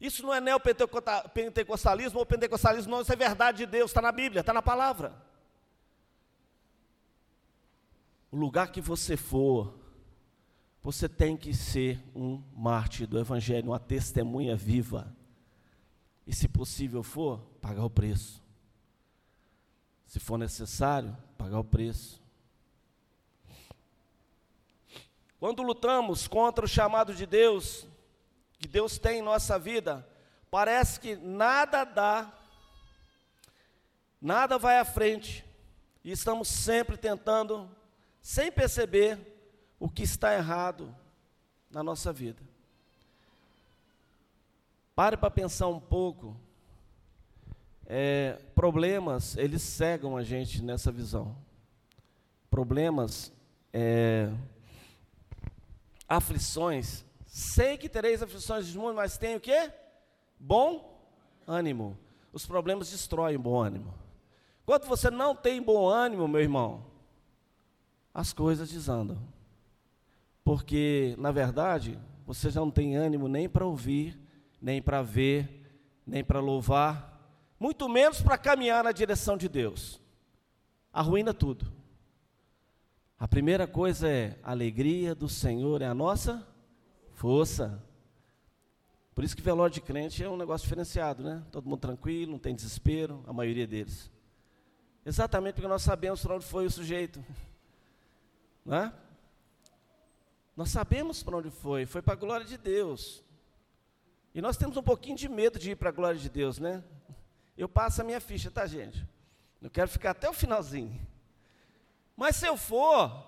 Isso 0.00 0.22
não 0.22 0.34
é 0.34 0.40
neopentecostalismo 0.40 2.18
ou 2.18 2.26
pentecostalismo, 2.26 2.90
não, 2.90 3.00
isso 3.00 3.12
é 3.12 3.16
verdade 3.16 3.58
de 3.58 3.66
Deus, 3.66 3.90
está 3.90 4.02
na 4.02 4.12
Bíblia, 4.12 4.40
está 4.40 4.52
na 4.52 4.62
palavra. 4.62 5.14
O 8.30 8.36
lugar 8.36 8.70
que 8.70 8.80
você 8.80 9.16
for, 9.16 9.74
você 10.82 11.08
tem 11.08 11.36
que 11.36 11.54
ser 11.54 12.02
um 12.14 12.42
mártir 12.54 13.06
do 13.06 13.18
Evangelho, 13.18 13.70
uma 13.70 13.80
testemunha 13.80 14.54
viva. 14.54 15.14
E 16.26 16.34
se 16.34 16.46
possível 16.46 17.02
for, 17.02 17.38
pagar 17.60 17.84
o 17.84 17.90
preço. 17.90 18.42
Se 20.06 20.20
for 20.20 20.36
necessário, 20.36 21.16
pagar 21.38 21.58
o 21.58 21.64
preço. 21.64 22.22
Quando 25.46 25.62
lutamos 25.62 26.26
contra 26.26 26.64
o 26.64 26.68
chamado 26.68 27.14
de 27.14 27.24
Deus, 27.24 27.86
que 28.58 28.66
Deus 28.66 28.98
tem 28.98 29.20
em 29.20 29.22
nossa 29.22 29.56
vida, 29.56 30.04
parece 30.50 30.98
que 30.98 31.14
nada 31.14 31.84
dá, 31.84 32.36
nada 34.20 34.58
vai 34.58 34.76
à 34.80 34.84
frente, 34.84 35.44
e 36.02 36.10
estamos 36.10 36.48
sempre 36.48 36.96
tentando, 36.96 37.70
sem 38.20 38.50
perceber, 38.50 39.20
o 39.78 39.88
que 39.88 40.02
está 40.02 40.34
errado 40.34 40.92
na 41.70 41.80
nossa 41.80 42.12
vida. 42.12 42.42
Pare 44.96 45.16
para 45.16 45.30
pensar 45.30 45.68
um 45.68 45.78
pouco. 45.78 46.36
É, 47.86 48.32
problemas, 48.52 49.36
eles 49.36 49.62
cegam 49.62 50.16
a 50.16 50.24
gente 50.24 50.60
nessa 50.60 50.90
visão. 50.90 51.36
Problemas, 52.50 53.32
é, 53.72 54.28
aflições, 56.08 57.04
sei 57.26 57.76
que 57.76 57.88
tereis 57.88 58.22
aflições 58.22 58.66
de 58.66 58.78
mundo, 58.78 58.94
mas 58.94 59.18
tenho 59.18 59.38
o 59.38 59.40
quê? 59.40 59.72
Bom 60.38 61.00
ânimo. 61.46 61.98
Os 62.32 62.46
problemas 62.46 62.90
destroem 62.90 63.38
bom 63.38 63.60
ânimo. 63.60 63.94
Quando 64.64 64.86
você 64.86 65.10
não 65.10 65.34
tem 65.34 65.62
bom 65.62 65.88
ânimo, 65.88 66.26
meu 66.26 66.40
irmão, 66.40 66.84
as 68.12 68.32
coisas 68.32 68.68
desandam. 68.70 69.18
Porque, 70.44 71.14
na 71.18 71.30
verdade, 71.30 71.98
você 72.26 72.50
já 72.50 72.60
não 72.60 72.70
tem 72.70 72.96
ânimo 72.96 73.28
nem 73.28 73.48
para 73.48 73.64
ouvir, 73.64 74.18
nem 74.60 74.82
para 74.82 75.02
ver, 75.02 75.62
nem 76.06 76.24
para 76.24 76.40
louvar, 76.40 77.16
muito 77.58 77.88
menos 77.88 78.20
para 78.20 78.38
caminhar 78.38 78.84
na 78.84 78.92
direção 78.92 79.36
de 79.36 79.48
Deus. 79.48 80.00
arruína 80.92 81.34
tudo. 81.34 81.75
A 83.18 83.26
primeira 83.26 83.66
coisa 83.66 84.08
é: 84.08 84.38
a 84.42 84.50
alegria 84.50 85.14
do 85.14 85.28
Senhor 85.28 85.80
é 85.80 85.86
a 85.86 85.94
nossa 85.94 86.46
força. 87.14 87.82
Por 89.14 89.24
isso 89.24 89.34
que 89.34 89.40
velório 89.40 89.72
de 89.72 89.80
crente 89.80 90.22
é 90.22 90.28
um 90.28 90.36
negócio 90.36 90.64
diferenciado, 90.64 91.22
né? 91.22 91.42
Todo 91.50 91.68
mundo 91.68 91.80
tranquilo, 91.80 92.32
não 92.32 92.38
tem 92.38 92.54
desespero, 92.54 93.24
a 93.26 93.32
maioria 93.32 93.66
deles. 93.66 94.10
Exatamente 95.06 95.54
porque 95.54 95.68
nós 95.68 95.82
sabemos 95.82 96.20
para 96.20 96.34
onde 96.34 96.44
foi 96.44 96.66
o 96.66 96.70
sujeito. 96.70 97.24
Né? 98.66 98.92
Nós 100.56 100.70
sabemos 100.70 101.22
para 101.22 101.36
onde 101.36 101.50
foi, 101.50 101.86
foi 101.86 102.02
para 102.02 102.14
a 102.14 102.16
glória 102.16 102.44
de 102.44 102.58
Deus. 102.58 103.22
E 104.34 104.42
nós 104.42 104.56
temos 104.56 104.76
um 104.76 104.82
pouquinho 104.82 105.16
de 105.16 105.28
medo 105.28 105.56
de 105.56 105.70
ir 105.70 105.76
para 105.76 105.90
a 105.90 105.92
glória 105.92 106.18
de 106.18 106.28
Deus, 106.28 106.58
né? 106.58 106.82
Eu 107.56 107.68
passo 107.68 108.00
a 108.00 108.04
minha 108.04 108.20
ficha, 108.20 108.50
tá, 108.50 108.66
gente? 108.66 109.06
Eu 109.62 109.70
quero 109.70 109.88
ficar 109.88 110.10
até 110.10 110.28
o 110.28 110.32
finalzinho. 110.32 110.98
Mas 112.16 112.36
se 112.36 112.46
eu 112.46 112.56
for, 112.56 113.26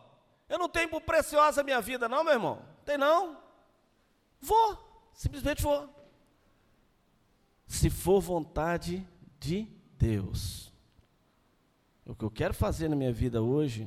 eu 0.49 0.59
não 0.59 0.69
tenho 0.69 0.89
por 0.89 1.03
preciosa 1.03 1.61
a 1.61 1.65
minha 1.65 1.81
vida, 1.81 2.09
não, 2.09 2.25
meu 2.25 2.33
irmão? 2.33 2.63
Tem 2.85 2.97
não? 2.97 3.37
Vou, 4.41 4.79
simplesmente 5.13 5.63
vou. 5.63 5.89
Se 7.67 7.91
for 7.91 8.21
vontade 8.21 9.07
de 9.39 9.69
Deus. 9.99 10.73
O 12.07 12.15
que 12.15 12.25
eu 12.25 12.31
quero 12.31 12.55
fazer 12.55 12.89
na 12.89 12.97
minha 12.97 13.13
vida 13.13 13.43
hoje 13.43 13.87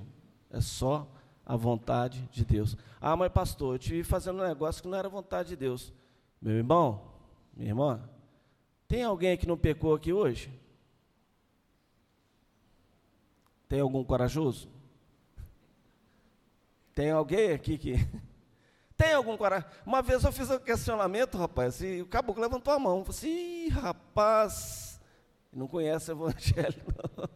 é 0.51 0.61
só 0.61 1.11
a 1.43 1.55
vontade 1.55 2.29
de 2.31 2.45
Deus. 2.45 2.77
Ah, 2.99 3.15
mas 3.15 3.31
pastor, 3.31 3.75
eu 3.75 3.79
tive 3.79 4.03
fazendo 4.03 4.39
um 4.41 4.47
negócio 4.47 4.83
que 4.83 4.87
não 4.87 4.97
era 4.97 5.09
vontade 5.09 5.49
de 5.49 5.55
Deus. 5.55 5.91
Meu 6.39 6.53
irmão, 6.53 7.01
minha 7.55 7.69
irmã, 7.69 8.09
tem 8.87 9.03
alguém 9.03 9.35
que 9.35 9.47
não 9.47 9.57
pecou 9.57 9.95
aqui 9.95 10.13
hoje? 10.13 10.51
Tem 13.67 13.79
algum 13.79 14.03
corajoso? 14.03 14.69
Tem 16.93 17.11
alguém 17.11 17.51
aqui 17.51 17.77
que. 17.77 17.95
Tem 18.95 19.13
algum 19.13 19.35
coragem? 19.35 19.67
Uma 19.83 20.01
vez 20.01 20.23
eu 20.23 20.31
fiz 20.31 20.49
um 20.51 20.59
questionamento, 20.59 21.35
rapaz, 21.35 21.81
e 21.81 22.01
o 22.01 22.05
caboclo 22.05 22.41
levantou 22.41 22.71
a 22.71 22.77
mão. 22.77 23.03
Falei 23.03 23.17
assim, 23.17 23.67
rapaz, 23.69 25.01
não 25.51 25.67
conhece 25.67 26.11
o 26.11 26.13
evangelho, 26.13 26.83
não. 27.17 27.29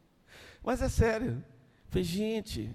Mas 0.64 0.80
é 0.80 0.88
sério. 0.88 1.44
Falei, 1.88 2.04
gente, 2.04 2.74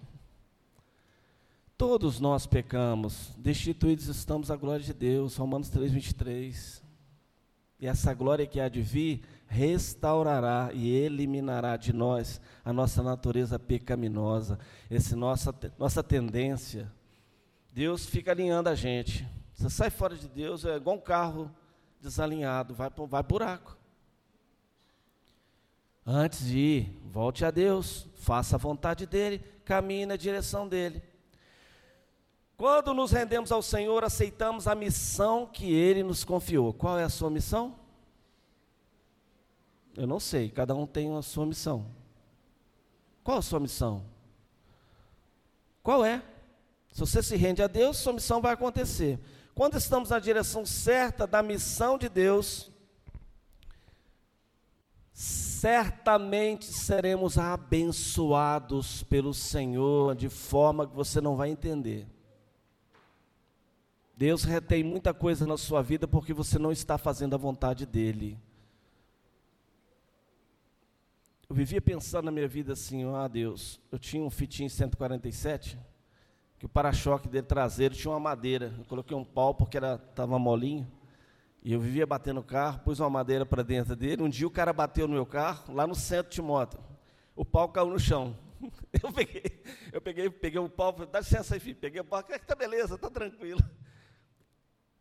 todos 1.77 2.19
nós 2.19 2.45
pecamos, 2.45 3.33
destituídos 3.37 4.07
estamos 4.07 4.51
à 4.51 4.55
glória 4.55 4.85
de 4.85 4.93
Deus, 4.93 5.35
Romanos 5.37 5.69
3, 5.69 5.91
23. 5.91 6.83
E 7.79 7.87
essa 7.87 8.13
glória 8.13 8.45
que 8.45 8.59
há 8.59 8.69
de 8.69 8.81
vir 8.81 9.23
restaurará 9.47 10.69
e 10.73 10.89
eliminará 10.89 11.77
de 11.77 11.93
nós 11.93 12.41
a 12.63 12.73
nossa 12.73 13.01
natureza 13.01 13.57
pecaminosa, 13.59 14.59
essa 14.89 15.15
nossa, 15.15 15.53
nossa 15.77 16.03
tendência. 16.03 16.91
Deus 17.71 18.05
fica 18.05 18.31
alinhando 18.31 18.69
a 18.69 18.75
gente. 18.75 19.27
Você 19.53 19.69
sai 19.69 19.89
fora 19.89 20.15
de 20.15 20.27
Deus, 20.27 20.65
é 20.65 20.75
igual 20.75 20.97
um 20.97 21.01
carro 21.01 21.51
desalinhado, 22.01 22.73
vai, 22.73 22.89
vai 22.89 23.23
buraco. 23.23 23.77
Antes 26.05 26.45
de 26.45 26.57
ir, 26.57 26.99
volte 27.11 27.43
a 27.43 27.51
Deus, 27.51 28.07
faça 28.15 28.55
a 28.55 28.59
vontade 28.59 29.05
dEle, 29.05 29.39
caminhe 29.63 30.05
na 30.05 30.15
direção 30.15 30.67
dEle. 30.67 31.01
Quando 32.57 32.93
nos 32.93 33.11
rendemos 33.11 33.51
ao 33.51 33.61
Senhor, 33.61 34.03
aceitamos 34.03 34.67
a 34.67 34.75
missão 34.75 35.45
que 35.45 35.73
Ele 35.73 36.03
nos 36.03 36.23
confiou. 36.23 36.73
Qual 36.73 36.97
é 36.97 37.03
a 37.03 37.09
sua 37.09 37.29
missão? 37.29 37.75
Eu 39.95 40.05
não 40.05 40.19
sei, 40.19 40.49
cada 40.49 40.75
um 40.75 40.85
tem 40.85 41.15
a 41.15 41.21
sua 41.21 41.45
missão. 41.45 41.85
Qual 43.23 43.37
a 43.37 43.41
sua 43.41 43.59
missão? 43.59 44.03
Qual 45.81 46.03
é? 46.03 46.21
Se 46.91 46.99
você 46.99 47.23
se 47.23 47.35
rende 47.35 47.61
a 47.61 47.67
Deus, 47.67 47.97
sua 47.97 48.13
missão 48.13 48.41
vai 48.41 48.53
acontecer. 48.53 49.19
Quando 49.53 49.77
estamos 49.77 50.09
na 50.09 50.19
direção 50.19 50.65
certa 50.65 51.25
da 51.25 51.41
missão 51.41 51.97
de 51.97 52.09
Deus, 52.09 52.69
certamente 55.13 56.65
seremos 56.65 57.37
abençoados 57.37 59.03
pelo 59.03 59.33
Senhor 59.33 60.13
de 60.13 60.27
forma 60.27 60.85
que 60.85 60.95
você 60.95 61.21
não 61.21 61.37
vai 61.37 61.49
entender. 61.49 62.05
Deus 64.17 64.43
retém 64.43 64.83
muita 64.83 65.13
coisa 65.13 65.47
na 65.47 65.57
sua 65.57 65.81
vida 65.81 66.07
porque 66.07 66.33
você 66.33 66.59
não 66.59 66.71
está 66.71 66.97
fazendo 66.97 67.33
a 67.33 67.37
vontade 67.37 67.85
dEle. 67.85 68.37
Eu 71.49 71.55
vivia 71.55 71.81
pensando 71.81 72.25
na 72.25 72.31
minha 72.31 72.47
vida 72.47 72.73
assim, 72.73 73.03
ah 73.13 73.27
Deus, 73.27 73.79
eu 73.91 73.99
tinha 73.99 74.23
um 74.23 74.29
fitinho 74.29 74.69
147, 74.69 75.77
que 76.57 76.65
o 76.65 76.69
para-choque 76.69 77.27
dele 77.27 77.45
traseiro 77.45 77.93
tinha 77.93 78.11
uma 78.11 78.19
madeira. 78.19 78.73
Eu 78.77 78.85
coloquei 78.85 79.15
um 79.15 79.23
pau 79.23 79.53
porque 79.53 79.77
estava 79.77 80.39
molinho. 80.39 80.89
E 81.63 81.73
eu 81.73 81.79
vivia 81.79 82.05
batendo 82.05 82.39
o 82.39 82.43
carro, 82.43 82.79
pus 82.79 82.99
uma 82.99 83.09
madeira 83.09 83.45
para 83.45 83.63
dentro 83.63 83.95
dele. 83.95 84.21
Um 84.21 84.29
dia 84.29 84.47
o 84.47 84.51
cara 84.51 84.71
bateu 84.71 85.07
no 85.07 85.13
meu 85.13 85.25
carro, 85.25 85.73
lá 85.73 85.87
no 85.87 85.95
centro 85.95 86.31
de 86.31 86.41
moto. 86.41 86.79
O 87.35 87.43
pau 87.43 87.69
caiu 87.69 87.87
no 87.87 87.99
chão. 87.99 88.37
Eu 89.03 89.11
peguei, 89.11 89.43
eu 89.93 90.01
peguei, 90.01 90.29
peguei 90.29 90.59
o 90.59 90.69
pau, 90.69 90.93
dá 90.93 91.19
licença 91.19 91.53
aí, 91.53 91.59
filho. 91.59 91.75
Peguei 91.75 91.99
o 92.01 92.05
pau, 92.05 92.23
tá 92.23 92.55
beleza, 92.55 92.97
tá 92.97 93.09
tranquilo 93.09 93.59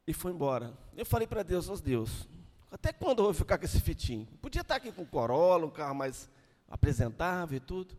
e 0.07 0.13
foi 0.13 0.33
embora. 0.33 0.77
Eu 0.97 1.07
falei 1.07 1.27
para 1.27 1.43
Deus, 1.43 1.69
oh 1.69 1.77
Deus, 1.77 2.29
até 2.75 2.93
quando 2.93 3.21
eu 3.21 3.27
vou 3.27 3.35
ficar 3.35 3.57
com 3.57 3.65
esse 3.65 3.81
fitinho? 3.81 4.27
Podia 4.43 4.63
estar 4.63 4.75
aqui 4.75 4.91
com 4.91 5.07
Corolla, 5.07 5.65
um 5.65 5.71
carro 5.71 5.95
mais 5.95 6.29
apresentável 6.69 7.57
e 7.57 7.61
tudo. 7.61 7.97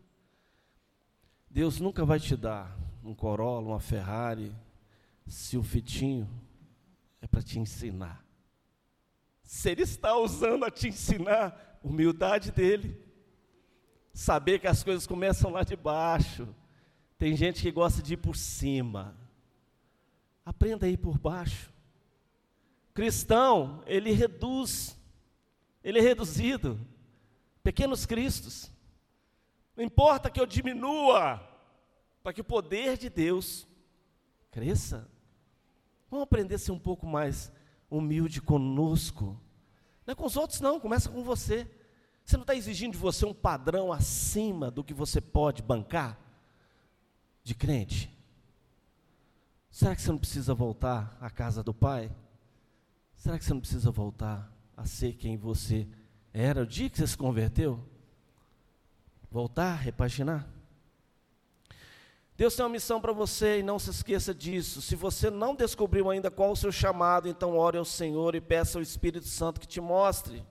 Deus 1.49 1.79
nunca 1.79 2.03
vai 2.03 2.19
te 2.19 2.35
dar 2.35 2.77
um 3.01 3.15
Corolla, 3.15 3.69
uma 3.69 3.79
Ferrari, 3.79 4.53
se 5.25 5.57
o 5.57 5.63
fitinho 5.63 6.29
é 7.21 7.25
para 7.25 7.41
te 7.41 7.57
ensinar. 7.57 8.21
Se 9.41 9.69
ele 9.69 9.83
está 9.83 10.17
usando 10.17 10.65
a 10.65 10.69
te 10.69 10.89
ensinar, 10.89 11.79
humildade 11.81 12.51
dele. 12.51 13.01
Saber 14.13 14.59
que 14.59 14.67
as 14.67 14.83
coisas 14.83 15.07
começam 15.07 15.51
lá 15.51 15.63
de 15.63 15.77
baixo. 15.77 16.53
Tem 17.17 17.33
gente 17.37 17.61
que 17.61 17.71
gosta 17.71 18.01
de 18.01 18.15
ir 18.15 18.17
por 18.17 18.35
cima. 18.35 19.15
Aprenda 20.43 20.85
a 20.85 20.89
ir 20.89 20.97
por 20.97 21.17
baixo 21.17 21.73
cristão, 22.95 23.83
ele 23.85 24.11
reduz, 24.13 24.97
ele 25.83 25.99
é 25.99 26.01
reduzido, 26.01 26.79
pequenos 27.61 28.05
cristos. 28.05 28.71
Não 29.75 29.83
importa 29.83 30.31
que 30.31 30.39
eu 30.39 30.45
diminua, 30.45 31.45
para 32.23 32.33
que 32.33 32.39
o 32.39 32.45
poder 32.45 32.97
de 32.97 33.09
Deus 33.09 33.67
cresça. 34.49 35.07
Vamos 36.09 36.23
aprender 36.23 36.55
a 36.55 36.57
ser 36.57 36.71
um 36.71 36.79
pouco 36.79 37.05
mais 37.05 37.51
humilde 37.91 38.41
conosco. 38.41 39.39
Não 40.07 40.13
é 40.13 40.15
com 40.15 40.25
os 40.25 40.37
outros, 40.37 40.61
não, 40.61 40.79
começa 40.79 41.09
com 41.09 41.21
você. 41.21 41.69
Você 42.23 42.37
não 42.37 42.43
está 42.43 42.55
exigindo 42.55 42.93
de 42.93 42.97
você 42.97 43.25
um 43.25 43.33
padrão 43.33 43.91
acima 43.91 44.71
do 44.71 44.83
que 44.83 44.93
você 44.93 45.19
pode 45.19 45.61
bancar 45.61 46.17
de 47.43 47.53
crente? 47.53 48.09
Será 49.69 49.93
que 49.93 50.01
você 50.01 50.09
não 50.09 50.17
precisa 50.17 50.53
voltar 50.53 51.17
à 51.19 51.29
casa 51.29 51.61
do 51.61 51.73
Pai? 51.73 52.09
Será 53.15 53.37
que 53.37 53.45
você 53.45 53.53
não 53.53 53.61
precisa 53.61 53.91
voltar 53.91 54.51
a 54.75 54.85
ser 54.85 55.13
quem 55.13 55.37
você 55.37 55.87
era 56.33 56.63
o 56.63 56.67
dia 56.67 56.89
que 56.89 56.97
você 56.97 57.07
se 57.07 57.17
converteu? 57.17 57.79
Voltar, 59.31 59.75
repaginar? 59.75 60.47
Deus 62.37 62.53
tem 62.53 62.65
uma 62.65 62.71
missão 62.71 62.99
para 62.99 63.13
você 63.13 63.59
e 63.59 63.63
não 63.63 63.79
se 63.79 63.89
esqueça 63.89 64.33
disso. 64.33 64.81
Se 64.81 64.95
você 64.95 65.29
não 65.29 65.55
descobriu 65.55 66.09
ainda 66.09 66.29
qual 66.29 66.51
o 66.51 66.55
seu 66.55 66.71
chamado, 66.71 67.29
então 67.29 67.57
ore 67.57 67.77
ao 67.77 67.85
Senhor 67.85 68.35
e 68.35 68.41
peça 68.41 68.77
ao 68.77 68.81
Espírito 68.81 69.27
Santo 69.27 69.59
que 69.59 69.67
te 69.67 69.79
mostre, 69.79 70.45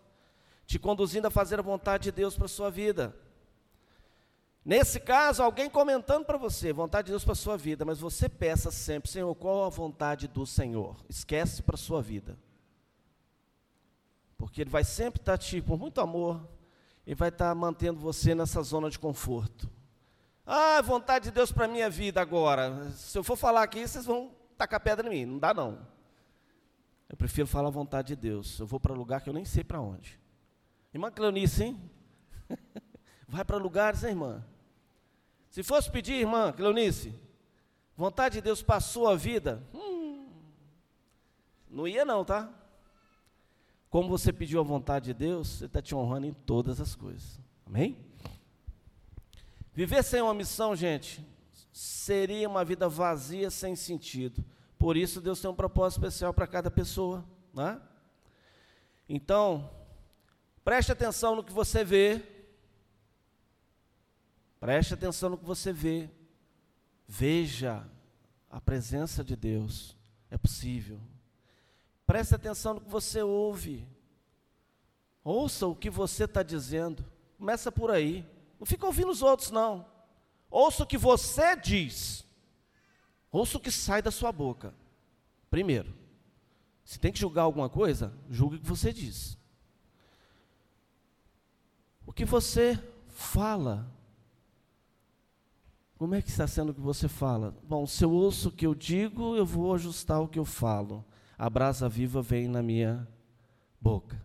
te 0.67 0.79
conduzindo 0.79 1.27
a 1.27 1.31
fazer 1.31 1.59
a 1.59 1.63
vontade 1.63 2.05
de 2.05 2.13
Deus 2.13 2.35
para 2.37 2.47
a 2.47 2.49
sua 2.49 2.71
vida. 2.71 3.15
Nesse 4.65 4.99
caso, 4.99 5.43
alguém 5.43 5.69
comentando 5.69 6.25
para 6.25 6.39
você, 6.39 6.73
vontade 6.73 7.07
de 7.07 7.13
Deus 7.13 7.23
para 7.23 7.33
a 7.33 7.37
sua 7.37 7.59
vida, 7.59 7.85
mas 7.85 8.01
você 8.01 8.31
peça 8.31 8.71
sempre, 8.71 9.11
Senhor, 9.11 9.35
qual 9.35 9.67
a 9.67 9.69
vontade 9.69 10.27
do 10.27 10.47
Senhor? 10.47 10.97
Esquece 11.07 11.63
para 11.63 11.75
a 11.75 11.79
sua 11.79 12.01
vida. 12.01 12.39
Porque 14.37 14.61
Ele 14.61 14.71
vai 14.71 14.85
sempre 14.85 15.21
estar 15.21 15.39
te, 15.39 15.61
por 15.63 15.79
muito 15.79 16.01
amor, 16.01 16.47
e 17.07 17.15
vai 17.15 17.29
estar 17.29 17.55
mantendo 17.55 18.01
você 18.01 18.35
nessa 18.35 18.63
zona 18.63 18.91
de 18.91 18.99
conforto. 18.99 19.71
Ah, 20.47 20.81
vontade 20.83 21.27
de 21.27 21.31
Deus 21.31 21.51
para 21.51 21.65
a 21.65 21.69
minha 21.69 21.89
vida 21.89 22.21
agora. 22.21 22.91
Se 22.91 23.17
eu 23.17 23.25
for 23.25 23.37
falar 23.37 23.63
aqui, 23.63 23.87
vocês 23.87 24.05
vão 24.05 24.33
tacar 24.57 24.81
pedra 24.81 25.07
em 25.07 25.11
mim. 25.11 25.25
Não 25.25 25.39
dá 25.39 25.55
não. 25.55 25.87
Eu 27.09 27.17
prefiro 27.17 27.47
falar 27.47 27.69
a 27.69 27.73
vontade 27.73 28.09
de 28.09 28.17
Deus. 28.17 28.59
Eu 28.59 28.67
vou 28.67 28.79
para 28.79 28.95
lugar 28.95 29.21
que 29.21 29.29
eu 29.29 29.35
nem 29.35 29.45
sei 29.45 29.65
para 29.65 29.81
onde. 29.81 30.19
Irmã 30.93 31.11
Cleonice, 31.11 31.65
hein? 31.65 31.91
Vai 33.29 33.45
para 33.45 33.57
lugares, 33.57 34.05
hein, 34.05 34.11
irmã? 34.11 34.45
Se 35.51 35.63
fosse 35.63 35.91
pedir, 35.91 36.15
irmã 36.15 36.53
Cleonice, 36.53 37.15
vontade 37.97 38.35
de 38.35 38.41
Deus 38.41 38.63
para 38.63 38.77
a 38.77 38.81
sua 38.81 39.17
vida, 39.17 39.63
hum, 39.73 40.29
não 41.71 41.87
ia 41.87 42.05
não, 42.05 42.25
tá? 42.25 42.53
Como 43.95 44.09
você 44.09 44.33
pediu 44.33 44.59
a 44.59 44.65
vontade 44.65 45.05
de 45.05 45.15
Deus, 45.15 45.47
você 45.47 45.67
está 45.67 45.81
te 45.81 45.95
honrando 45.95 46.27
em 46.27 46.33
todas 46.33 46.81
as 46.81 46.97
coisas. 46.97 47.39
Amém? 47.65 47.97
Viver 49.73 50.03
sem 50.03 50.21
uma 50.21 50.35
missão, 50.35 50.75
gente, 50.75 51.25
seria 51.73 52.49
uma 52.49 52.65
vida 52.65 52.89
vazia, 52.89 53.53
sem 53.53 53.77
sentido. 53.77 54.45
Por 54.77 54.97
isso, 54.97 55.21
Deus 55.21 55.41
tem 55.41 55.49
um 55.49 55.55
propósito 55.55 56.01
especial 56.01 56.35
para 56.35 56.45
cada 56.45 56.73
pessoa. 56.73 57.25
Né? 57.53 57.81
Então, 59.09 59.71
preste 60.65 60.91
atenção 60.91 61.37
no 61.37 61.45
que 61.45 61.53
você 61.53 61.85
vê. 61.85 62.21
Preste 64.59 64.95
atenção 64.95 65.31
no 65.31 65.39
que 65.39 65.45
você 65.45 65.73
vê. 65.73 66.11
Veja 67.07 67.89
a 68.51 68.61
presença 68.61 69.23
de 69.23 69.37
Deus. 69.37 69.97
É 70.29 70.37
possível. 70.37 71.01
Preste 72.07 72.35
atenção 72.35 72.75
no 72.75 72.81
que 72.81 72.91
você 72.91 73.23
ouve. 73.23 73.87
Ouça 75.23 75.67
o 75.67 75.75
que 75.75 75.89
você 75.89 76.25
está 76.25 76.43
dizendo. 76.43 77.05
Começa 77.39 77.73
por 77.73 77.91
aí. 77.91 78.27
Não 78.59 78.67
fica 78.67 78.87
ouvindo 78.87 79.11
os 79.11 79.23
outros, 79.23 79.51
não. 79.51 79.87
Ouça 80.51 80.83
o 80.83 80.87
que 80.87 80.99
você 80.99 81.57
diz. 81.57 82.25
Ouça 83.33 83.57
o 83.57 83.61
que 83.61 83.71
sai 83.71 84.03
da 84.03 84.11
sua 84.11 84.31
boca. 84.31 84.75
Primeiro. 85.51 85.95
Se 86.85 86.99
tem 86.99 87.11
que 87.11 87.19
julgar 87.19 87.43
alguma 87.43 87.69
coisa, 87.69 88.13
julgue 88.29 88.57
o 88.57 88.61
que 88.61 88.69
você 88.69 88.93
diz. 88.93 89.39
O 92.07 92.13
que 92.13 92.25
você 92.25 92.79
fala. 93.09 93.91
Como 95.97 96.15
é 96.15 96.21
que 96.21 96.29
está 96.29 96.47
sendo 96.47 96.71
o 96.71 96.75
que 96.75 96.81
você 96.81 97.09
fala? 97.09 97.57
Bom, 97.63 97.87
se 97.87 98.05
eu 98.05 98.11
ouço 98.13 98.51
o 98.51 98.53
que 98.53 98.67
eu 98.67 98.75
digo, 98.75 99.35
eu 99.35 99.47
vou 99.47 99.75
ajustar 99.75 100.21
o 100.21 100.29
que 100.29 100.39
eu 100.39 100.45
falo. 100.45 101.05
A 101.37 101.51
brasa 101.51 101.89
viva 101.89 102.23
vem 102.23 102.49
na 102.49 102.63
minha 102.63 103.07
boca 103.81 104.23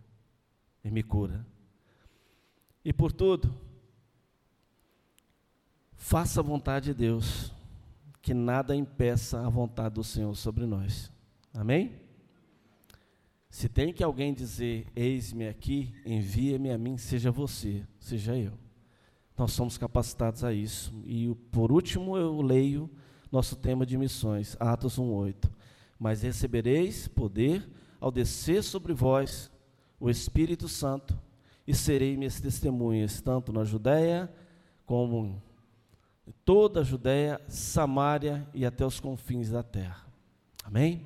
e 0.84 0.92
me 0.92 1.04
cura. 1.04 1.46
E 2.84 2.94
por 2.94 3.12
tudo, 3.12 3.54
faça 5.96 6.40
a 6.40 6.44
vontade 6.44 6.88
de 6.88 6.94
Deus, 6.94 7.54
que 8.22 8.34
nada 8.34 8.76
impeça 8.76 9.46
a 9.46 9.50
vontade 9.50 9.96
do 9.96 10.04
Senhor 10.04 10.36
sobre 10.36 10.66
nós. 10.66 11.12
Amém? 11.54 12.00
Se 13.50 13.68
tem 13.68 13.92
que 13.92 14.04
alguém 14.04 14.34
dizer, 14.34 14.88
eis-me 14.96 15.48
aqui, 15.48 15.94
envia-me 16.06 16.72
a 16.72 16.78
mim, 16.78 16.98
seja 16.98 17.32
você, 17.32 17.86
seja 18.00 18.38
eu. 18.38 18.54
Nós 19.36 19.52
somos 19.54 19.78
capacitados 19.78 20.44
a 20.44 20.54
isso. 20.54 20.94
E 21.06 21.34
por 21.52 21.72
último 21.72 22.16
eu 22.16 22.42
leio 22.42 22.90
nosso 23.32 23.56
tema 23.56 23.86
de 23.86 23.98
missões, 23.98 24.56
Atos 24.60 25.00
1:8. 25.00 25.50
Mas 26.00 26.22
recebereis 26.22 27.08
poder 27.08 27.70
ao 28.00 28.12
descer 28.12 28.64
sobre 28.64 28.94
vós 28.94 29.52
o 30.00 30.10
Espírito 30.10 30.68
Santo, 30.68 31.20
e 31.68 31.76
serei 31.76 32.18
minhas 32.18 32.40
testemunhas, 32.40 33.22
tanto 33.22 33.54
na 33.54 33.64
Judéia 33.64 34.32
como 34.86 35.40
em 36.26 36.34
toda 36.44 36.80
a 36.80 36.84
Judéia, 36.84 37.40
Samária 37.48 38.48
e 38.56 38.66
até 38.66 38.84
os 38.86 39.00
confins 39.00 39.50
da 39.52 39.62
terra. 39.62 40.08
Amém? 40.64 41.06